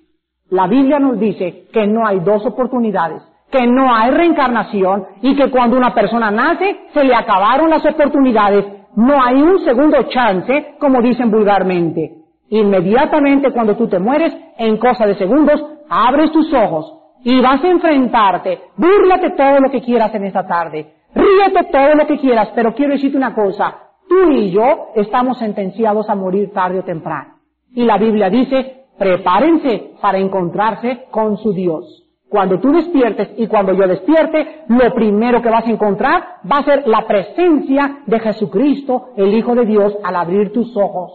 La 0.50 0.68
Biblia 0.68 1.00
nos 1.00 1.20
dice 1.20 1.66
que 1.72 1.86
no 1.86 2.08
hay 2.08 2.20
dos 2.22 2.46
oportunidades, 2.46 3.22
que 3.52 3.68
no 3.68 3.94
hay 3.94 4.12
reencarnación 4.12 5.06
y 5.22 5.36
que 5.36 5.52
cuando 5.52 5.78
una 5.78 5.94
persona 5.94 6.32
nace 6.32 6.88
se 6.94 7.04
le 7.04 7.16
acabaron 7.16 7.70
las 7.70 7.86
oportunidades, 7.86 8.66
no 8.96 9.22
hay 9.22 9.42
un 9.42 9.60
segundo 9.60 10.04
chance, 10.04 10.76
como 10.80 11.02
dicen 11.02 11.32
vulgarmente. 11.32 12.16
Inmediatamente 12.50 13.52
cuando 13.52 13.76
tú 13.76 13.88
te 13.88 14.00
mueres, 14.00 14.36
en 14.58 14.78
cosa 14.78 15.06
de 15.06 15.16
segundos, 15.16 15.64
abres 15.90 16.32
tus 16.32 16.52
ojos 16.54 16.96
y 17.24 17.40
vas 17.42 17.64
a 17.64 17.68
enfrentarte, 17.68 18.60
búrlate 18.76 19.32
todo 19.32 19.60
lo 19.60 19.70
que 19.70 19.82
quieras 19.82 20.14
en 20.16 20.26
esta 20.26 20.48
tarde, 20.48 20.94
Ríete 21.14 21.72
todo 21.72 21.96
lo 21.96 22.06
que 22.06 22.20
quieras, 22.20 22.50
pero 22.54 22.74
quiero 22.74 22.94
decirte 22.94 23.18
una 23.18 23.34
cosa. 23.34 23.76
Tú 24.08 24.32
y 24.32 24.52
yo 24.52 24.90
estamos 24.96 25.38
sentenciados 25.40 26.10
a 26.10 26.16
morir 26.16 26.52
tarde 26.54 26.80
o 26.80 26.84
temprano. 26.84 27.36
Y 27.74 27.84
la 27.84 27.98
Biblia 27.98 28.30
dice, 28.30 28.86
prepárense 28.98 29.94
para 30.02 30.18
encontrarse 30.18 31.06
con 31.12 31.38
su 31.38 31.54
Dios. 31.54 32.09
Cuando 32.30 32.60
tú 32.60 32.72
despiertes 32.72 33.32
y 33.38 33.48
cuando 33.48 33.74
yo 33.74 33.88
despierte, 33.88 34.64
lo 34.68 34.94
primero 34.94 35.42
que 35.42 35.50
vas 35.50 35.66
a 35.66 35.72
encontrar 35.72 36.24
va 36.50 36.58
a 36.58 36.64
ser 36.64 36.88
la 36.88 37.08
presencia 37.08 38.02
de 38.06 38.20
Jesucristo, 38.20 39.10
el 39.18 39.34
Hijo 39.34 39.56
de 39.56 39.66
Dios, 39.66 39.98
al 40.04 40.16
abrir 40.16 40.54
tus 40.54 40.76
ojos. 40.78 41.12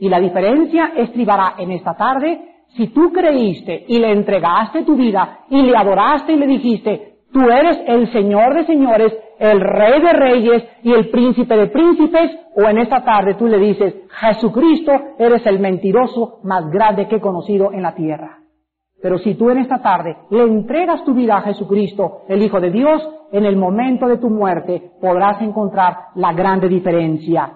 Y 0.00 0.08
la 0.08 0.20
diferencia 0.20 0.92
estribará 0.96 1.54
en 1.58 1.72
esta 1.72 1.94
tarde 1.94 2.40
si 2.76 2.88
tú 2.88 3.12
creíste 3.12 3.84
y 3.88 3.98
le 3.98 4.12
entregaste 4.12 4.84
tu 4.84 4.96
vida 4.96 5.40
y 5.50 5.62
le 5.62 5.76
adoraste 5.76 6.32
y 6.32 6.36
le 6.36 6.46
dijiste, 6.46 7.18
Tú 7.32 7.40
eres 7.40 7.78
el 7.86 8.10
Señor 8.10 8.54
de 8.54 8.64
señores, 8.64 9.12
el 9.38 9.60
Rey 9.60 10.00
de 10.00 10.12
reyes 10.12 10.64
y 10.82 10.92
el 10.92 11.10
Príncipe 11.10 11.56
de 11.56 11.66
príncipes, 11.66 12.30
o 12.56 12.62
en 12.62 12.78
esta 12.78 13.04
tarde 13.04 13.34
tú 13.34 13.46
le 13.46 13.58
dices, 13.58 13.94
Jesucristo, 14.08 14.92
eres 15.18 15.44
el 15.46 15.60
mentiroso 15.60 16.40
más 16.44 16.68
grande 16.70 17.06
que 17.06 17.16
he 17.16 17.20
conocido 17.20 17.72
en 17.72 17.82
la 17.82 17.94
tierra. 17.94 18.37
Pero 19.00 19.18
si 19.18 19.34
tú 19.34 19.50
en 19.50 19.58
esta 19.58 19.78
tarde 19.78 20.16
le 20.30 20.42
entregas 20.42 21.04
tu 21.04 21.14
vida 21.14 21.36
a 21.36 21.42
Jesucristo, 21.42 22.22
el 22.28 22.42
Hijo 22.42 22.60
de 22.60 22.70
Dios, 22.70 23.00
en 23.30 23.44
el 23.44 23.56
momento 23.56 24.06
de 24.06 24.18
tu 24.18 24.28
muerte 24.28 24.92
podrás 25.00 25.40
encontrar 25.40 26.08
la 26.16 26.32
grande 26.32 26.68
diferencia. 26.68 27.52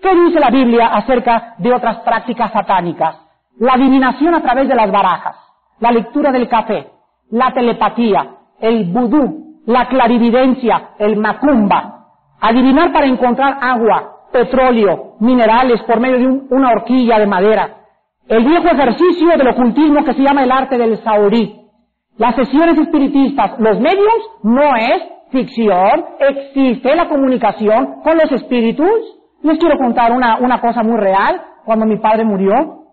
¿Qué 0.00 0.14
dice 0.14 0.38
la 0.38 0.50
Biblia 0.50 0.88
acerca 0.88 1.54
de 1.58 1.72
otras 1.72 2.00
prácticas 2.00 2.52
satánicas? 2.52 3.16
La 3.58 3.74
adivinación 3.74 4.34
a 4.34 4.42
través 4.42 4.68
de 4.68 4.74
las 4.74 4.90
barajas, 4.90 5.36
la 5.78 5.92
lectura 5.92 6.30
del 6.32 6.48
café, 6.48 6.88
la 7.30 7.52
telepatía, 7.52 8.36
el 8.60 8.92
vudú, 8.92 9.62
la 9.66 9.86
clarividencia, 9.88 10.90
el 10.98 11.16
macumba, 11.16 12.08
adivinar 12.40 12.92
para 12.92 13.06
encontrar 13.06 13.56
agua, 13.60 14.26
petróleo, 14.32 15.14
minerales 15.20 15.82
por 15.84 16.00
medio 16.00 16.18
de 16.18 16.54
una 16.54 16.70
horquilla 16.70 17.18
de 17.18 17.26
madera, 17.26 17.83
el 18.28 18.44
viejo 18.44 18.66
ejercicio 18.66 19.28
del 19.36 19.48
ocultismo 19.48 20.04
que 20.04 20.14
se 20.14 20.22
llama 20.22 20.42
el 20.44 20.52
arte 20.52 20.78
del 20.78 20.96
saorí, 20.98 21.64
las 22.16 22.36
sesiones 22.36 22.78
espiritistas, 22.78 23.58
los 23.58 23.80
medios 23.80 24.30
no 24.44 24.76
es 24.76 25.02
ficción, 25.30 26.04
existe 26.20 26.94
la 26.94 27.08
comunicación 27.08 28.02
con 28.04 28.16
los 28.16 28.30
espíritus. 28.30 28.88
Les 29.42 29.58
quiero 29.58 29.76
contar 29.78 30.12
una, 30.12 30.38
una 30.38 30.60
cosa 30.60 30.82
muy 30.84 30.96
real. 30.96 31.42
Cuando 31.64 31.86
mi 31.86 31.98
padre 31.98 32.24
murió, 32.24 32.84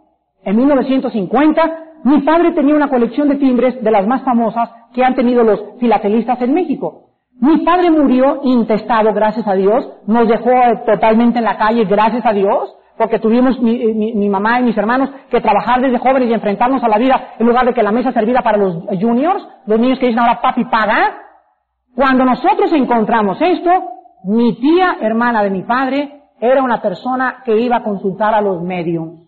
en 0.44 0.56
1950, 0.58 1.62
mi 2.04 2.22
padre 2.22 2.52
tenía 2.54 2.74
una 2.74 2.90
colección 2.90 3.30
de 3.30 3.36
timbres 3.36 3.82
de 3.84 3.92
las 3.92 4.08
más 4.08 4.24
famosas 4.24 4.70
que 4.94 5.04
han 5.04 5.14
tenido 5.14 5.44
los 5.44 5.62
filatelistas 5.80 6.42
en 6.42 6.54
México. 6.54 7.10
Mi 7.40 7.64
padre 7.64 7.92
murió 7.92 8.42
intestado, 8.44 9.14
gracias 9.14 9.48
a 9.48 9.54
Dios, 9.54 9.88
nos 10.08 10.28
dejó 10.28 10.52
totalmente 10.86 11.40
en 11.40 11.46
la 11.46 11.58
calle, 11.58 11.86
gracias 11.86 12.26
a 12.26 12.34
Dios, 12.34 12.76
porque 13.02 13.18
tuvimos 13.18 13.60
mi, 13.60 14.30
mamá 14.30 14.60
y 14.60 14.64
mis 14.64 14.78
hermanos 14.78 15.10
que 15.32 15.42
trabajar 15.42 15.82
desde 15.82 15.98
jóvenes 15.98 16.30
y 16.30 16.34
enfrentarnos 16.34 16.84
a 16.84 16.88
la 16.88 17.00
vida 17.00 17.34
en 17.40 17.48
lugar 17.48 17.66
de 17.66 17.74
que 17.74 17.82
la 17.82 17.92
mesa 17.92 18.12
serviera 18.12 18.44
para 18.44 18.60
los 18.60 18.76
juniors, 19.02 19.44
los 19.66 19.80
niños 19.80 19.98
que 19.98 20.06
dicen 20.06 20.20
ahora 20.20 20.40
papi 20.40 20.66
paga. 20.66 21.18
Cuando 21.96 22.24
nosotros 22.26 22.72
encontramos 22.74 23.42
esto, 23.42 23.72
mi 24.26 24.54
tía, 24.54 24.98
hermana 25.02 25.42
de 25.42 25.50
mi 25.50 25.64
padre, 25.64 26.22
era 26.40 26.62
una 26.62 26.80
persona 26.80 27.42
que 27.44 27.60
iba 27.60 27.78
a 27.78 27.84
consultar 27.84 28.36
a 28.36 28.42
los 28.42 28.62
mediums. 28.62 29.28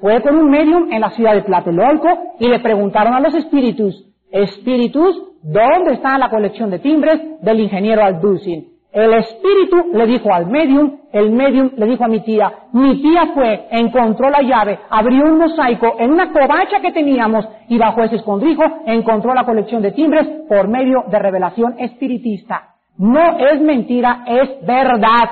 Fue 0.00 0.22
con 0.22 0.34
un 0.34 0.48
medium 0.48 0.90
en 0.90 1.02
la 1.02 1.10
ciudad 1.10 1.34
de 1.34 1.42
Tlatelolco 1.42 2.08
y 2.40 2.48
le 2.48 2.60
preguntaron 2.60 3.12
a 3.12 3.20
los 3.20 3.34
espíritus, 3.34 4.06
espíritus, 4.30 5.22
¿dónde 5.42 5.92
está 5.92 6.16
la 6.16 6.30
colección 6.30 6.70
de 6.70 6.78
timbres 6.78 7.20
del 7.42 7.60
ingeniero 7.60 8.02
Alducin? 8.02 8.72
El 8.92 9.14
espíritu 9.14 9.88
le 9.94 10.06
dijo 10.06 10.28
al 10.30 10.46
medium, 10.48 10.98
el 11.12 11.30
medium 11.30 11.70
le 11.76 11.86
dijo 11.86 12.04
a 12.04 12.08
mi 12.08 12.20
tía, 12.20 12.52
mi 12.72 13.00
tía 13.00 13.30
fue, 13.32 13.66
encontró 13.70 14.28
la 14.28 14.42
llave, 14.42 14.80
abrió 14.90 15.24
un 15.24 15.38
mosaico 15.38 15.94
en 15.98 16.12
una 16.12 16.30
covacha 16.30 16.80
que 16.82 16.92
teníamos 16.92 17.48
y 17.68 17.78
bajo 17.78 18.02
ese 18.02 18.16
escondrijo 18.16 18.62
encontró 18.84 19.32
la 19.32 19.44
colección 19.44 19.80
de 19.80 19.92
timbres 19.92 20.26
por 20.46 20.68
medio 20.68 21.04
de 21.10 21.18
revelación 21.18 21.76
espiritista. 21.78 22.74
No 22.98 23.38
es 23.38 23.62
mentira, 23.62 24.24
es 24.26 24.66
verdad. 24.66 25.30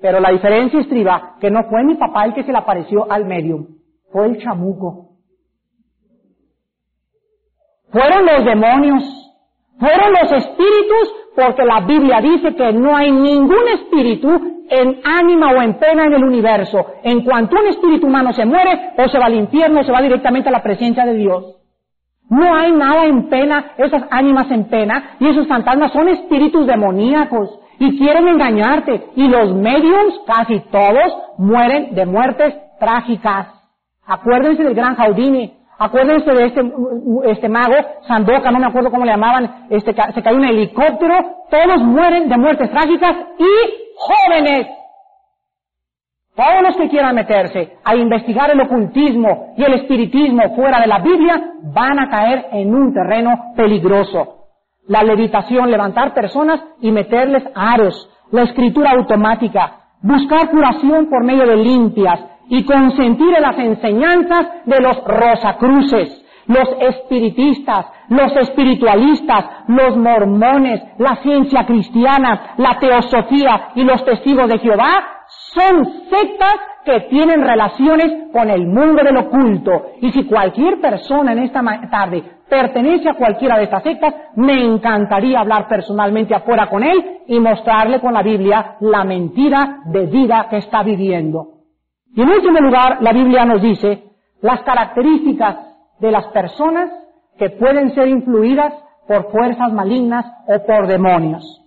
Pero 0.00 0.20
la 0.20 0.30
diferencia 0.30 0.78
estriba 0.78 1.34
que 1.40 1.50
no 1.50 1.64
fue 1.64 1.82
mi 1.82 1.96
papá 1.96 2.24
el 2.24 2.34
que 2.34 2.44
se 2.44 2.52
le 2.52 2.58
apareció 2.58 3.10
al 3.10 3.26
medium, 3.26 3.66
fue 4.12 4.26
el 4.26 4.38
chamuco. 4.38 5.08
Fueron 7.90 8.26
los 8.26 8.44
demonios, 8.44 9.02
fueron 9.80 10.12
los 10.12 10.30
espíritus 10.30 11.14
porque 11.40 11.64
la 11.64 11.80
Biblia 11.80 12.20
dice 12.20 12.54
que 12.54 12.72
no 12.72 12.94
hay 12.94 13.10
ningún 13.10 13.66
espíritu 13.74 14.28
en 14.68 15.00
ánima 15.04 15.52
o 15.52 15.62
en 15.62 15.78
pena 15.78 16.04
en 16.04 16.12
el 16.12 16.22
universo. 16.22 16.84
En 17.02 17.22
cuanto 17.24 17.56
un 17.58 17.68
espíritu 17.68 18.06
humano 18.06 18.32
se 18.32 18.44
muere, 18.44 18.92
o 18.98 19.08
se 19.08 19.18
va 19.18 19.26
al 19.26 19.34
infierno, 19.34 19.80
o 19.80 19.84
se 19.84 19.90
va 19.90 20.02
directamente 20.02 20.50
a 20.50 20.52
la 20.52 20.62
presencia 20.62 21.04
de 21.06 21.14
Dios. 21.14 21.56
No 22.28 22.54
hay 22.54 22.72
nada 22.72 23.06
en 23.06 23.28
pena, 23.28 23.72
esas 23.78 24.04
ánimas 24.10 24.50
en 24.50 24.68
pena, 24.68 25.16
y 25.18 25.28
esos 25.28 25.48
fantasmas 25.48 25.92
son 25.92 26.08
espíritus 26.08 26.66
demoníacos, 26.66 27.58
y 27.78 27.98
quieren 27.98 28.28
engañarte, 28.28 29.08
y 29.16 29.26
los 29.26 29.54
mediums, 29.54 30.20
casi 30.26 30.60
todos, 30.70 31.16
mueren 31.38 31.94
de 31.94 32.04
muertes 32.04 32.54
trágicas. 32.78 33.48
Acuérdense 34.06 34.62
del 34.62 34.74
gran 34.74 34.94
Jaudini, 34.94 35.54
Acuérdense 35.82 36.30
de 36.30 36.44
este, 36.44 36.60
este 37.24 37.48
mago, 37.48 37.74
Sandoka, 38.06 38.50
no 38.50 38.58
me 38.58 38.66
acuerdo 38.66 38.90
cómo 38.90 39.06
le 39.06 39.12
llamaban, 39.12 39.66
este, 39.70 39.94
se 39.94 40.22
cayó 40.22 40.36
un 40.36 40.44
helicóptero, 40.44 41.14
todos 41.50 41.82
mueren 41.82 42.28
de 42.28 42.36
muertes 42.36 42.70
trágicas 42.70 43.16
y 43.38 43.94
jóvenes. 43.96 44.66
Todos 46.36 46.62
los 46.64 46.76
que 46.76 46.90
quieran 46.90 47.14
meterse 47.14 47.78
a 47.82 47.96
investigar 47.96 48.50
el 48.50 48.60
ocultismo 48.60 49.54
y 49.56 49.64
el 49.64 49.72
espiritismo 49.72 50.54
fuera 50.54 50.80
de 50.82 50.86
la 50.86 50.98
Biblia 50.98 51.52
van 51.72 51.98
a 51.98 52.10
caer 52.10 52.48
en 52.52 52.74
un 52.74 52.92
terreno 52.92 53.54
peligroso. 53.56 54.48
La 54.86 55.02
levitación, 55.02 55.70
levantar 55.70 56.12
personas 56.12 56.60
y 56.82 56.92
meterles 56.92 57.44
aros, 57.54 57.94
la 58.32 58.42
escritura 58.42 58.90
automática, 58.90 59.80
buscar 60.02 60.50
curación 60.50 61.08
por 61.08 61.24
medio 61.24 61.46
de 61.46 61.56
limpias, 61.56 62.20
y 62.50 62.64
consentir 62.64 63.34
en 63.34 63.42
las 63.42 63.58
enseñanzas 63.58 64.46
de 64.66 64.80
los 64.80 65.02
rosacruces, 65.04 66.26
los 66.46 66.68
espiritistas, 66.80 67.86
los 68.08 68.36
espiritualistas, 68.36 69.44
los 69.68 69.96
mormones, 69.96 70.82
la 70.98 71.14
ciencia 71.22 71.64
cristiana, 71.64 72.54
la 72.58 72.78
teosofía 72.80 73.68
y 73.76 73.84
los 73.84 74.04
testigos 74.04 74.48
de 74.48 74.58
Jehová 74.58 75.20
son 75.54 75.84
sectas 76.10 76.54
que 76.84 77.00
tienen 77.08 77.42
relaciones 77.42 78.32
con 78.32 78.50
el 78.50 78.66
mundo 78.66 79.04
del 79.04 79.16
oculto. 79.16 79.92
Y 80.00 80.10
si 80.10 80.24
cualquier 80.24 80.80
persona 80.80 81.32
en 81.32 81.40
esta 81.40 81.62
tarde 81.88 82.24
pertenece 82.48 83.10
a 83.10 83.14
cualquiera 83.14 83.58
de 83.58 83.64
estas 83.64 83.84
sectas, 83.84 84.12
me 84.34 84.60
encantaría 84.64 85.38
hablar 85.38 85.68
personalmente 85.68 86.34
afuera 86.34 86.68
con 86.68 86.82
él 86.82 87.20
y 87.28 87.38
mostrarle 87.38 88.00
con 88.00 88.12
la 88.12 88.22
Biblia 88.22 88.76
la 88.80 89.04
mentira 89.04 89.82
de 89.84 90.06
vida 90.06 90.48
que 90.50 90.56
está 90.56 90.82
viviendo. 90.82 91.59
Y 92.14 92.22
en 92.22 92.28
último 92.28 92.58
lugar, 92.58 92.98
la 93.00 93.12
Biblia 93.12 93.44
nos 93.44 93.62
dice 93.62 94.04
las 94.40 94.62
características 94.62 95.56
de 96.00 96.10
las 96.10 96.26
personas 96.28 96.90
que 97.38 97.50
pueden 97.50 97.94
ser 97.94 98.08
influidas 98.08 98.74
por 99.06 99.30
fuerzas 99.30 99.72
malignas 99.72 100.26
o 100.46 100.64
por 100.64 100.86
demonios. 100.86 101.60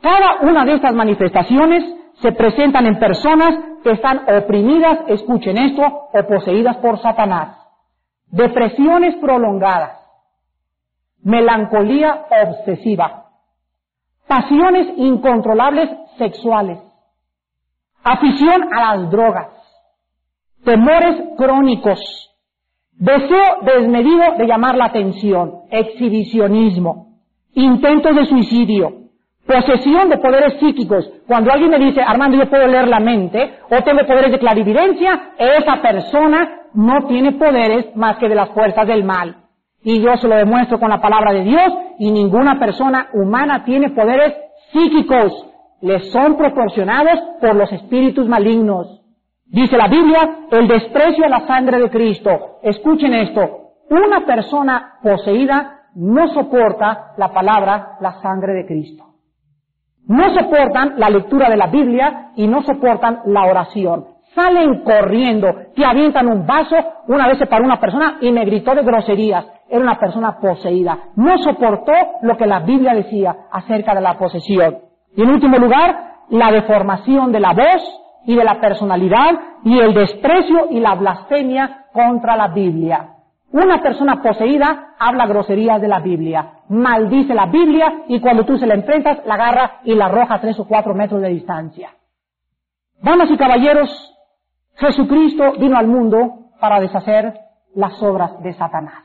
Cada 0.00 0.40
una 0.42 0.64
de 0.64 0.74
estas 0.74 0.94
manifestaciones 0.94 1.84
se 2.20 2.32
presentan 2.32 2.86
en 2.86 2.98
personas 2.98 3.58
que 3.82 3.92
están 3.92 4.22
oprimidas, 4.28 5.00
escuchen 5.08 5.56
esto, 5.56 5.82
o 6.12 6.22
poseídas 6.26 6.76
por 6.78 7.00
Satanás. 7.00 7.56
Depresiones 8.26 9.16
prolongadas, 9.16 9.98
melancolía 11.22 12.26
obsesiva, 12.44 13.30
pasiones 14.26 14.88
incontrolables 14.96 15.90
sexuales, 16.18 16.78
afición 18.04 18.68
a 18.74 18.96
las 18.96 19.10
drogas, 19.10 19.48
temores 20.64 21.16
crónicos, 21.36 22.00
deseo 22.92 23.58
desmedido 23.62 24.34
de 24.36 24.46
llamar 24.46 24.76
la 24.76 24.86
atención, 24.86 25.62
exhibicionismo, 25.70 27.18
intentos 27.54 28.14
de 28.14 28.26
suicidio, 28.26 29.08
posesión 29.46 30.10
de 30.10 30.18
poderes 30.18 30.60
psíquicos. 30.60 31.10
Cuando 31.26 31.50
alguien 31.50 31.70
me 31.70 31.78
dice, 31.78 32.02
Armando, 32.02 32.36
yo 32.36 32.50
puedo 32.50 32.66
leer 32.66 32.86
la 32.86 33.00
mente 33.00 33.58
o 33.70 33.82
tengo 33.82 34.06
poderes 34.06 34.32
de 34.32 34.38
clarividencia, 34.38 35.32
esa 35.38 35.80
persona 35.80 36.58
no 36.74 37.06
tiene 37.06 37.32
poderes 37.32 37.96
más 37.96 38.18
que 38.18 38.28
de 38.28 38.34
las 38.34 38.50
fuerzas 38.50 38.86
del 38.86 39.04
mal. 39.04 39.36
Y 39.82 40.02
yo 40.02 40.16
se 40.16 40.28
lo 40.28 40.36
demuestro 40.36 40.78
con 40.78 40.90
la 40.90 41.00
palabra 41.00 41.32
de 41.32 41.44
Dios 41.44 41.72
y 41.98 42.10
ninguna 42.10 42.58
persona 42.58 43.08
humana 43.14 43.64
tiene 43.64 43.90
poderes 43.90 44.34
psíquicos. 44.72 45.46
Les 45.80 46.10
son 46.10 46.36
proporcionados 46.36 47.18
por 47.40 47.54
los 47.54 47.72
espíritus 47.72 48.28
malignos. 48.28 48.97
Dice 49.50 49.78
la 49.78 49.88
Biblia, 49.88 50.40
el 50.50 50.68
desprecio 50.68 51.24
a 51.24 51.28
la 51.28 51.46
sangre 51.46 51.80
de 51.80 51.88
Cristo. 51.90 52.58
Escuchen 52.62 53.14
esto, 53.14 53.40
una 53.88 54.26
persona 54.26 54.98
poseída 55.02 55.78
no 55.94 56.28
soporta 56.28 57.12
la 57.16 57.32
palabra, 57.32 57.96
la 58.00 58.20
sangre 58.20 58.52
de 58.52 58.66
Cristo. 58.66 59.04
No 60.06 60.34
soportan 60.34 60.94
la 60.98 61.08
lectura 61.08 61.48
de 61.48 61.56
la 61.56 61.68
Biblia 61.68 62.32
y 62.36 62.46
no 62.46 62.62
soportan 62.62 63.20
la 63.26 63.44
oración. 63.44 64.06
Salen 64.34 64.82
corriendo, 64.84 65.48
te 65.74 65.84
avientan 65.84 66.28
un 66.28 66.46
vaso, 66.46 66.76
una 67.08 67.26
vez 67.26 67.38
se 67.38 67.46
paró 67.46 67.64
una 67.64 67.80
persona 67.80 68.18
y 68.20 68.30
me 68.30 68.44
gritó 68.44 68.74
de 68.74 68.82
groserías. 68.82 69.46
Era 69.68 69.80
una 69.80 69.98
persona 69.98 70.38
poseída. 70.38 70.98
No 71.16 71.38
soportó 71.38 71.92
lo 72.22 72.36
que 72.36 72.46
la 72.46 72.60
Biblia 72.60 72.94
decía 72.94 73.34
acerca 73.50 73.94
de 73.94 74.02
la 74.02 74.18
posesión. 74.18 74.78
Y 75.16 75.22
en 75.22 75.30
último 75.30 75.56
lugar, 75.56 76.16
la 76.28 76.52
deformación 76.52 77.32
de 77.32 77.40
la 77.40 77.54
voz 77.54 77.82
y 78.28 78.36
de 78.36 78.44
la 78.44 78.60
personalidad 78.60 79.40
y 79.64 79.78
el 79.78 79.94
desprecio 79.94 80.68
y 80.70 80.80
la 80.80 80.94
blasfemia 80.96 81.86
contra 81.94 82.36
la 82.36 82.48
Biblia. 82.48 83.14
Una 83.52 83.80
persona 83.80 84.20
poseída 84.20 84.96
habla 84.98 85.26
groserías 85.26 85.80
de 85.80 85.88
la 85.88 86.00
Biblia, 86.00 86.60
maldice 86.68 87.32
la 87.32 87.46
Biblia 87.46 88.02
y 88.06 88.20
cuando 88.20 88.44
tú 88.44 88.58
se 88.58 88.66
la 88.66 88.74
enfrentas 88.74 89.24
la 89.24 89.32
agarra 89.32 89.80
y 89.82 89.94
la 89.94 90.06
arroja 90.06 90.34
a 90.34 90.40
tres 90.42 90.60
o 90.60 90.68
cuatro 90.68 90.94
metros 90.94 91.22
de 91.22 91.30
distancia. 91.30 91.88
Damas 93.00 93.30
y 93.30 93.38
caballeros, 93.38 93.88
Jesucristo 94.76 95.54
vino 95.58 95.78
al 95.78 95.86
mundo 95.86 96.50
para 96.60 96.80
deshacer 96.80 97.32
las 97.74 98.02
obras 98.02 98.42
de 98.42 98.52
Satanás. 98.52 99.04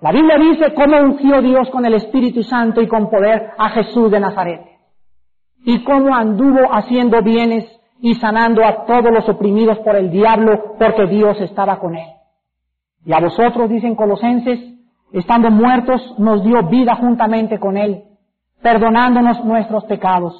La 0.00 0.12
Biblia 0.12 0.38
dice 0.38 0.72
cómo 0.72 1.00
ungió 1.00 1.42
Dios 1.42 1.68
con 1.70 1.84
el 1.84 1.94
Espíritu 1.94 2.44
Santo 2.44 2.80
y 2.80 2.86
con 2.86 3.10
poder 3.10 3.54
a 3.58 3.70
Jesús 3.70 4.08
de 4.12 4.20
Nazaret. 4.20 4.60
Y 5.64 5.82
cómo 5.82 6.14
anduvo 6.14 6.72
haciendo 6.72 7.20
bienes 7.20 7.64
y 8.04 8.12
sanando 8.16 8.62
a 8.62 8.84
todos 8.84 9.10
los 9.10 9.26
oprimidos 9.30 9.78
por 9.78 9.96
el 9.96 10.10
diablo, 10.10 10.76
porque 10.78 11.06
Dios 11.06 11.40
estaba 11.40 11.78
con 11.78 11.96
él. 11.96 12.06
Y 13.06 13.14
a 13.14 13.18
vosotros, 13.18 13.70
dicen 13.70 13.94
Colosenses, 13.94 14.60
estando 15.10 15.50
muertos, 15.50 16.14
nos 16.18 16.44
dio 16.44 16.68
vida 16.68 16.96
juntamente 16.96 17.58
con 17.58 17.78
él, 17.78 18.02
perdonándonos 18.62 19.42
nuestros 19.46 19.84
pecados, 19.84 20.34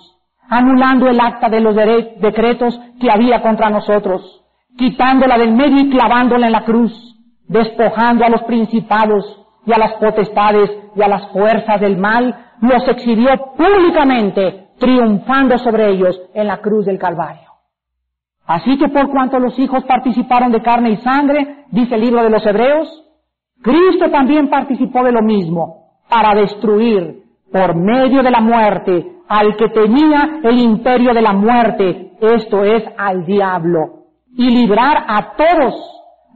anulando 0.47 1.09
el 1.09 1.19
acta 1.19 1.49
de 1.49 1.61
los 1.63 1.75
decretos 1.75 2.79
que 3.01 3.11
había 3.11 3.41
contra 3.41 3.71
nosotros, 3.71 4.45
quitándola 4.77 5.39
del 5.39 5.55
medio 5.55 5.87
y 5.87 5.89
clavándola 5.89 6.49
en 6.49 6.53
la 6.53 6.67
cruz, 6.67 6.93
despojando 7.49 8.27
a 8.27 8.29
los 8.29 8.43
principados 8.43 9.25
y 9.65 9.73
a 9.73 9.79
las 9.79 9.95
potestades 9.95 10.71
y 10.95 11.01
a 11.01 11.09
las 11.09 11.33
fuerzas 11.33 11.81
del 11.81 11.97
mal, 11.97 12.45
los 12.61 12.87
exhibió 12.89 13.31
públicamente 13.57 14.69
triunfando 14.79 15.57
sobre 15.57 15.93
ellos 15.93 16.21
en 16.35 16.47
la 16.47 16.59
cruz 16.59 16.85
del 16.85 16.99
Calvario. 16.99 17.54
Así 18.47 18.77
que 18.79 18.89
por 18.89 19.11
cuanto 19.11 19.39
los 19.39 19.59
hijos 19.59 19.85
participaron 19.85 20.53
de 20.53 20.63
carne 20.63 20.91
y 20.91 20.97
sangre, 20.99 21.65
dice 21.71 21.95
el 21.95 22.03
libro 22.03 22.23
de 22.23 22.31
los 22.31 22.45
Hebreos, 22.45 22.89
Cristo 23.63 24.11
también 24.11 24.49
participó 24.49 25.03
de 25.03 25.13
lo 25.13 25.23
mismo, 25.23 25.85
para 26.09 26.35
destruir 26.35 27.23
por 27.51 27.75
medio 27.75 28.23
de 28.23 28.31
la 28.31 28.41
muerte 28.41 29.13
al 29.27 29.57
que 29.57 29.71
tenía 29.71 30.41
el 30.43 30.59
imperio 30.59 31.15
de 31.15 31.23
la 31.23 31.33
muerte, 31.33 32.13
esto 32.21 32.63
es 32.65 32.85
al 32.99 33.25
diablo, 33.25 34.05
y 34.37 34.51
librar 34.51 35.05
a 35.09 35.33
todos 35.37 35.75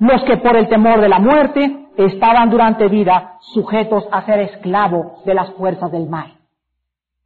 los 0.00 0.22
que 0.24 0.38
por 0.38 0.56
el 0.56 0.68
temor 0.68 1.02
de 1.02 1.08
la 1.08 1.18
muerte 1.18 1.88
estaban 1.98 2.48
durante 2.48 2.88
vida 2.88 3.34
sujetos 3.40 4.08
a 4.10 4.22
ser 4.22 4.40
esclavos 4.40 5.22
de 5.26 5.34
las 5.34 5.52
fuerzas 5.54 5.92
del 5.92 6.08
mal. 6.08 6.32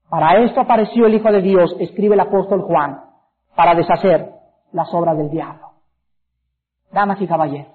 Para 0.08 0.42
esto 0.42 0.60
apareció 0.60 1.06
el 1.06 1.14
Hijo 1.14 1.30
de 1.30 1.42
Dios, 1.42 1.76
escribe 1.78 2.14
el 2.14 2.20
apóstol 2.20 2.62
Juan, 2.62 2.98
para 3.54 3.74
deshacer 3.74 4.41
las 4.72 4.92
obras 4.94 5.16
del 5.16 5.30
diablo. 5.30 5.68
Damas 6.92 7.20
y 7.20 7.26
caballeros, 7.26 7.72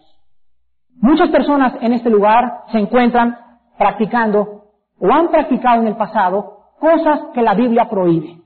muchas 1.02 1.30
personas 1.30 1.74
en 1.82 1.94
este 1.94 2.10
lugar 2.10 2.64
se 2.72 2.78
encuentran 2.78 3.38
practicando 3.78 4.66
o 5.00 5.12
han 5.12 5.30
practicado 5.30 5.82
en 5.82 5.88
el 5.88 5.96
pasado 5.96 6.58
cosas 6.80 7.20
que 7.34 7.42
la 7.42 7.56
Biblia 7.56 7.90
prohíbe, 7.90 8.42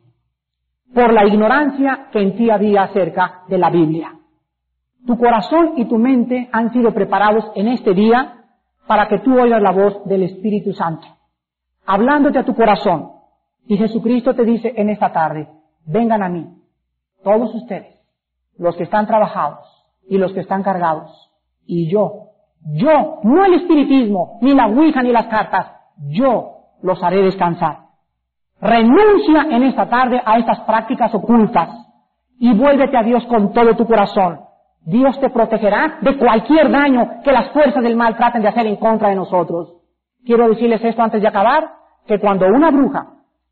por 0.94 1.14
la 1.14 1.26
ignorancia 1.26 2.08
que 2.12 2.22
en 2.22 2.36
ti 2.36 2.50
había 2.50 2.84
acerca 2.84 3.44
de 3.48 3.58
la 3.58 3.70
Biblia. 3.70 4.14
Tu 5.06 5.18
corazón 5.18 5.74
y 5.78 5.86
tu 5.86 5.98
mente 5.98 6.50
han 6.52 6.72
sido 6.72 6.94
preparados 6.94 7.52
en 7.56 7.68
este 7.70 7.94
día 7.94 8.46
para 8.88 9.08
que 9.08 9.20
tú 9.20 9.40
oigas 9.40 9.62
la 9.62 9.72
voz 9.72 10.06
del 10.06 10.24
Espíritu 10.24 10.74
Santo, 10.74 11.08
hablándote 11.86 12.40
a 12.40 12.46
tu 12.46 12.56
corazón. 12.56 13.12
Y 13.66 13.78
Jesucristo 13.78 14.36
te 14.36 14.44
dice 14.44 14.74
en 14.76 14.90
esta 14.90 15.12
tarde, 15.12 15.48
vengan 15.86 16.24
a 16.24 16.30
mí, 16.30 16.46
todos 17.24 17.54
ustedes, 17.56 18.01
los 18.62 18.76
que 18.76 18.84
están 18.84 19.08
trabajados 19.08 19.66
y 20.08 20.18
los 20.18 20.34
que 20.34 20.42
están 20.42 20.62
cargados, 20.62 21.32
y 21.66 21.92
yo, 21.92 22.28
yo, 22.64 23.20
no 23.24 23.46
el 23.46 23.56
espiritismo, 23.56 24.38
ni 24.42 24.54
la 24.54 24.68
Ouija, 24.68 25.02
ni 25.02 25.12
las 25.12 25.26
cartas, 25.26 25.72
yo 26.10 26.58
los 26.84 27.02
haré 27.02 27.24
descansar. 27.24 27.80
Renuncia 28.60 29.48
en 29.50 29.64
esta 29.64 29.90
tarde 29.90 30.22
a 30.24 30.38
estas 30.38 30.60
prácticas 30.62 31.14
ocultas 31.16 31.70
y 32.38 32.54
vuélvete 32.54 32.96
a 32.98 33.02
Dios 33.02 33.26
con 33.26 33.52
todo 33.52 33.76
tu 33.76 33.88
corazón. 33.88 34.42
Dios 34.86 35.20
te 35.20 35.32
protegerá 35.32 35.98
de 36.02 36.18
cualquier 36.18 36.70
daño 36.70 37.22
que 37.24 37.32
las 37.32 37.52
fuerzas 37.52 37.82
del 37.84 37.96
mal 37.96 38.16
traten 38.16 38.44
de 38.44 38.50
hacer 38.50 38.68
en 38.68 38.76
contra 38.76 39.10
de 39.10 39.16
nosotros. 39.16 39.74
Quiero 40.24 40.48
decirles 40.48 40.84
esto 40.84 41.02
antes 41.02 41.22
de 41.22 41.28
acabar, 41.28 41.68
que 42.06 42.20
cuando 42.20 42.46
una 42.46 42.70
bruja 42.70 43.08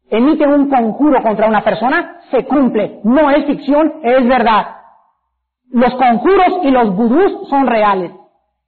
emite 0.09 0.45
un 0.45 0.69
conjuro 0.69 1.21
contra 1.23 1.47
una 1.47 1.63
persona, 1.63 2.19
se 2.29 2.45
cumple. 2.45 2.99
No 3.03 3.31
es 3.31 3.45
ficción, 3.45 4.01
es 4.03 4.27
verdad. 4.27 4.78
Los 5.71 5.93
conjuros 5.95 6.59
y 6.63 6.71
los 6.71 6.95
vudús 6.95 7.47
son 7.49 7.67
reales. 7.67 8.11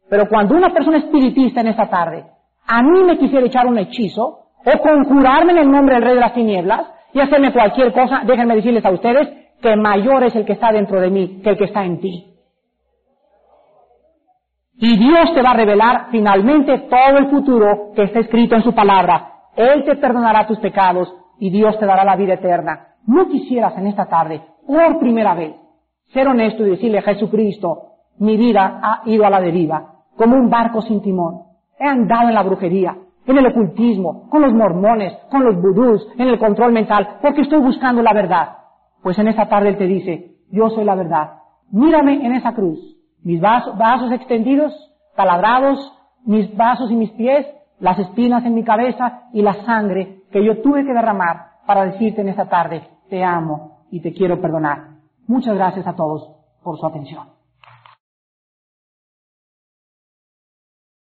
Pero 0.10 0.28
cuando 0.28 0.56
una 0.56 0.70
persona 0.70 0.98
espiritista 0.98 1.62
en 1.62 1.68
esta 1.68 1.90
tarde 1.90 2.26
a 2.68 2.82
mí 2.82 3.04
me 3.04 3.18
quisiera 3.18 3.46
echar 3.46 3.68
un 3.68 3.78
hechizo 3.78 4.40
o 4.66 4.80
conjurarme 4.82 5.54
en 5.54 5.58
el 5.58 5.72
nombre 5.72 5.96
del 5.96 6.04
rey 6.04 6.14
de 6.16 6.22
las 6.22 6.34
tinieblas 6.34 6.82
y 7.14 7.20
hacerme 7.20 7.52
cualquier 7.52 7.92
cosa, 7.92 8.22
déjenme 8.26 8.56
decirles 8.56 8.86
a 8.86 8.92
ustedes 8.92 9.28
que 9.62 9.76
mayor 9.76 10.24
es 10.24 10.36
el 10.36 10.46
que 10.46 10.54
está 10.54 10.72
dentro 10.72 11.02
de 11.02 11.10
mí 11.10 11.42
que 11.44 11.52
el 11.52 11.58
que 11.58 11.66
está 11.66 11.84
en 11.84 12.00
ti. 12.00 12.28
Y 14.78 14.98
Dios 14.98 15.34
te 15.34 15.42
va 15.42 15.52
a 15.52 15.58
revelar 15.58 16.08
finalmente 16.12 16.88
todo 16.90 17.18
el 17.18 17.30
futuro 17.30 17.92
que 17.96 18.04
está 18.04 18.20
escrito 18.20 18.56
en 18.56 18.64
su 18.64 18.74
palabra. 18.74 19.34
Él 19.56 19.84
te 19.84 19.96
perdonará 19.96 20.48
tus 20.48 20.60
pecados 20.60 21.14
y 21.40 21.52
Dios 21.52 21.78
te 21.78 21.86
dará 21.86 22.04
la 22.04 22.16
vida 22.16 22.34
eterna. 22.34 22.96
¿No 23.06 23.28
quisieras 23.28 23.78
en 23.78 23.88
esta 23.88 24.06
tarde, 24.06 24.42
por 24.66 25.00
primera 25.00 25.36
vez, 25.36 25.56
ser 26.14 26.28
honesto 26.28 26.66
y 26.66 26.72
decirle 26.72 27.00
a 27.00 27.04
Jesucristo, 27.04 27.92
mi 28.20 28.38
vida 28.38 28.80
ha 28.82 29.02
ido 29.06 29.26
a 29.26 29.30
la 29.30 29.42
deriva, 29.42 30.04
como 30.16 30.36
un 30.36 30.50
barco 30.50 30.82
sin 30.82 31.02
timón? 31.02 31.44
He 31.80 31.88
andado 31.88 32.30
en 32.30 32.36
la 32.36 32.44
brujería, 32.44 32.96
en 33.26 33.38
el 33.38 33.48
ocultismo, 33.48 34.30
con 34.30 34.42
los 34.42 34.54
mormones, 34.54 35.14
con 35.30 35.44
los 35.44 35.56
vudús, 35.56 36.08
en 36.18 36.28
el 36.28 36.40
control 36.40 36.72
mental, 36.74 37.18
porque 37.22 37.42
estoy 37.42 37.60
buscando 37.60 38.02
la 38.02 38.14
verdad. 38.14 38.58
Pues 39.02 39.18
en 39.18 39.28
esta 39.28 39.48
tarde 39.48 39.70
Él 39.70 39.78
te 39.78 39.88
dice, 39.88 40.36
yo 40.52 40.70
soy 40.70 40.84
la 40.84 40.96
verdad. 40.96 41.32
Mírame 41.72 42.26
en 42.26 42.34
esa 42.34 42.54
cruz. 42.54 42.80
Mis 43.24 43.40
vasos, 43.40 44.12
extendidos, 44.12 44.74
taladrados, 45.16 45.80
mis 46.26 46.56
vasos 46.56 46.92
y 46.92 46.96
mis 46.96 47.12
pies, 47.12 47.48
las 47.80 47.98
espinas 47.98 48.46
en 48.46 48.54
mi 48.54 48.64
cabeza 48.64 49.24
y 49.34 49.42
la 49.42 49.54
sangre 49.66 50.24
que 50.32 50.44
yo 50.44 50.62
tuve 50.62 50.86
que 50.86 50.94
derramar 50.94 51.52
para 51.66 51.86
decirte 51.86 52.22
en 52.22 52.30
esta 52.30 52.48
tarde, 52.48 52.84
te 53.10 53.24
amo 53.24 53.86
y 53.92 54.02
te 54.02 54.14
quiero 54.14 54.40
perdonar. 54.40 54.91
Muchas 55.32 55.56
gracias 55.56 55.88
a 55.88 55.96
todos 55.96 56.30
por 56.62 56.78
su 56.78 56.86
atención. 56.86 57.30